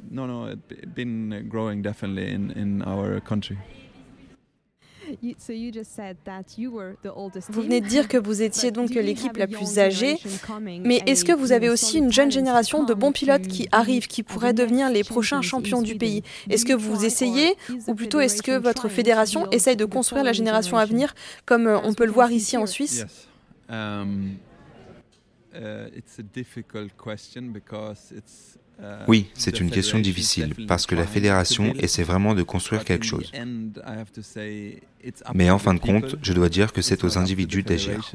Vous 7.50 7.62
venez 7.62 7.82
de 7.82 7.88
dire 7.88 8.08
que 8.08 8.18
vous 8.18 8.42
étiez 8.42 8.72
donc 8.72 8.92
l'équipe 8.92 9.38
la 9.38 9.48
plus 9.48 9.80
âgée, 9.80 10.18
mais 10.62 11.02
est-ce 11.06 11.26
que 11.26 11.34
vous 11.34 11.52
avez 11.52 11.70
aussi 11.70 11.98
une 11.98 12.12
jeune 12.12 12.32
génération 12.32 12.84
de 12.84 12.94
bons 12.94 13.12
pilotes 13.12 13.48
qui 13.48 13.68
arrivent, 13.72 14.08
qui 14.08 14.24
pourraient 14.24 14.54
devenir 14.54 14.90
les 14.90 15.04
prochains 15.04 15.42
champions 15.42 15.82
du 15.82 15.96
pays 15.96 16.24
Est-ce 16.50 16.66
que 16.66 16.74
vous 16.74 17.06
essayez, 17.06 17.56
ou 17.88 17.96
plutôt 17.96 18.20
est-ce 18.20 18.42
que 18.42 18.58
votre 18.58 18.88
fédération 18.90 19.50
essaye 19.52 19.76
de 19.76 19.86
construire 19.86 20.24
la 20.24 20.34
génération 20.34 20.78
à 20.78 20.86
venir, 20.86 21.14
comme 21.46 21.68
euh, 21.68 21.80
on 21.84 21.94
peut 21.94 22.06
le 22.06 22.12
voir 22.12 22.32
ici 22.32 22.58
en 22.58 22.66
Suisse? 22.66 23.06
Um, 23.70 24.36
oui, 29.08 29.28
c'est 29.34 29.60
une 29.60 29.70
question 29.70 30.00
difficile 30.00 30.54
parce 30.68 30.86
que 30.86 30.96
la 30.96 31.06
fédération 31.06 31.74
essaie 31.76 32.04
vraiment 32.04 32.34
de 32.34 32.44
construire 32.44 32.84
quelque 32.84 33.06
chose. 33.06 33.32
Mais 35.34 35.50
en 35.50 35.60
fin 35.60 35.74
de 35.74 35.80
compte, 35.80 36.16
je 36.22 36.34
dois 36.34 36.50
dire 36.50 36.74
que 36.74 36.82
c'est 36.82 37.04
aux 37.04 37.18
individus 37.18 37.64
d'agir. 37.64 38.12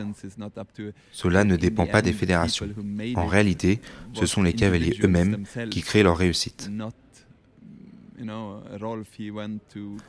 Cela 1.12 1.44
ne 1.44 1.56
dépend 1.56 1.86
pas 1.86 2.02
des 2.02 2.12
fédérations. 2.12 2.68
En 3.14 3.26
réalité, 3.26 3.80
ce 4.14 4.26
sont 4.26 4.42
les 4.42 4.52
cavaliers 4.52 4.98
eux-mêmes 5.02 5.44
qui 5.70 5.82
créent 5.82 6.02
leur 6.02 6.16
réussite. 6.16 6.70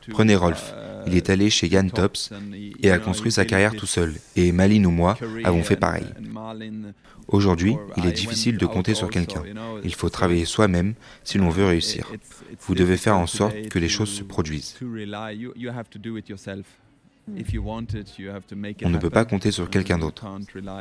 Prenez 0.10 0.36
Rolf, 0.36 0.74
il 1.08 1.16
est 1.16 1.30
allé 1.30 1.50
chez 1.50 1.70
Jan 1.70 1.88
Tops 1.90 2.32
et 2.82 2.92
a 2.92 3.00
construit 3.00 3.32
sa 3.32 3.46
carrière 3.46 3.76
tout 3.76 3.86
seul, 3.86 4.16
et 4.36 4.52
Malin 4.52 4.84
ou 4.86 4.92
moi 4.92 5.18
avons 5.44 5.64
fait 5.64 5.76
pareil. 5.76 6.06
Aujourd'hui, 7.28 7.76
il 7.98 8.06
est 8.06 8.12
difficile 8.12 8.58
de 8.58 8.66
compter 8.66 8.96
sur 8.96 9.10
quelqu'un. 9.10 9.44
Il 9.84 9.94
faut 9.94 10.10
travailler 10.10 10.46
soi-même 10.46 10.96
si 11.24 11.38
l'on 11.38 11.50
veut 11.50 11.66
réussir. 11.66 12.12
Vous 12.62 12.76
devez 12.76 12.98
faire 12.98 13.18
en 13.18 13.28
sorte 13.28 13.70
que 13.70 13.80
les 13.80 13.90
choses 13.90 14.10
se 14.10 14.24
produisent. 14.24 14.78
On 18.84 18.90
ne 18.90 18.98
peut 18.98 19.10
pas 19.10 19.26
compter 19.26 19.52
sur 19.52 19.70
quelqu'un 19.70 19.98
d'autre. 19.98 20.26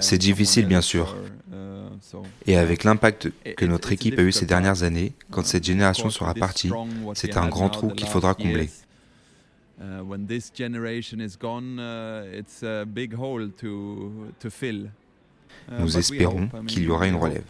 C'est 0.01 0.19
difficile, 0.19 0.67
bien 0.67 0.81
sûr. 0.81 1.17
Et 2.47 2.57
avec 2.57 2.85
l'impact 2.85 3.31
que 3.57 3.65
notre 3.65 3.93
équipe 3.93 4.19
a 4.19 4.23
eu 4.23 4.33
ces 4.33 4.47
dernières 4.47 4.83
années, 4.83 5.13
quand 5.31 5.45
cette 5.45 5.65
génération 5.65 6.11
sera 6.11 6.35
partie, 6.35 6.71
c'est 7.15 7.37
un 7.37 7.49
grand 7.49 7.69
trou 7.69 7.89
qu'il 7.89 8.09
faudra 8.09 8.35
combler. 8.35 8.71
Nous 15.79 15.99
espérons 15.99 16.49
qu'il 16.67 16.83
y 16.85 16.89
aura 16.89 17.07
une 17.07 17.17
relève. 17.17 17.45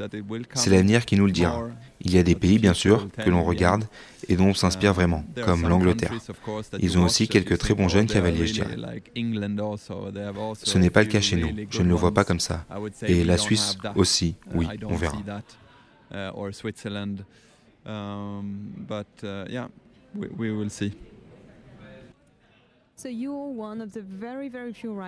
C'est 0.55 0.71
l'avenir 0.71 1.07
qui 1.07 1.17
nous 1.17 1.27
le 1.27 1.33
dira. 1.33 1.69
Il 2.01 2.13
y 2.13 2.19
a 2.19 2.23
des 2.23 2.35
pays, 2.35 2.59
bien 2.59 2.75
sûr, 2.75 3.09
que 3.13 3.31
l'on 3.31 3.45
regarde 3.45 3.85
et 4.29 4.37
dont 4.37 4.49
on 4.49 4.55
s'inspire 4.55 4.93
vraiment, 4.93 5.25
comme 5.45 5.67
l'Angleterre. 5.69 6.13
Ils 6.81 6.99
ont 6.99 7.05
aussi 7.05 7.29
quelques 7.29 7.59
très 7.59 7.75
bons 7.75 7.89
jeunes 7.89 8.07
cavaliers, 8.07 8.47
je 8.47 8.53
dirais. 8.55 8.77
Ce 10.63 10.79
n'est 10.79 10.91
pas 10.91 11.03
le 11.03 11.09
cas 11.09 11.21
chez 11.21 11.37
nous. 11.37 11.49
Je 11.71 11.83
ne 11.83 11.89
le 11.89 11.95
vois 11.95 12.13
pas 12.13 12.25
comme 12.25 12.41
ça. 12.41 12.65
Et 13.07 13.25
la 13.25 13.39
Suisse 13.39 13.79
aussi, 13.97 14.37
oui, 14.55 14.67
on 14.85 14.97
verra. 14.97 15.17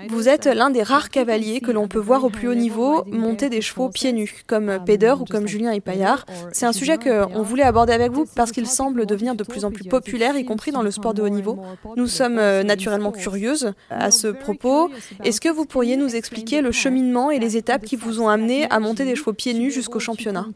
Vous 0.08 0.28
êtes 0.28 0.46
l'un 0.46 0.70
des 0.70 0.82
rares 0.82 1.10
cavaliers 1.10 1.60
que 1.60 1.72
l'on 1.72 1.88
peut 1.88 1.98
voir 1.98 2.22
au 2.24 2.30
plus 2.30 2.48
haut 2.48 2.54
niveau 2.54 3.04
monter 3.06 3.48
des 3.48 3.60
chevaux 3.60 3.88
pieds 3.88 4.12
nus, 4.12 4.44
comme 4.46 4.68
um, 4.68 4.84
Peder 4.84 5.14
ou 5.20 5.24
comme 5.24 5.48
Julien 5.48 5.72
Epaillard. 5.72 6.24
C'est 6.52 6.66
un 6.66 6.72
sujet 6.72 6.98
qu'on 6.98 7.42
voulait 7.42 7.64
aborder 7.64 7.92
avec 7.92 8.12
vous 8.12 8.26
parce 8.36 8.52
qu'il 8.52 8.66
semble 8.66 9.06
devenir 9.06 9.34
de 9.34 9.42
plus 9.42 9.64
en 9.64 9.72
plus 9.72 9.84
populaire, 9.84 10.36
y 10.36 10.44
compris 10.44 10.70
dans 10.70 10.82
le 10.82 10.92
sport 10.92 11.14
de 11.14 11.22
haut 11.22 11.28
niveau. 11.28 11.58
Nous 11.96 12.06
sommes 12.06 12.38
euh, 12.38 12.62
naturellement 12.62 13.10
curieuses 13.10 13.72
à 13.90 14.12
ce 14.12 14.28
propos. 14.28 14.90
Est-ce 15.24 15.40
que 15.40 15.48
vous 15.48 15.64
pourriez 15.64 15.96
nous 15.96 16.14
expliquer 16.14 16.60
le 16.60 16.70
cheminement 16.70 17.32
et 17.32 17.40
les 17.40 17.56
étapes 17.56 17.84
qui 17.84 17.96
vous 17.96 18.20
ont 18.20 18.28
amené 18.28 18.70
à 18.70 18.78
monter 18.78 19.04
des 19.04 19.16
chevaux 19.16 19.32
pieds 19.32 19.54
nus 19.54 19.72
jusqu'au 19.72 19.98
championnat? 19.98 20.46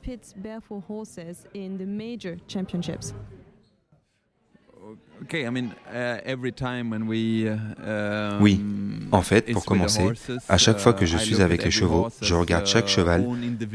Oui, 8.40 8.60
en 9.12 9.22
fait, 9.22 9.52
pour 9.52 9.64
commencer, 9.64 10.02
à 10.48 10.58
chaque 10.58 10.78
fois 10.78 10.92
que 10.92 11.06
je 11.06 11.16
suis 11.16 11.40
avec 11.40 11.64
les 11.64 11.70
chevaux, 11.70 12.08
je 12.20 12.34
regarde 12.34 12.66
chaque 12.66 12.88
cheval 12.88 13.26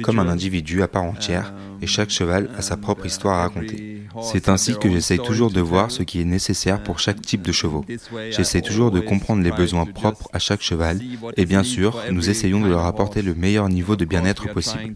comme 0.03 0.19
un 0.19 0.27
individu 0.27 0.81
à 0.81 0.87
part 0.87 1.03
entière 1.03 1.53
et 1.81 1.87
chaque 1.87 2.09
cheval 2.09 2.49
a 2.57 2.61
sa 2.61 2.77
propre 2.77 3.05
histoire 3.05 3.39
à 3.39 3.41
raconter. 3.43 4.03
C'est 4.21 4.49
ainsi 4.49 4.77
que 4.77 4.89
j'essaye 4.89 5.19
toujours 5.19 5.51
de 5.51 5.61
voir 5.61 5.91
ce 5.91 6.03
qui 6.03 6.21
est 6.21 6.25
nécessaire 6.25 6.83
pour 6.83 6.99
chaque 6.99 7.21
type 7.21 7.41
de 7.41 7.51
chevaux. 7.51 7.85
J'essaie 8.31 8.61
toujours 8.61 8.91
de 8.91 8.99
comprendre 8.99 9.41
les 9.41 9.51
besoins 9.51 9.85
propres 9.85 10.29
à 10.33 10.39
chaque 10.39 10.61
cheval 10.61 10.99
et 11.37 11.45
bien 11.45 11.63
sûr, 11.63 11.97
nous 12.11 12.29
essayons 12.29 12.61
de 12.61 12.67
leur 12.67 12.85
apporter 12.85 13.21
le 13.21 13.33
meilleur 13.33 13.69
niveau 13.69 13.95
de 13.95 14.05
bien-être 14.05 14.51
possible. 14.51 14.95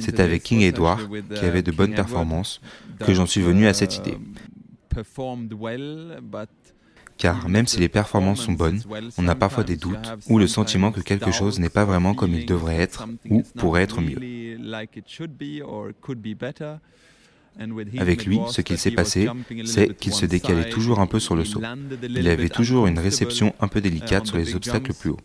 C'est 0.00 0.20
avec 0.20 0.42
King 0.42 0.60
Edward, 0.62 1.00
qui 1.34 1.44
avait 1.44 1.62
de 1.62 1.72
bonnes 1.72 1.94
performances, 1.94 2.60
que 2.98 3.14
j'en 3.14 3.26
suis 3.26 3.40
venu 3.40 3.66
à 3.66 3.74
cette 3.74 3.96
idée. 3.96 4.18
Car 7.16 7.48
même 7.50 7.66
si 7.66 7.78
les 7.78 7.90
performances 7.90 8.42
sont 8.42 8.52
bonnes, 8.52 8.82
on 9.18 9.28
a 9.28 9.34
parfois 9.34 9.62
des 9.62 9.76
doutes 9.76 10.10
ou 10.28 10.38
le 10.38 10.46
sentiment 10.46 10.90
que 10.90 11.00
quelque 11.00 11.30
chose 11.30 11.60
n'est 11.60 11.68
pas 11.68 11.84
vraiment 11.84 12.14
comme 12.14 12.32
il 12.34 12.46
devrait 12.46 12.76
être 12.76 13.06
ou 13.28 13.42
pourrait 13.56 13.82
être 13.82 14.00
mieux. 14.00 14.16
Avec 17.98 18.24
lui, 18.24 18.38
ce 18.48 18.62
qu'il 18.62 18.78
s'est 18.78 18.90
passé, 18.90 19.28
c'est 19.66 19.94
qu'il 19.96 20.14
se 20.14 20.24
décalait 20.24 20.70
toujours 20.70 21.00
un 21.00 21.06
peu 21.06 21.20
sur 21.20 21.36
le 21.36 21.44
saut. 21.44 21.60
Il 22.08 22.26
avait 22.28 22.48
toujours 22.48 22.86
une 22.86 22.98
réception 22.98 23.54
un 23.60 23.68
peu 23.68 23.80
délicate 23.80 24.26
sur 24.26 24.38
les 24.38 24.54
obstacles 24.54 24.94
plus 24.94 25.10
hauts. 25.10 25.20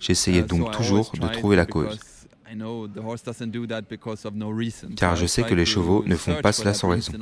J'essayais 0.00 0.42
donc 0.42 0.70
toujours 0.70 1.12
de 1.12 1.28
trouver 1.28 1.56
la 1.56 1.66
cause. 1.66 1.98
Car 4.96 5.16
je 5.16 5.26
sais 5.26 5.42
que 5.42 5.54
les 5.54 5.64
chevaux 5.64 6.04
ne 6.06 6.16
font 6.16 6.40
pas 6.40 6.52
cela 6.52 6.74
sans 6.74 6.88
raison. 6.88 7.12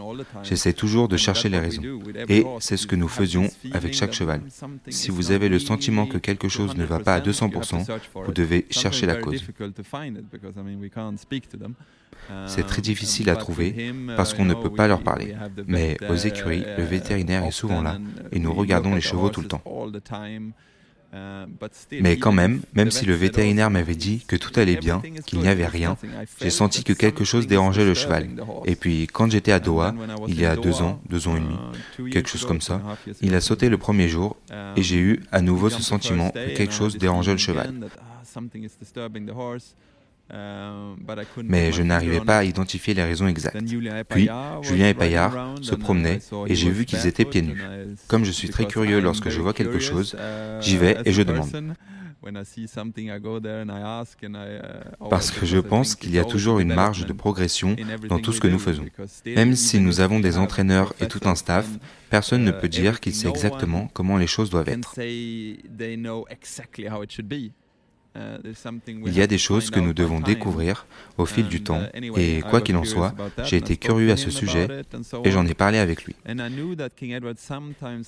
J'essaie 0.42 0.72
toujours 0.72 1.08
de 1.08 1.16
chercher 1.16 1.48
les 1.48 1.58
raisons. 1.58 1.82
Et 2.28 2.44
c'est 2.60 2.76
ce 2.76 2.86
que 2.86 2.96
nous 2.96 3.08
faisions 3.08 3.48
avec 3.72 3.94
chaque 3.94 4.12
cheval. 4.12 4.42
Si 4.88 5.10
vous 5.10 5.30
avez 5.32 5.48
le 5.48 5.58
sentiment 5.58 6.06
que 6.06 6.18
quelque 6.18 6.48
chose 6.48 6.76
ne 6.76 6.84
va 6.84 6.98
pas 6.98 7.14
à 7.14 7.20
200%, 7.20 7.86
vous 8.24 8.32
devez 8.32 8.66
chercher 8.70 9.06
la 9.06 9.16
cause. 9.16 9.42
C'est 12.46 12.66
très 12.66 12.82
difficile 12.82 13.30
à 13.30 13.36
trouver 13.36 13.92
parce 14.16 14.34
qu'on 14.34 14.44
ne 14.44 14.54
peut 14.54 14.70
pas 14.70 14.86
leur 14.86 15.02
parler. 15.02 15.34
Mais 15.66 15.96
aux 16.08 16.14
écuries, 16.14 16.64
le 16.78 16.84
vétérinaire 16.84 17.44
est 17.44 17.50
souvent 17.50 17.82
là 17.82 17.98
et 18.30 18.38
nous 18.38 18.52
regardons 18.52 18.94
les 18.94 19.00
chevaux 19.00 19.30
tout 19.30 19.40
le 19.40 19.48
temps. 19.48 19.62
Mais 22.00 22.16
quand 22.16 22.32
même, 22.32 22.62
même 22.74 22.90
si 22.90 23.04
le 23.04 23.14
vétérinaire 23.14 23.70
m'avait 23.70 23.94
dit 23.94 24.24
que 24.26 24.36
tout 24.36 24.52
allait 24.58 24.76
bien, 24.76 25.02
qu'il 25.26 25.40
n'y 25.40 25.48
avait 25.48 25.66
rien, 25.66 25.96
j'ai 26.40 26.50
senti 26.50 26.84
que 26.84 26.92
quelque 26.92 27.24
chose 27.24 27.46
dérangeait 27.46 27.84
le 27.84 27.94
cheval. 27.94 28.30
Et 28.64 28.76
puis, 28.76 29.06
quand 29.12 29.30
j'étais 29.30 29.52
à 29.52 29.60
Doha, 29.60 29.94
il 30.26 30.40
y 30.40 30.46
a 30.46 30.56
deux 30.56 30.80
ans, 30.80 31.00
deux 31.08 31.28
ans 31.28 31.36
et 31.36 31.40
demi, 31.40 32.10
quelque 32.10 32.28
chose 32.28 32.46
comme 32.46 32.60
ça, 32.60 32.80
il 33.20 33.34
a 33.34 33.40
sauté 33.40 33.68
le 33.68 33.78
premier 33.78 34.08
jour 34.08 34.36
et 34.76 34.82
j'ai 34.82 34.98
eu 34.98 35.22
à 35.32 35.40
nouveau 35.42 35.70
ce 35.70 35.82
sentiment 35.82 36.30
que 36.30 36.54
quelque 36.56 36.72
chose 36.72 36.96
dérangeait 36.96 37.32
le 37.32 37.38
cheval. 37.38 37.74
Mais 41.44 41.72
je 41.72 41.82
n'arrivais 41.82 42.20
pas 42.20 42.38
à 42.38 42.44
identifier 42.44 42.94
les 42.94 43.02
raisons 43.02 43.26
exactes. 43.26 43.56
Puis, 44.08 44.28
Julien 44.62 44.88
et 44.88 44.94
Paillard 44.94 45.54
se 45.60 45.74
promenaient 45.74 46.20
et 46.46 46.54
j'ai 46.54 46.70
vu 46.70 46.84
qu'ils 46.84 47.06
étaient 47.06 47.24
pieds 47.24 47.42
nus. 47.42 47.62
Comme 48.08 48.24
je 48.24 48.30
suis 48.30 48.48
très 48.48 48.66
curieux 48.66 49.00
lorsque 49.00 49.28
je 49.28 49.40
vois 49.40 49.52
quelque 49.52 49.78
chose, 49.78 50.16
j'y 50.60 50.76
vais 50.76 50.96
et 51.04 51.12
je 51.12 51.22
demande. 51.22 51.74
Parce 55.10 55.30
que 55.32 55.44
je 55.44 55.58
pense 55.58 55.96
qu'il 55.96 56.12
y 56.12 56.18
a 56.18 56.24
toujours 56.24 56.60
une 56.60 56.72
marge 56.72 57.04
de 57.06 57.12
progression 57.12 57.76
dans 58.08 58.18
tout 58.18 58.32
ce 58.32 58.40
que 58.40 58.48
nous 58.48 58.58
faisons. 58.58 58.84
Même 59.26 59.56
si 59.56 59.80
nous 59.80 60.00
avons 60.00 60.20
des 60.20 60.38
entraîneurs 60.38 60.94
et 61.00 61.08
tout 61.08 61.20
un 61.24 61.34
staff, 61.34 61.66
personne 62.10 62.44
ne 62.44 62.52
peut 62.52 62.68
dire 62.68 63.00
qu'il 63.00 63.14
sait 63.14 63.28
exactement 63.28 63.88
comment 63.92 64.16
les 64.16 64.26
choses 64.26 64.50
doivent 64.50 64.68
être. 64.68 64.94
Il 68.14 69.14
y 69.14 69.22
a 69.22 69.26
des 69.26 69.38
choses 69.38 69.70
que 69.70 69.80
nous 69.80 69.94
devons 69.94 70.20
découvrir 70.20 70.86
au 71.16 71.24
fil 71.24 71.48
du 71.48 71.62
temps, 71.62 71.82
et 71.94 72.42
quoi 72.42 72.60
qu'il 72.60 72.76
en 72.76 72.84
soit, 72.84 73.14
j'ai 73.44 73.56
été 73.56 73.76
curieux 73.76 74.12
à 74.12 74.16
ce 74.16 74.30
sujet 74.30 74.68
et 75.24 75.30
j'en 75.30 75.46
ai 75.46 75.54
parlé 75.54 75.78
avec 75.78 76.04
lui. 76.04 76.14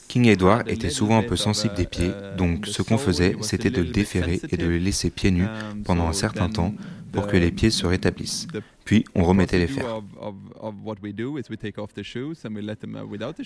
King 0.09 0.27
Edward 0.27 0.69
était 0.69 0.91
souvent 0.91 1.19
un 1.19 1.23
peu 1.23 1.37
sensible 1.37 1.75
des 1.75 1.87
pieds, 1.87 2.11
donc 2.37 2.67
ce 2.67 2.83
qu'on 2.83 2.99
faisait, 2.99 3.37
c'était 3.41 3.71
de 3.71 3.83
le 3.83 3.91
déférer 3.91 4.41
et 4.51 4.57
de 4.57 4.67
le 4.67 4.79
laisser 4.79 5.11
pieds 5.11 5.31
nus 5.31 5.47
pendant 5.85 6.07
un 6.09 6.13
certain 6.13 6.49
temps 6.49 6.75
pour 7.15 7.27
que 7.27 7.37
les 7.37 7.51
pieds 7.51 7.71
se 7.71 7.87
rétablissent. 7.87 8.47
Puis 8.85 9.05
on 9.15 9.25
remettait 9.25 9.59
les 9.59 9.67
fers. 9.67 9.87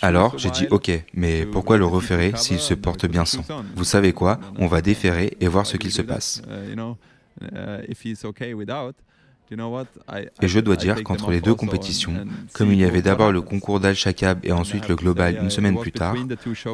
Alors 0.02 0.36
j'ai 0.38 0.50
dit 0.50 0.66
ok, 0.70 0.90
mais 1.14 1.46
pourquoi 1.46 1.78
le 1.78 1.86
referrer 1.86 2.32
s'il 2.36 2.58
se 2.58 2.74
porte 2.74 3.06
bien 3.06 3.24
sans 3.24 3.44
Vous 3.76 3.84
savez 3.84 4.12
quoi? 4.12 4.40
On 4.58 4.66
va 4.66 4.80
déférer 4.80 5.36
et 5.40 5.48
voir 5.48 5.66
ce 5.66 5.76
qu'il 5.76 5.92
se 5.92 6.02
passe. 6.02 6.42
Et 10.42 10.48
je 10.48 10.60
dois 10.60 10.76
dire 10.76 11.02
qu'entre 11.02 11.30
les 11.30 11.40
deux 11.40 11.54
compétitions, 11.54 12.14
comme 12.52 12.72
il 12.72 12.78
y 12.78 12.84
avait 12.84 13.02
d'abord 13.02 13.32
le 13.32 13.40
concours 13.40 13.80
d'Al-Shakab 13.80 14.40
et 14.42 14.52
ensuite 14.52 14.88
le 14.88 14.96
global 14.96 15.38
une 15.42 15.50
semaine 15.50 15.78
plus 15.78 15.92
tard, 15.92 16.16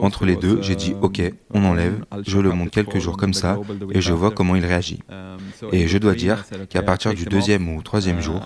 entre 0.00 0.24
les 0.24 0.36
deux, 0.36 0.60
j'ai 0.62 0.76
dit 0.76 0.94
OK, 1.00 1.20
on 1.52 1.64
enlève, 1.64 2.04
je 2.26 2.38
le 2.38 2.50
monte 2.50 2.70
quelques 2.70 2.98
jours 2.98 3.16
comme 3.16 3.34
ça 3.34 3.58
et 3.92 4.00
je 4.00 4.12
vois 4.12 4.30
comment 4.30 4.56
il 4.56 4.64
réagit. 4.64 5.00
Et 5.72 5.86
je 5.88 5.98
dois 5.98 6.14
dire 6.14 6.44
qu'à 6.68 6.82
partir 6.82 7.14
du 7.14 7.24
deuxième 7.24 7.68
ou 7.68 7.82
troisième 7.82 8.20
jour, 8.20 8.40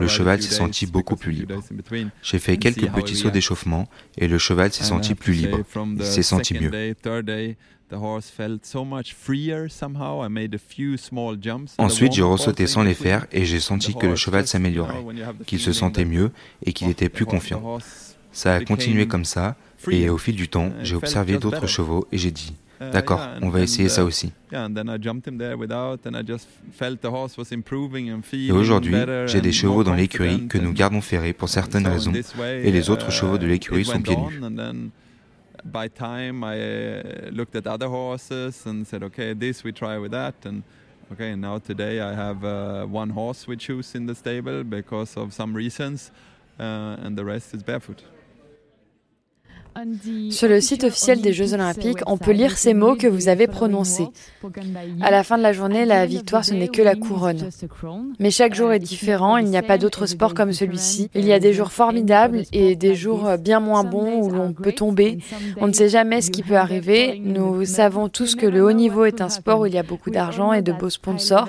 le 0.00 0.08
cheval 0.08 0.42
s'est 0.42 0.54
senti 0.54 0.86
beaucoup 0.86 1.16
plus 1.16 1.32
libre. 1.32 1.60
J'ai 2.22 2.38
fait 2.38 2.56
quelques 2.56 2.90
petits 2.90 3.16
sauts 3.16 3.30
d'échauffement 3.30 3.88
et 4.18 4.28
le 4.28 4.38
cheval 4.38 4.72
s'est 4.72 4.84
senti 4.84 5.14
plus 5.14 5.32
libre. 5.32 5.60
Il 5.96 6.04
s'est 6.04 6.22
senti 6.22 6.54
mieux. 6.54 6.94
Ensuite, 11.78 12.12
j'ai 12.12 12.22
ressauté 12.22 12.66
sans 12.66 12.82
les 12.82 12.94
faire 12.94 13.26
et 13.32 13.44
j'ai 13.44 13.60
senti 13.60 13.94
que 13.94 14.06
le 14.06 14.16
cheval 14.16 14.46
s'améliorait, 14.46 15.04
qu'il 15.46 15.60
se 15.60 15.72
sentait 15.72 16.04
mieux 16.04 16.30
et 16.64 16.72
qu'il 16.72 16.88
était 16.88 17.08
plus 17.08 17.26
confiant. 17.26 17.78
Ça 18.32 18.54
a 18.54 18.64
continué 18.64 19.06
comme 19.06 19.24
ça 19.24 19.56
et 19.90 20.08
au 20.08 20.18
fil 20.18 20.34
du 20.34 20.48
temps, 20.48 20.72
j'ai 20.82 20.96
observé 20.96 21.38
d'autres 21.38 21.66
chevaux 21.66 22.06
et 22.10 22.18
j'ai 22.18 22.30
dit 22.30 22.54
D'accord, 22.92 23.26
on 23.40 23.48
va 23.48 23.60
essayer 23.60 23.88
ça 23.88 24.04
aussi. 24.04 24.32
Et 24.52 24.56
aujourd'hui, 28.52 28.94
j'ai 29.26 29.40
des 29.40 29.52
chevaux 29.52 29.84
dans 29.84 29.94
l'écurie 29.94 30.46
que 30.48 30.58
nous 30.58 30.72
gardons 30.72 31.00
ferrés 31.00 31.32
pour 31.32 31.48
certaines 31.48 31.86
raisons, 31.86 32.12
et 32.40 32.72
les 32.72 32.90
autres 32.90 33.10
chevaux 33.10 33.38
de 33.38 33.46
l'écurie 33.46 33.84
sont 33.84 34.00
pieds 34.00 34.16
nus. 34.16 34.40
By 35.64 35.88
time 35.88 36.44
I 36.44 36.56
uh, 36.60 37.30
looked 37.30 37.56
at 37.56 37.66
other 37.66 37.88
horses 37.88 38.66
and 38.66 38.86
said, 38.86 39.02
okay, 39.02 39.32
this 39.32 39.64
we 39.64 39.72
try 39.72 39.98
with 39.98 40.12
that. 40.12 40.34
And 40.44 40.62
okay, 41.12 41.34
now 41.34 41.58
today 41.58 42.00
I 42.00 42.14
have 42.14 42.44
uh, 42.44 42.84
one 42.86 43.10
horse 43.10 43.46
we 43.46 43.56
choose 43.56 43.94
in 43.94 44.06
the 44.06 44.14
stable 44.14 44.64
because 44.64 45.16
of 45.16 45.32
some 45.32 45.54
reasons, 45.54 46.10
uh, 46.58 46.96
and 47.02 47.16
the 47.16 47.24
rest 47.24 47.54
is 47.54 47.62
barefoot. 47.62 48.02
Sur 50.30 50.48
le 50.48 50.60
site 50.60 50.84
officiel 50.84 51.20
des 51.20 51.32
Jeux 51.32 51.52
Olympiques, 51.52 51.98
on 52.06 52.16
peut 52.16 52.30
lire 52.30 52.56
ces 52.56 52.74
mots 52.74 52.94
que 52.96 53.06
vous 53.06 53.28
avez 53.28 53.46
prononcés. 53.46 54.06
À 55.00 55.10
la 55.10 55.24
fin 55.24 55.36
de 55.36 55.42
la 55.42 55.52
journée, 55.52 55.84
la 55.84 56.06
victoire, 56.06 56.44
ce 56.44 56.54
n'est 56.54 56.68
que 56.68 56.82
la 56.82 56.94
couronne. 56.94 57.48
Mais 58.20 58.30
chaque 58.30 58.54
jour 58.54 58.72
est 58.72 58.78
différent, 58.78 59.36
il 59.36 59.46
n'y 59.46 59.56
a 59.56 59.62
pas 59.62 59.78
d'autre 59.78 60.06
sport 60.06 60.34
comme 60.34 60.52
celui-ci. 60.52 61.10
Il 61.14 61.24
y 61.26 61.32
a 61.32 61.40
des 61.40 61.52
jours 61.52 61.72
formidables 61.72 62.42
et 62.52 62.76
des 62.76 62.94
jours 62.94 63.36
bien 63.38 63.60
moins 63.60 63.84
bons 63.84 64.20
où 64.22 64.30
l'on 64.30 64.52
peut 64.52 64.72
tomber. 64.72 65.18
On 65.60 65.66
ne 65.66 65.72
sait 65.72 65.88
jamais 65.88 66.20
ce 66.20 66.30
qui 66.30 66.42
peut 66.42 66.56
arriver. 66.56 67.20
Nous 67.22 67.64
savons 67.64 68.08
tous 68.08 68.36
que 68.36 68.46
le 68.46 68.64
haut 68.64 68.72
niveau 68.72 69.04
est 69.04 69.20
un 69.20 69.28
sport 69.28 69.60
où 69.60 69.66
il 69.66 69.74
y 69.74 69.78
a 69.78 69.82
beaucoup 69.82 70.10
d'argent 70.10 70.52
et 70.52 70.62
de 70.62 70.72
beaux 70.72 70.90
sponsors. 70.90 71.48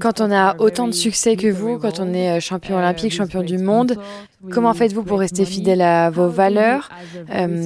Quand 0.00 0.20
on 0.20 0.30
a 0.30 0.56
autant 0.58 0.86
de 0.86 0.92
succès 0.92 1.36
que 1.36 1.48
vous, 1.48 1.78
quand 1.78 2.00
on 2.00 2.12
est 2.12 2.40
champion 2.40 2.76
olympique, 2.76 3.12
champion 3.12 3.42
du 3.42 3.58
monde, 3.58 3.96
comment 4.50 4.74
faites-vous 4.74 5.04
pour 5.04 5.20
rester 5.20 5.44
fidèle 5.44 5.80
à 5.80 6.10
vos 6.10 6.28
valeurs? 6.28 6.90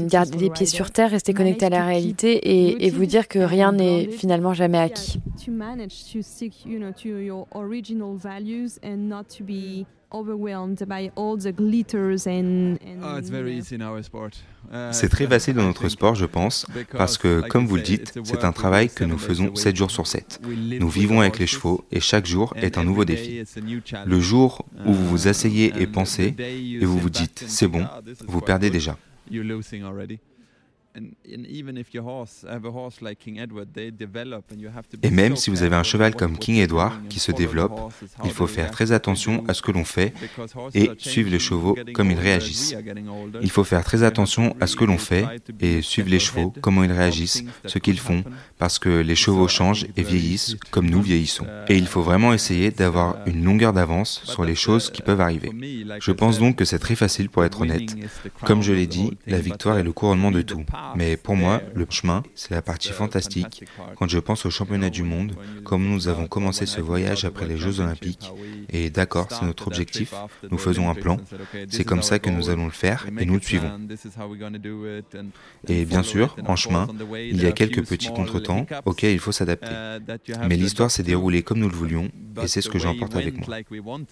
Garder 0.05 0.39
les 0.39 0.51
pieds 0.51 0.67
sur 0.67 0.91
terre, 0.91 1.11
rester 1.11 1.35
connecté 1.35 1.67
à 1.67 1.71
la 1.71 1.85
réalité 1.85 2.33
et, 2.33 2.87
et 2.87 2.91
vous 2.91 3.07
dire 3.07 3.29
que 3.29 3.39
rien 3.39 3.73
n'est 3.73 4.09
finalement 4.09 4.55
jamais 4.55 4.79
acquis. 4.79 5.21
C'est 14.93 15.09
très 15.09 15.27
facile 15.27 15.55
dans 15.55 15.65
notre 15.65 15.89
sport, 15.89 16.15
je 16.15 16.27
pense, 16.27 16.67
parce 16.93 17.19
que, 17.19 17.41
comme 17.49 17.67
vous 17.67 17.77
le 17.77 17.83
dites, 17.83 18.19
c'est 18.25 18.45
un 18.45 18.53
travail 18.53 18.89
que 18.89 19.05
nous 19.05 19.19
faisons 19.19 19.55
7 19.55 19.77
jours 19.77 19.91
sur 19.91 20.07
7. 20.07 20.41
Nous 20.81 20.89
vivons 20.89 21.21
avec 21.21 21.39
les 21.39 21.47
chevaux 21.47 21.85
et 21.91 22.01
chaque 22.01 22.27
jour 22.27 22.55
est 22.57 22.79
un 22.79 22.85
nouveau 22.85 23.05
défi. 23.05 23.43
Le 24.07 24.21
jour 24.21 24.65
où 24.87 24.93
vous 24.93 25.09
vous 25.09 25.29
asseyez 25.29 25.73
et 25.79 25.87
pensez 25.87 26.35
et 26.39 26.85
vous 26.85 26.99
vous 26.99 27.11
dites 27.11 27.45
c'est 27.47 27.69
bon, 27.69 27.85
vous 28.27 28.41
perdez 28.41 28.71
déjà. 28.71 28.97
You're 29.29 29.45
losing 29.45 29.85
already. 29.85 30.21
Et 35.03 35.11
même 35.11 35.37
si 35.37 35.51
vous 35.51 35.63
avez 35.63 35.77
un 35.77 35.83
cheval 35.83 36.15
comme 36.15 36.39
King 36.39 36.57
Edward 36.57 36.95
qui 37.09 37.19
se 37.19 37.33
développe, 37.33 37.93
il 38.25 38.31
faut 38.31 38.47
faire 38.47 38.71
très 38.71 38.93
attention 38.93 39.45
à 39.49 39.55
ce 39.55 39.63
que 39.63 39.73
l'on 39.73 39.85
fait 39.85 40.15
et 40.75 40.91
suivre 40.99 41.31
les 41.31 41.39
chevaux 41.39 41.77
comme 41.95 42.11
ils 42.11 42.19
réagissent. 42.19 42.75
Il 43.43 43.51
faut 43.51 43.65
faire 43.65 43.85
très 43.85 44.03
attention 44.03 44.57
à 44.61 44.67
ce 44.67 44.77
que 44.77 44.85
l'on 44.85 44.99
fait 44.99 45.27
et 45.61 45.83
suivre 45.83 46.09
les 46.09 46.19
chevaux, 46.19 46.53
comment 46.61 46.85
ils 46.85 46.93
réagissent, 46.93 47.45
ce 47.65 47.79
qu'ils 47.79 48.01
font, 48.01 48.25
parce 48.59 48.79
que 48.79 48.89
les 48.89 49.17
chevaux 49.17 49.49
changent 49.49 49.87
et 49.97 50.03
vieillissent 50.03 50.57
comme 50.71 50.89
nous 50.89 51.03
vieillissons. 51.03 51.47
Et 51.69 51.77
il 51.77 51.87
faut 51.87 52.03
vraiment 52.03 52.33
essayer 52.33 52.71
d'avoir 52.71 53.17
une 53.27 53.45
longueur 53.45 53.73
d'avance 53.73 54.23
sur 54.25 54.45
les 54.45 54.55
choses 54.55 54.91
qui 54.91 55.03
peuvent 55.03 55.21
arriver. 55.21 55.51
Je 56.01 56.13
pense 56.13 56.39
donc 56.39 56.57
que 56.57 56.65
c'est 56.65 56.79
très 56.79 56.97
facile 56.97 57.29
pour 57.29 57.45
être 57.45 57.61
honnête. 57.61 57.95
Comme 58.45 58.63
je 58.63 58.73
l'ai 58.73 58.87
dit, 58.87 59.11
la 59.27 59.39
victoire 59.39 59.79
est 59.79 59.83
le 59.83 59.93
couronnement 59.93 60.31
de 60.31 60.43
tout. 60.43 60.65
Mais 60.95 61.17
pour 61.17 61.37
moi, 61.37 61.63
le 61.75 61.87
chemin, 61.91 62.23
c'est 62.35 62.53
la 62.53 62.63
partie 62.63 62.93
fantastique. 62.93 63.65
Quand 63.97 64.09
je 64.09 64.19
pense 64.19 64.47
au 64.47 64.51
championnat 64.51 64.91
du 64.91 65.03
monde, 65.03 65.35
comme 65.65 65.87
nous 65.87 66.09
avons 66.09 66.27
commencé 66.27 66.67
ce 66.67 66.81
voyage 66.81 67.25
après 67.25 67.47
les 67.47 67.57
Jeux 67.57 67.81
olympiques, 67.81 68.31
et 68.71 68.91
d'accord, 68.91 69.29
c'est 69.31 69.45
notre 69.45 69.67
objectif, 69.67 70.15
nous 70.51 70.59
faisons 70.59 70.91
un 70.91 70.95
plan, 70.95 71.17
c'est 71.69 71.85
comme 71.85 72.03
ça 72.03 72.19
que 72.19 72.31
nous 72.31 72.51
allons 72.51 72.67
le 72.67 72.73
faire 72.73 73.07
et 73.19 73.25
nous 73.25 73.35
le 73.35 73.41
suivons. 73.41 73.71
Et 75.69 75.85
bien 75.85 76.03
sûr, 76.03 76.37
en 76.47 76.57
chemin, 76.57 76.89
il 77.15 77.43
y 77.43 77.47
a 77.47 77.53
quelques 77.53 77.85
petits 77.85 78.13
contretemps 78.13 78.67
auxquels 78.85 79.13
il 79.13 79.19
faut 79.19 79.33
s'adapter. 79.33 79.99
Mais 80.49 80.57
l'histoire 80.57 80.91
s'est 80.91 81.03
déroulée 81.03 81.43
comme 81.43 81.59
nous 81.59 81.69
le 81.69 81.77
voulions, 81.77 82.11
et 82.43 82.49
c'est 82.49 82.61
ce 82.61 82.69
que 82.69 82.79
j'emporte 82.79 83.17
avec 83.17 83.47
moi. 83.47 83.59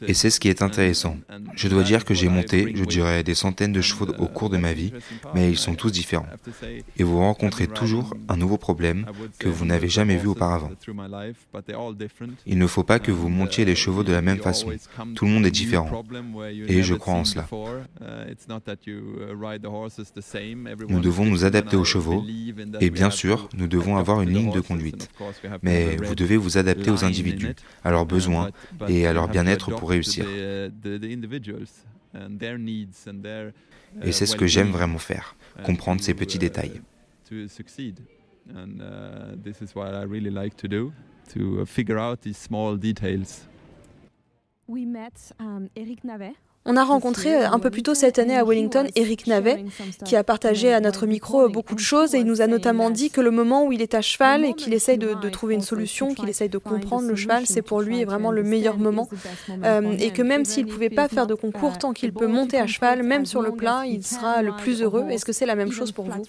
Et 0.06 0.14
c'est 0.14 0.30
ce 0.30 0.40
qui 0.40 0.48
est 0.48 0.62
intéressant. 0.62 1.16
Je 1.54 1.68
dois 1.68 1.82
dire 1.82 2.04
que 2.04 2.14
j'ai 2.14 2.28
monté, 2.28 2.72
je 2.74 2.84
dirais, 2.84 3.22
des 3.22 3.34
centaines 3.34 3.72
de 3.72 3.80
chevaux 3.80 4.06
au 4.18 4.26
cours 4.26 4.50
de 4.50 4.56
ma 4.56 4.72
vie, 4.72 4.92
mais 5.34 5.50
ils 5.50 5.58
sont 5.58 5.74
tous 5.74 5.90
différents 5.90 6.26
et 6.98 7.02
vous 7.02 7.18
rencontrez 7.18 7.66
toujours 7.66 8.14
un 8.28 8.36
nouveau 8.36 8.56
problème 8.56 9.06
que 9.38 9.48
vous 9.48 9.64
n'avez 9.64 9.88
jamais 9.88 10.16
vu 10.16 10.28
auparavant. 10.28 10.70
Il 12.46 12.58
ne 12.58 12.66
faut 12.66 12.82
pas 12.82 12.98
que 12.98 13.12
vous 13.12 13.28
montiez 13.28 13.64
les 13.64 13.74
chevaux 13.74 14.02
de 14.02 14.12
la 14.12 14.22
même 14.22 14.38
façon. 14.38 14.70
Tout 15.14 15.24
le 15.24 15.30
monde 15.30 15.46
est 15.46 15.50
différent. 15.50 16.04
Et 16.66 16.82
je 16.82 16.94
crois 16.94 17.14
en 17.14 17.24
cela. 17.24 17.46
Nous 20.88 21.00
devons 21.00 21.24
nous 21.24 21.44
adapter 21.44 21.76
aux 21.76 21.84
chevaux 21.84 22.24
et 22.80 22.90
bien 22.90 23.10
sûr, 23.10 23.48
nous 23.54 23.66
devons 23.66 23.96
avoir 23.96 24.22
une 24.22 24.30
ligne 24.30 24.52
de 24.52 24.60
conduite. 24.60 25.10
Mais 25.62 25.96
vous 25.96 26.14
devez 26.14 26.36
vous 26.36 26.58
adapter 26.58 26.90
aux 26.90 27.04
individus, 27.04 27.54
à 27.82 27.90
leurs 27.90 28.06
besoins 28.06 28.50
et 28.88 29.06
à 29.06 29.12
leur 29.12 29.28
bien-être 29.28 29.70
pour 29.70 29.90
réussir. 29.90 30.26
Et 34.02 34.12
c'est 34.12 34.26
ce 34.26 34.36
que 34.36 34.46
j'aime 34.46 34.70
vraiment 34.70 34.98
faire, 34.98 35.36
comprendre 35.62 36.00
ces 36.00 36.14
petits 36.14 36.38
détails. 36.38 36.80
Eric 45.76 46.04
Navet. 46.04 46.34
On 46.66 46.76
a 46.76 46.84
rencontré 46.84 47.34
euh, 47.34 47.50
un 47.50 47.58
peu 47.58 47.70
plus 47.70 47.82
tôt 47.82 47.94
cette 47.94 48.18
année 48.18 48.36
à 48.36 48.44
Wellington 48.44 48.86
Eric 48.94 49.26
Navet, 49.26 49.64
qui 50.04 50.16
a 50.16 50.24
partagé 50.24 50.72
à 50.72 50.80
notre 50.80 51.06
micro 51.06 51.48
beaucoup 51.48 51.74
de 51.74 51.80
choses 51.80 52.14
et 52.14 52.18
il 52.18 52.24
nous 52.24 52.40
a 52.40 52.46
notamment 52.46 52.90
dit 52.90 53.10
que 53.10 53.20
le 53.20 53.30
moment 53.30 53.66
où 53.66 53.72
il 53.72 53.82
est 53.82 53.94
à 53.94 54.00
cheval 54.00 54.44
et 54.44 54.54
qu'il 54.54 54.72
essaye 54.72 54.98
de, 54.98 55.28
trouver 55.28 55.54
une 55.54 55.60
solution, 55.60 56.14
qu'il 56.14 56.28
essaye 56.28 56.48
de 56.48 56.58
comprendre 56.58 57.08
le 57.08 57.16
cheval, 57.16 57.46
c'est 57.46 57.62
pour 57.62 57.80
lui 57.80 58.04
vraiment 58.04 58.30
le 58.30 58.42
meilleur 58.42 58.78
moment. 58.78 59.08
Euh, 59.64 59.96
et 59.98 60.10
que 60.10 60.22
même 60.22 60.44
s'il 60.44 60.66
ne 60.66 60.70
pouvait 60.70 60.90
pas 60.90 61.08
faire 61.08 61.26
de 61.26 61.34
concours, 61.34 61.78
tant 61.78 61.92
qu'il 61.92 62.12
peut 62.12 62.26
monter 62.26 62.58
à 62.58 62.66
cheval, 62.66 63.02
même 63.02 63.26
sur 63.26 63.42
le 63.42 63.52
plat, 63.52 63.84
il 63.86 64.04
sera 64.04 64.42
le 64.42 64.52
plus 64.56 64.82
heureux. 64.82 65.06
Est-ce 65.10 65.24
que 65.24 65.32
c'est 65.32 65.46
la 65.46 65.56
même 65.56 65.72
chose 65.72 65.92
pour 65.92 66.06
vous? 66.06 66.22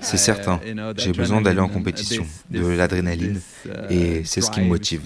C'est 0.00 0.16
certain, 0.16 0.60
j'ai 0.96 1.12
besoin 1.12 1.40
d'aller 1.40 1.60
en 1.60 1.68
compétition, 1.68 2.26
de 2.50 2.66
l'adrénaline, 2.66 3.40
et 3.90 4.24
c'est 4.24 4.40
ce 4.40 4.50
qui 4.50 4.60
me 4.60 4.66
motive. 4.66 5.02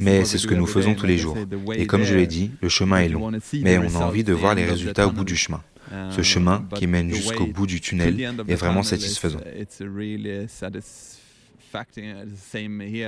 Mais 0.00 0.24
c'est 0.24 0.38
ce 0.38 0.46
que 0.46 0.54
nous 0.54 0.66
faisons 0.66 0.94
tous 0.94 1.06
les 1.06 1.18
jours. 1.18 1.36
Et 1.74 1.86
comme 1.86 2.04
je 2.04 2.14
l'ai 2.14 2.26
dit, 2.26 2.50
le 2.60 2.68
chemin 2.68 2.98
est 2.98 3.08
long, 3.08 3.30
mais 3.62 3.78
on 3.78 3.94
a 3.94 4.04
envie 4.04 4.24
de 4.24 4.32
voir 4.32 4.54
les 4.54 4.64
résultats 4.64 5.06
au 5.06 5.12
bout 5.12 5.24
du 5.24 5.36
chemin. 5.36 5.62
Ce 6.10 6.22
chemin 6.22 6.66
qui 6.74 6.86
mène 6.86 7.12
jusqu'au 7.12 7.46
bout 7.46 7.66
du 7.66 7.80
tunnel 7.80 8.20
est 8.48 8.54
vraiment 8.54 8.82
satisfaisant. 8.82 9.40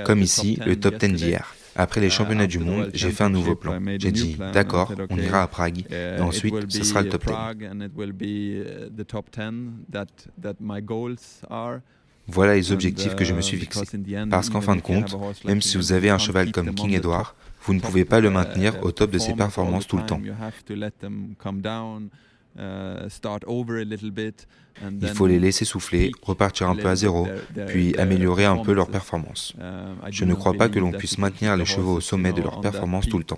Comme 0.05 0.21
ici, 0.21 0.59
le 0.65 0.79
top 0.79 0.97
10 0.97 1.13
d'hier. 1.13 1.55
Après 1.75 2.01
les 2.01 2.09
championnats 2.09 2.47
du 2.47 2.59
monde, 2.59 2.89
j'ai 2.93 3.11
fait 3.11 3.23
un 3.23 3.29
nouveau 3.29 3.55
plan. 3.55 3.79
J'ai 3.99 4.11
dit, 4.11 4.37
d'accord, 4.53 4.93
on 5.09 5.17
ira 5.17 5.43
à 5.43 5.47
Prague, 5.47 5.85
et 5.91 6.19
ensuite, 6.19 6.71
ce 6.71 6.83
sera 6.83 7.01
le 7.01 7.09
top 7.09 7.25
10. 7.25 7.33
Voilà 12.29 12.55
les 12.55 12.71
objectifs 12.73 13.15
que 13.15 13.23
je 13.23 13.33
me 13.33 13.41
suis 13.41 13.57
fixés. 13.57 13.85
Parce 14.29 14.49
qu'en 14.49 14.61
fin 14.61 14.75
de 14.75 14.81
compte, 14.81 15.15
même 15.45 15.61
si 15.61 15.77
vous 15.77 15.93
avez 15.93 16.09
un 16.09 16.17
cheval 16.17 16.51
comme 16.51 16.73
King 16.73 16.93
Edward, 16.93 17.33
vous 17.63 17.73
ne 17.73 17.79
pouvez 17.79 18.05
pas 18.05 18.19
le 18.19 18.29
maintenir 18.29 18.73
au 18.83 18.91
top 18.91 19.11
de 19.11 19.17
ses 19.17 19.33
performances 19.33 19.87
tout 19.87 19.97
le 19.97 20.05
temps. 20.05 20.21
Il 25.01 25.07
faut 25.09 25.27
les 25.27 25.39
laisser 25.39 25.65
souffler, 25.65 26.11
repartir 26.21 26.69
un 26.69 26.75
peu 26.75 26.87
à 26.87 26.95
zéro, 26.95 27.27
puis 27.67 27.95
améliorer 27.97 28.45
un 28.45 28.57
peu 28.57 28.73
leur 28.73 28.87
performance. 28.87 29.55
Je 30.09 30.25
ne 30.25 30.33
crois 30.33 30.53
pas 30.53 30.69
que 30.69 30.79
l'on 30.79 30.91
puisse 30.91 31.17
maintenir 31.17 31.57
les 31.57 31.65
chevaux 31.65 31.95
au 31.95 32.01
sommet 32.01 32.33
de 32.33 32.41
leur 32.41 32.61
performance 32.61 33.07
tout 33.07 33.17
le 33.17 33.23
temps. 33.23 33.37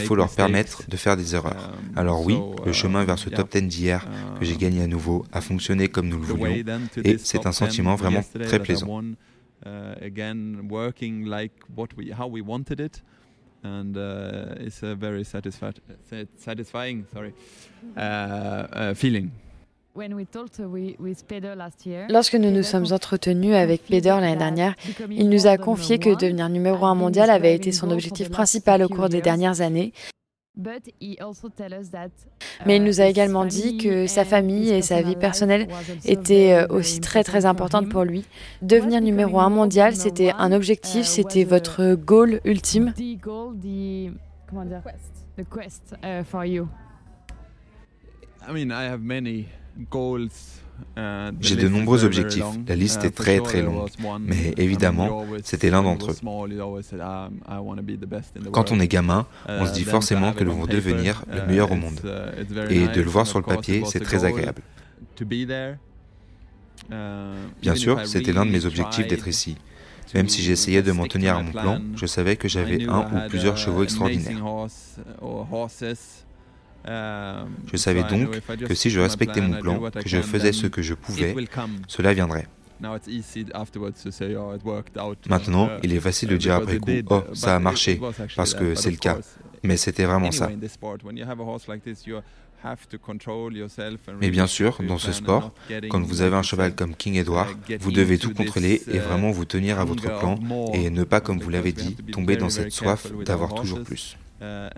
Il 0.00 0.04
faut 0.04 0.14
leur 0.14 0.34
permettre 0.34 0.88
de 0.88 0.96
faire 0.96 1.16
des 1.16 1.34
erreurs. 1.34 1.72
Alors 1.96 2.24
oui, 2.24 2.36
le 2.66 2.72
chemin 2.72 3.04
vers 3.04 3.18
ce 3.18 3.30
top 3.30 3.50
10 3.50 3.62
d'hier 3.62 4.06
que 4.38 4.44
j'ai 4.44 4.56
gagné 4.56 4.82
à 4.82 4.86
nouveau 4.86 5.24
a 5.32 5.40
fonctionné 5.40 5.88
comme 5.88 6.08
nous 6.08 6.18
le 6.18 6.24
voulions 6.24 6.64
et 7.04 7.18
c'est 7.18 7.46
un 7.46 7.52
sentiment 7.52 7.96
vraiment 7.96 8.22
très 8.46 8.60
plaisant 8.60 9.02
and 13.64 13.96
uh, 13.96 14.54
it's 14.60 14.82
a 14.82 14.94
very 14.94 15.24
satisfi 15.24 15.72
satisfying 16.36 17.04
sorry, 17.12 17.32
uh, 17.96 18.00
uh, 18.00 18.94
feeling. 18.94 19.30
Lorsque 22.08 22.34
nous 22.34 22.50
nous 22.50 22.62
sommes 22.62 22.86
entretenus 22.92 23.54
avec 23.54 23.84
Peder 23.84 24.08
l'année 24.08 24.36
dernière, 24.36 24.74
il 25.10 25.28
nous 25.28 25.46
a 25.46 25.58
confié 25.58 25.98
que 25.98 26.16
devenir 26.16 26.48
numéro 26.48 26.86
un 26.86 26.94
mondial 26.94 27.28
avait 27.28 27.54
été 27.54 27.72
son 27.72 27.90
objectif 27.90 28.30
principal 28.30 28.82
au 28.82 28.88
cours 28.88 29.10
des 29.10 29.20
dernières 29.20 29.60
années 29.60 29.92
mais 32.66 32.76
il 32.76 32.84
nous 32.84 33.00
a 33.00 33.06
également 33.06 33.46
dit 33.46 33.78
que 33.78 34.06
sa 34.06 34.24
famille 34.24 34.68
et 34.70 34.82
sa 34.82 35.00
vie 35.00 35.16
personnelle 35.16 35.66
étaient 36.04 36.52
euh, 36.52 36.66
aussi 36.68 37.00
très 37.00 37.24
très 37.24 37.46
importantes 37.46 37.88
pour 37.88 38.04
lui. 38.04 38.24
Devenir 38.60 39.00
numéro 39.00 39.40
un 39.40 39.48
mondial, 39.48 39.96
c'était 39.96 40.32
un 40.38 40.52
objectif, 40.52 41.06
c'était 41.06 41.44
votre 41.44 41.94
goal 41.94 42.40
ultime. 42.44 42.92
Comment 44.48 44.64
dire? 44.66 44.82
The 45.38 45.44
quest 45.48 45.94
uh, 46.04 46.22
for 46.24 46.44
you. 46.44 46.68
I 48.46 48.52
mean, 48.52 48.70
I 48.70 48.84
have 48.84 49.00
many 49.00 49.46
goals 49.90 50.61
J'ai 51.40 51.56
de 51.56 51.68
nombreux 51.68 52.04
objectifs, 52.04 52.44
la 52.66 52.76
liste 52.76 53.04
est 53.04 53.10
très 53.10 53.40
très 53.40 53.62
longue, 53.62 53.88
mais 54.20 54.54
évidemment, 54.56 55.24
c'était 55.42 55.70
l'un 55.70 55.82
d'entre 55.82 56.12
eux. 56.12 56.16
Quand 58.50 58.72
on 58.72 58.80
est 58.80 58.88
gamin, 58.88 59.26
on 59.48 59.66
se 59.66 59.72
dit 59.72 59.84
forcément 59.84 60.32
que 60.32 60.44
nous 60.44 60.52
allons 60.52 60.66
devenir 60.66 61.24
le 61.32 61.46
meilleur 61.46 61.72
au 61.72 61.76
monde. 61.76 62.00
Et 62.70 62.88
de 62.88 63.00
le 63.00 63.10
voir 63.10 63.26
sur 63.26 63.38
le 63.38 63.44
papier, 63.44 63.82
c'est 63.86 64.00
très 64.00 64.24
agréable. 64.24 64.62
Bien 67.60 67.74
sûr, 67.74 68.06
c'était 68.06 68.32
l'un 68.32 68.46
de 68.46 68.50
mes 68.50 68.66
objectifs 68.66 69.06
d'être 69.06 69.28
ici. 69.28 69.56
Même 70.14 70.28
si 70.28 70.42
j'essayais 70.42 70.82
de 70.82 70.92
m'en 70.92 71.06
tenir 71.06 71.36
à 71.36 71.42
mon 71.42 71.52
plan, 71.52 71.80
je 71.96 72.06
savais 72.06 72.36
que 72.36 72.48
j'avais 72.48 72.86
un 72.88 73.00
ou 73.00 73.28
plusieurs 73.28 73.56
chevaux 73.56 73.82
extraordinaires. 73.82 74.36
Je 76.84 77.76
savais 77.76 78.04
donc 78.04 78.40
que 78.66 78.74
si 78.74 78.90
je 78.90 79.00
respectais 79.00 79.40
mon 79.40 79.58
plan, 79.60 79.80
que 79.90 80.08
je 80.08 80.20
faisais 80.20 80.52
ce 80.52 80.66
que 80.66 80.82
je 80.82 80.94
pouvais, 80.94 81.34
cela 81.88 82.12
viendrait. 82.12 82.46
Maintenant, 85.28 85.70
il 85.84 85.94
est 85.94 86.00
facile 86.00 86.28
de 86.30 86.36
dire 86.36 86.54
après 86.54 86.78
coup, 86.78 86.90
oh, 87.10 87.22
ça 87.32 87.54
a 87.54 87.58
marché, 87.60 88.00
parce 88.36 88.54
que 88.54 88.74
c'est 88.74 88.90
le 88.90 88.96
cas. 88.96 89.18
Mais 89.62 89.76
c'était 89.76 90.04
vraiment 90.04 90.32
ça. 90.32 90.50
Mais 94.20 94.30
bien 94.30 94.46
sûr, 94.46 94.78
dans 94.86 94.98
ce 94.98 95.12
sport, 95.12 95.52
quand 95.90 96.00
vous 96.00 96.22
avez 96.22 96.36
un 96.36 96.42
cheval 96.42 96.74
comme 96.74 96.94
King 96.94 97.14
Edward, 97.16 97.48
vous 97.80 97.92
devez 97.92 98.18
tout 98.18 98.32
contrôler 98.34 98.82
et 98.88 98.98
vraiment 98.98 99.30
vous 99.30 99.44
tenir 99.44 99.78
à 99.78 99.84
votre 99.84 100.18
plan 100.18 100.38
et 100.72 100.90
ne 100.90 101.04
pas, 101.04 101.20
comme 101.20 101.38
vous 101.40 101.50
l'avez 101.50 101.72
dit, 101.72 101.96
tomber 102.10 102.36
dans 102.36 102.50
cette 102.50 102.72
soif 102.72 103.12
d'avoir 103.24 103.54
toujours 103.54 103.82
plus. 103.82 104.16
Uh, 104.42 104.68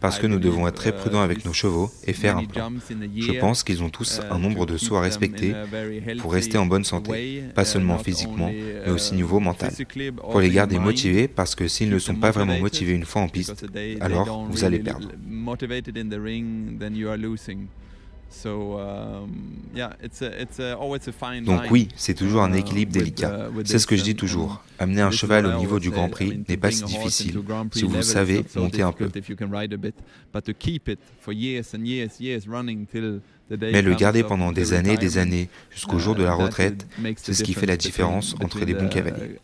Parce 0.00 0.18
que 0.20 0.26
nous 0.28 0.38
devons 0.38 0.68
être 0.68 0.74
très 0.76 0.92
prudents 0.92 1.20
avec 1.20 1.44
nos 1.44 1.52
chevaux 1.52 1.90
et 2.06 2.12
faire 2.12 2.36
un 2.36 2.44
plan. 2.44 2.70
Je 3.16 3.40
pense 3.40 3.64
qu'ils 3.64 3.82
ont 3.82 3.90
tous 3.90 4.20
un 4.30 4.38
nombre 4.38 4.66
de 4.66 4.76
sauts 4.76 4.96
à 4.96 5.00
respecter 5.00 5.52
pour 6.20 6.32
rester 6.32 6.58
en 6.58 6.66
bonne 6.66 6.84
santé, 6.84 7.42
pas 7.56 7.64
seulement 7.64 7.98
physiquement, 7.98 8.52
mais 8.52 8.90
aussi 8.90 9.14
niveau 9.14 9.40
mental. 9.40 9.72
Pour 10.16 10.40
les 10.40 10.50
garder 10.50 10.78
motivés, 10.78 11.26
parce 11.26 11.56
que 11.56 11.66
s'ils 11.66 11.90
ne 11.90 11.98
sont 11.98 12.14
pas 12.14 12.30
vraiment 12.30 12.58
motivés 12.58 12.92
une 12.92 13.04
fois 13.04 13.22
en 13.22 13.28
piste, 13.28 13.66
alors 14.00 14.46
vous 14.48 14.64
allez 14.64 14.78
perdre. 14.78 15.08
Donc 21.44 21.62
oui, 21.70 21.88
c'est 21.96 22.14
toujours 22.14 22.42
un 22.42 22.52
équilibre 22.52 22.92
délicat. 22.92 23.48
C'est 23.64 23.78
ce 23.78 23.86
que 23.86 23.96
je 23.96 24.02
dis 24.02 24.14
toujours. 24.14 24.62
Amener 24.78 25.02
un 25.02 25.10
cheval 25.10 25.46
au 25.46 25.58
niveau 25.58 25.78
du 25.80 25.90
Grand 25.90 26.08
Prix 26.08 26.42
n'est 26.48 26.56
pas 26.56 26.70
si 26.70 26.84
difficile 26.84 27.34
si 27.72 27.84
vous 27.84 28.02
savez 28.02 28.44
monter 28.56 28.82
un 28.82 28.92
peu. 28.92 29.10
Mais 33.50 33.82
le 33.82 33.94
garder 33.94 34.22
pendant 34.22 34.52
des 34.52 34.72
années 34.74 34.94
et 34.94 34.96
des 34.96 35.18
années 35.18 35.48
jusqu'au 35.70 35.98
jour 35.98 36.14
de 36.14 36.22
la 36.22 36.34
retraite, 36.34 36.86
c'est 37.16 37.34
ce 37.34 37.42
qui 37.42 37.52
fait 37.54 37.66
la 37.66 37.76
différence 37.76 38.34
entre 38.40 38.64
les 38.64 38.74
bons 38.74 38.88
cavaliers. 38.88 39.38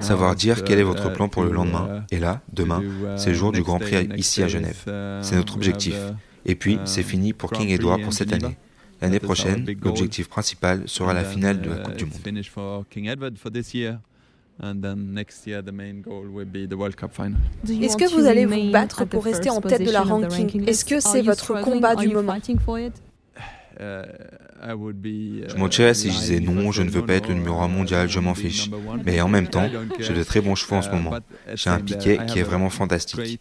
Savoir 0.00 0.34
dire 0.34 0.64
quel 0.64 0.78
est 0.78 0.84
votre 0.84 1.12
plan 1.12 1.28
pour 1.28 1.42
le 1.42 1.52
lendemain. 1.52 2.04
Et 2.10 2.18
là, 2.18 2.40
demain, 2.52 2.82
c'est 3.16 3.30
le 3.30 3.36
jour 3.36 3.52
du 3.52 3.62
Grand 3.62 3.78
Prix 3.78 4.08
ici 4.16 4.42
à 4.42 4.48
Genève. 4.48 4.82
C'est 5.22 5.36
notre 5.36 5.56
objectif. 5.56 5.96
Et 6.44 6.54
puis, 6.54 6.78
c'est 6.84 7.02
fini 7.02 7.32
pour 7.32 7.52
King 7.52 7.70
Edward 7.70 8.02
pour 8.02 8.12
cette 8.12 8.32
année. 8.32 8.56
L'année 9.00 9.20
prochaine, 9.20 9.64
l'objectif 9.82 10.28
principal 10.28 10.82
sera 10.86 11.14
la 11.14 11.24
finale 11.24 11.60
de 11.60 11.70
la 11.70 11.76
Coupe 11.76 11.96
du 11.96 12.04
Monde. 12.04 12.14
Est-ce 17.80 17.96
que 17.96 18.12
vous 18.12 18.26
allez 18.26 18.46
vous 18.46 18.70
battre 18.72 19.04
pour 19.04 19.24
rester 19.24 19.50
en 19.50 19.60
tête 19.60 19.84
de 19.84 19.90
la 19.92 20.02
ranking? 20.02 20.66
Est-ce 20.66 20.84
que 20.84 21.00
c'est 21.00 21.22
votre 21.22 21.62
combat 21.62 21.94
du 21.94 22.08
moment? 22.08 22.34
euh, 22.34 22.90
je 23.78 25.56
mentirais 25.56 25.94
si 25.94 26.10
je 26.10 26.18
disais 26.18 26.40
non, 26.40 26.72
je 26.72 26.82
ne 26.82 26.90
veux 26.90 27.04
pas 27.04 27.14
être 27.14 27.28
le 27.28 27.34
numéro 27.34 27.60
1 27.60 27.68
mondial, 27.68 28.08
je 28.08 28.18
m'en 28.18 28.34
fiche. 28.34 28.70
Mais 29.04 29.20
en 29.20 29.28
même 29.28 29.48
temps, 29.48 29.68
j'ai 29.98 30.14
de 30.14 30.22
très 30.22 30.40
bons 30.40 30.54
chevaux 30.54 30.76
en 30.76 30.82
ce 30.82 30.90
moment. 30.90 31.14
J'ai 31.54 31.70
un 31.70 31.80
piquet 31.80 32.18
qui 32.26 32.38
est 32.38 32.42
vraiment 32.42 32.70
fantastique. 32.70 33.40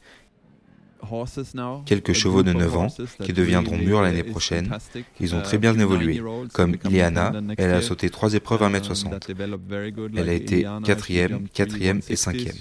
Quelques 1.85 2.13
chevaux 2.13 2.43
de 2.43 2.53
9 2.53 2.77
ans 2.77 2.87
qui 3.23 3.31
deviendront 3.33 3.77
mûrs 3.77 4.01
l'année 4.01 4.23
prochaine. 4.23 4.75
Ils 5.19 5.35
ont 5.35 5.41
très 5.41 5.57
bien 5.57 5.77
évolué. 5.77 6.21
Comme 6.53 6.75
Ileana, 6.85 7.33
elle 7.57 7.71
a 7.71 7.81
sauté 7.81 8.09
trois 8.09 8.33
épreuves 8.33 8.63
à 8.63 8.69
1m60. 8.69 10.11
Elle 10.17 10.29
a 10.29 10.33
été 10.33 10.63
4e, 10.63 11.47
4e 11.49 12.01
et 12.09 12.15
5e. 12.15 12.53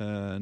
Euh, 0.00 0.38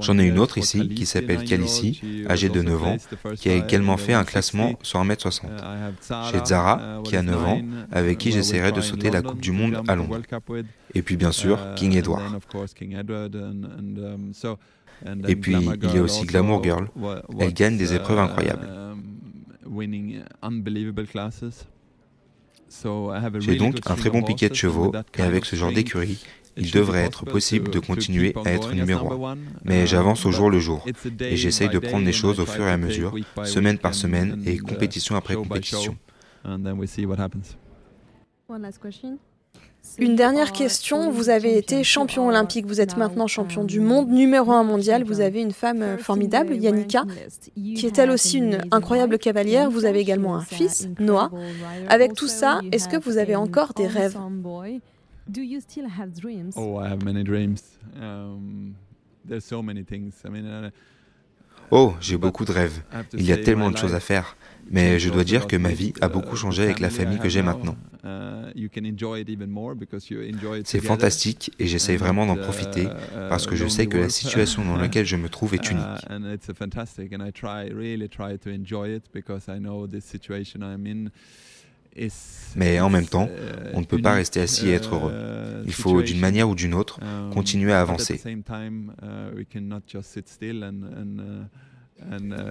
J'en 0.00 0.18
ai 0.18 0.24
une 0.24 0.38
autre 0.38 0.58
ici 0.58 0.88
qui 0.88 1.06
s'appelle 1.06 1.44
Calici, 1.44 2.00
âgée 2.28 2.48
de 2.48 2.62
9 2.62 2.84
ans, 2.84 2.96
qui 3.36 3.48
a 3.48 3.54
également 3.54 3.96
fait 3.96 4.12
un 4.12 4.24
classement 4.24 4.72
sur 4.82 5.02
1m60. 5.02 5.44
Uh, 5.44 6.14
J'ai 6.32 6.44
Zara, 6.44 6.98
uh, 6.98 7.02
qui 7.02 7.16
a 7.16 7.22
9 7.22 7.44
ans, 7.44 7.62
avec 7.90 8.18
qui 8.18 8.32
j'essaierai 8.32 8.72
de 8.72 8.80
sauter 8.80 9.10
la 9.10 9.22
Coupe 9.22 9.40
du 9.40 9.52
Monde 9.52 9.82
à 9.86 9.94
Londres. 9.94 10.20
Et 10.94 11.02
puis 11.02 11.16
bien 11.16 11.32
sûr, 11.32 11.58
uh, 11.58 11.74
King 11.76 11.96
Edward. 11.96 12.22
Um, 15.04 15.22
Et 15.26 15.34
puis 15.34 15.56
il 15.82 15.94
y 15.94 15.98
a 15.98 16.02
aussi 16.02 16.24
Glamour 16.24 16.62
Girl. 16.62 16.88
Elle 17.38 17.52
gagne 17.52 17.76
des 17.76 17.94
épreuves 17.94 18.18
incroyables. 18.18 18.68
J'ai 23.40 23.56
donc 23.56 23.78
un 23.86 23.94
très 23.94 24.10
bon 24.10 24.22
piquet 24.22 24.48
de 24.48 24.54
chevaux 24.54 24.92
et 25.18 25.22
avec 25.22 25.44
ce 25.44 25.56
genre 25.56 25.72
d'écurie, 25.72 26.24
il 26.56 26.70
devrait 26.70 27.04
être 27.04 27.24
possible 27.24 27.70
de 27.70 27.78
continuer 27.78 28.34
à 28.44 28.52
être 28.52 28.72
numéro 28.72 29.26
un. 29.26 29.36
Mais 29.64 29.86
j'avance 29.86 30.26
au 30.26 30.32
jour 30.32 30.50
le 30.50 30.58
jour 30.58 30.84
et 31.20 31.36
j'essaye 31.36 31.68
de 31.68 31.78
prendre 31.78 32.04
les 32.04 32.12
choses 32.12 32.40
au 32.40 32.46
fur 32.46 32.64
et 32.64 32.70
à 32.70 32.76
mesure, 32.76 33.14
semaine 33.44 33.78
par 33.78 33.94
semaine 33.94 34.42
et 34.46 34.58
compétition 34.58 35.16
après 35.16 35.34
compétition. 35.34 35.96
Une 39.98 40.14
dernière 40.14 40.52
question, 40.52 41.10
vous 41.10 41.28
avez 41.28 41.58
été 41.58 41.82
champion 41.82 42.28
olympique, 42.28 42.66
vous 42.66 42.80
êtes 42.80 42.96
maintenant 42.96 43.26
champion 43.26 43.64
du 43.64 43.80
monde, 43.80 44.08
numéro 44.10 44.52
un 44.52 44.62
mondial, 44.62 45.02
vous 45.04 45.20
avez 45.20 45.40
une 45.42 45.52
femme 45.52 45.98
formidable, 45.98 46.54
Yannicka, 46.54 47.04
qui 47.56 47.86
est 47.86 47.98
elle 47.98 48.10
aussi 48.10 48.38
une 48.38 48.62
incroyable 48.70 49.18
cavalière, 49.18 49.70
vous 49.70 49.84
avez 49.84 49.98
également 49.98 50.36
un 50.36 50.44
fils, 50.44 50.88
Noah. 51.00 51.30
Avec 51.88 52.14
tout 52.14 52.28
ça, 52.28 52.60
est-ce 52.70 52.88
que 52.88 52.96
vous 52.96 53.18
avez 53.18 53.34
encore 53.36 53.74
des 53.74 53.86
rêves? 53.88 54.16
Oh, 56.56 56.78
I 56.78 56.88
have 56.88 57.04
many 57.04 57.22
dreams. 57.22 57.62
Um, 58.00 58.74
there's 59.26 59.44
so 59.44 59.62
many 59.62 59.84
things. 59.84 60.14
I 60.24 60.30
mean, 60.30 60.46
uh, 60.46 60.70
Oh, 61.74 61.94
j'ai 62.00 62.18
beaucoup 62.18 62.44
de 62.44 62.52
rêves. 62.52 62.82
Il 63.14 63.24
y 63.24 63.32
a 63.32 63.38
tellement 63.38 63.70
de 63.70 63.78
choses 63.78 63.94
à 63.94 64.00
faire. 64.00 64.36
Mais 64.70 64.98
je 64.98 65.08
dois 65.08 65.24
dire 65.24 65.46
que 65.46 65.56
ma 65.56 65.70
vie 65.70 65.94
a 66.02 66.08
beaucoup 66.08 66.36
changé 66.36 66.64
avec 66.64 66.80
la 66.80 66.90
famille 66.90 67.18
que 67.18 67.30
j'ai 67.30 67.42
maintenant. 67.42 67.76
C'est 70.64 70.80
fantastique 70.80 71.50
et 71.58 71.66
j'essaye 71.66 71.96
vraiment 71.96 72.26
d'en 72.26 72.36
profiter 72.36 72.88
parce 73.30 73.46
que 73.46 73.56
je 73.56 73.66
sais 73.66 73.86
que 73.86 73.96
la 73.96 74.08
situation 74.10 74.64
dans 74.64 74.76
laquelle 74.76 75.06
je 75.06 75.16
me 75.16 75.28
trouve 75.28 75.54
est 75.54 75.70
unique. 75.70 75.86
Mais 82.56 82.80
en 82.80 82.90
même 82.90 83.06
temps, 83.06 83.28
on 83.74 83.80
ne 83.80 83.84
peut 83.84 84.00
pas 84.00 84.14
rester 84.14 84.40
assis 84.40 84.68
et 84.68 84.72
être 84.72 84.94
heureux. 84.94 85.12
Il 85.64 85.72
faut, 85.72 86.02
d'une 86.02 86.20
manière 86.20 86.48
ou 86.48 86.54
d'une 86.54 86.74
autre, 86.74 87.00
continuer 87.32 87.72
à 87.72 87.80
avancer. 87.80 88.20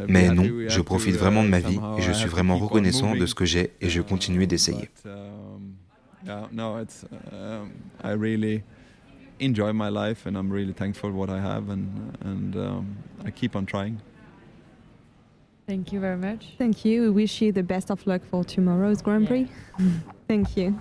Mais 0.07 0.29
non, 0.29 0.43
je 0.67 0.81
profite 0.81 1.15
vraiment 1.15 1.43
de 1.43 1.49
ma 1.49 1.59
vie 1.59 1.79
et 1.97 2.01
je 2.01 2.11
suis 2.11 2.29
vraiment 2.29 2.57
reconnaissant 2.57 3.15
de 3.15 3.25
ce 3.25 3.35
que 3.35 3.45
j'ai 3.45 3.71
et 3.81 3.89
je 3.89 4.01
continue 4.01 4.47
d'essayer. 4.47 4.89
enjoy 9.41 9.71
my 9.71 9.89
life 9.89 10.27
and 10.27 10.37
I'm 10.37 10.51
really 10.51 10.73
thankful 10.73 11.11
what 11.11 11.29
I 11.29 11.39
have 11.39 11.69
and 11.69 12.15
and 12.23 12.55
um, 12.55 12.97
I 13.25 13.31
keep 13.31 13.55
on 13.55 13.65
trying. 13.65 14.01
Thank 15.67 15.93
you 15.93 15.99
very 15.99 16.17
much. 16.17 16.53
Thank 16.57 16.83
you. 16.83 17.03
We 17.03 17.09
wish 17.09 17.41
you 17.41 17.51
the 17.51 17.63
best 17.63 17.91
of 17.91 18.05
luck 18.05 18.21
for 18.29 18.43
tomorrow's 18.43 19.01
Grand 19.01 19.27
Prix. 19.27 19.47
Thank 20.27 20.57
you. 20.57 20.79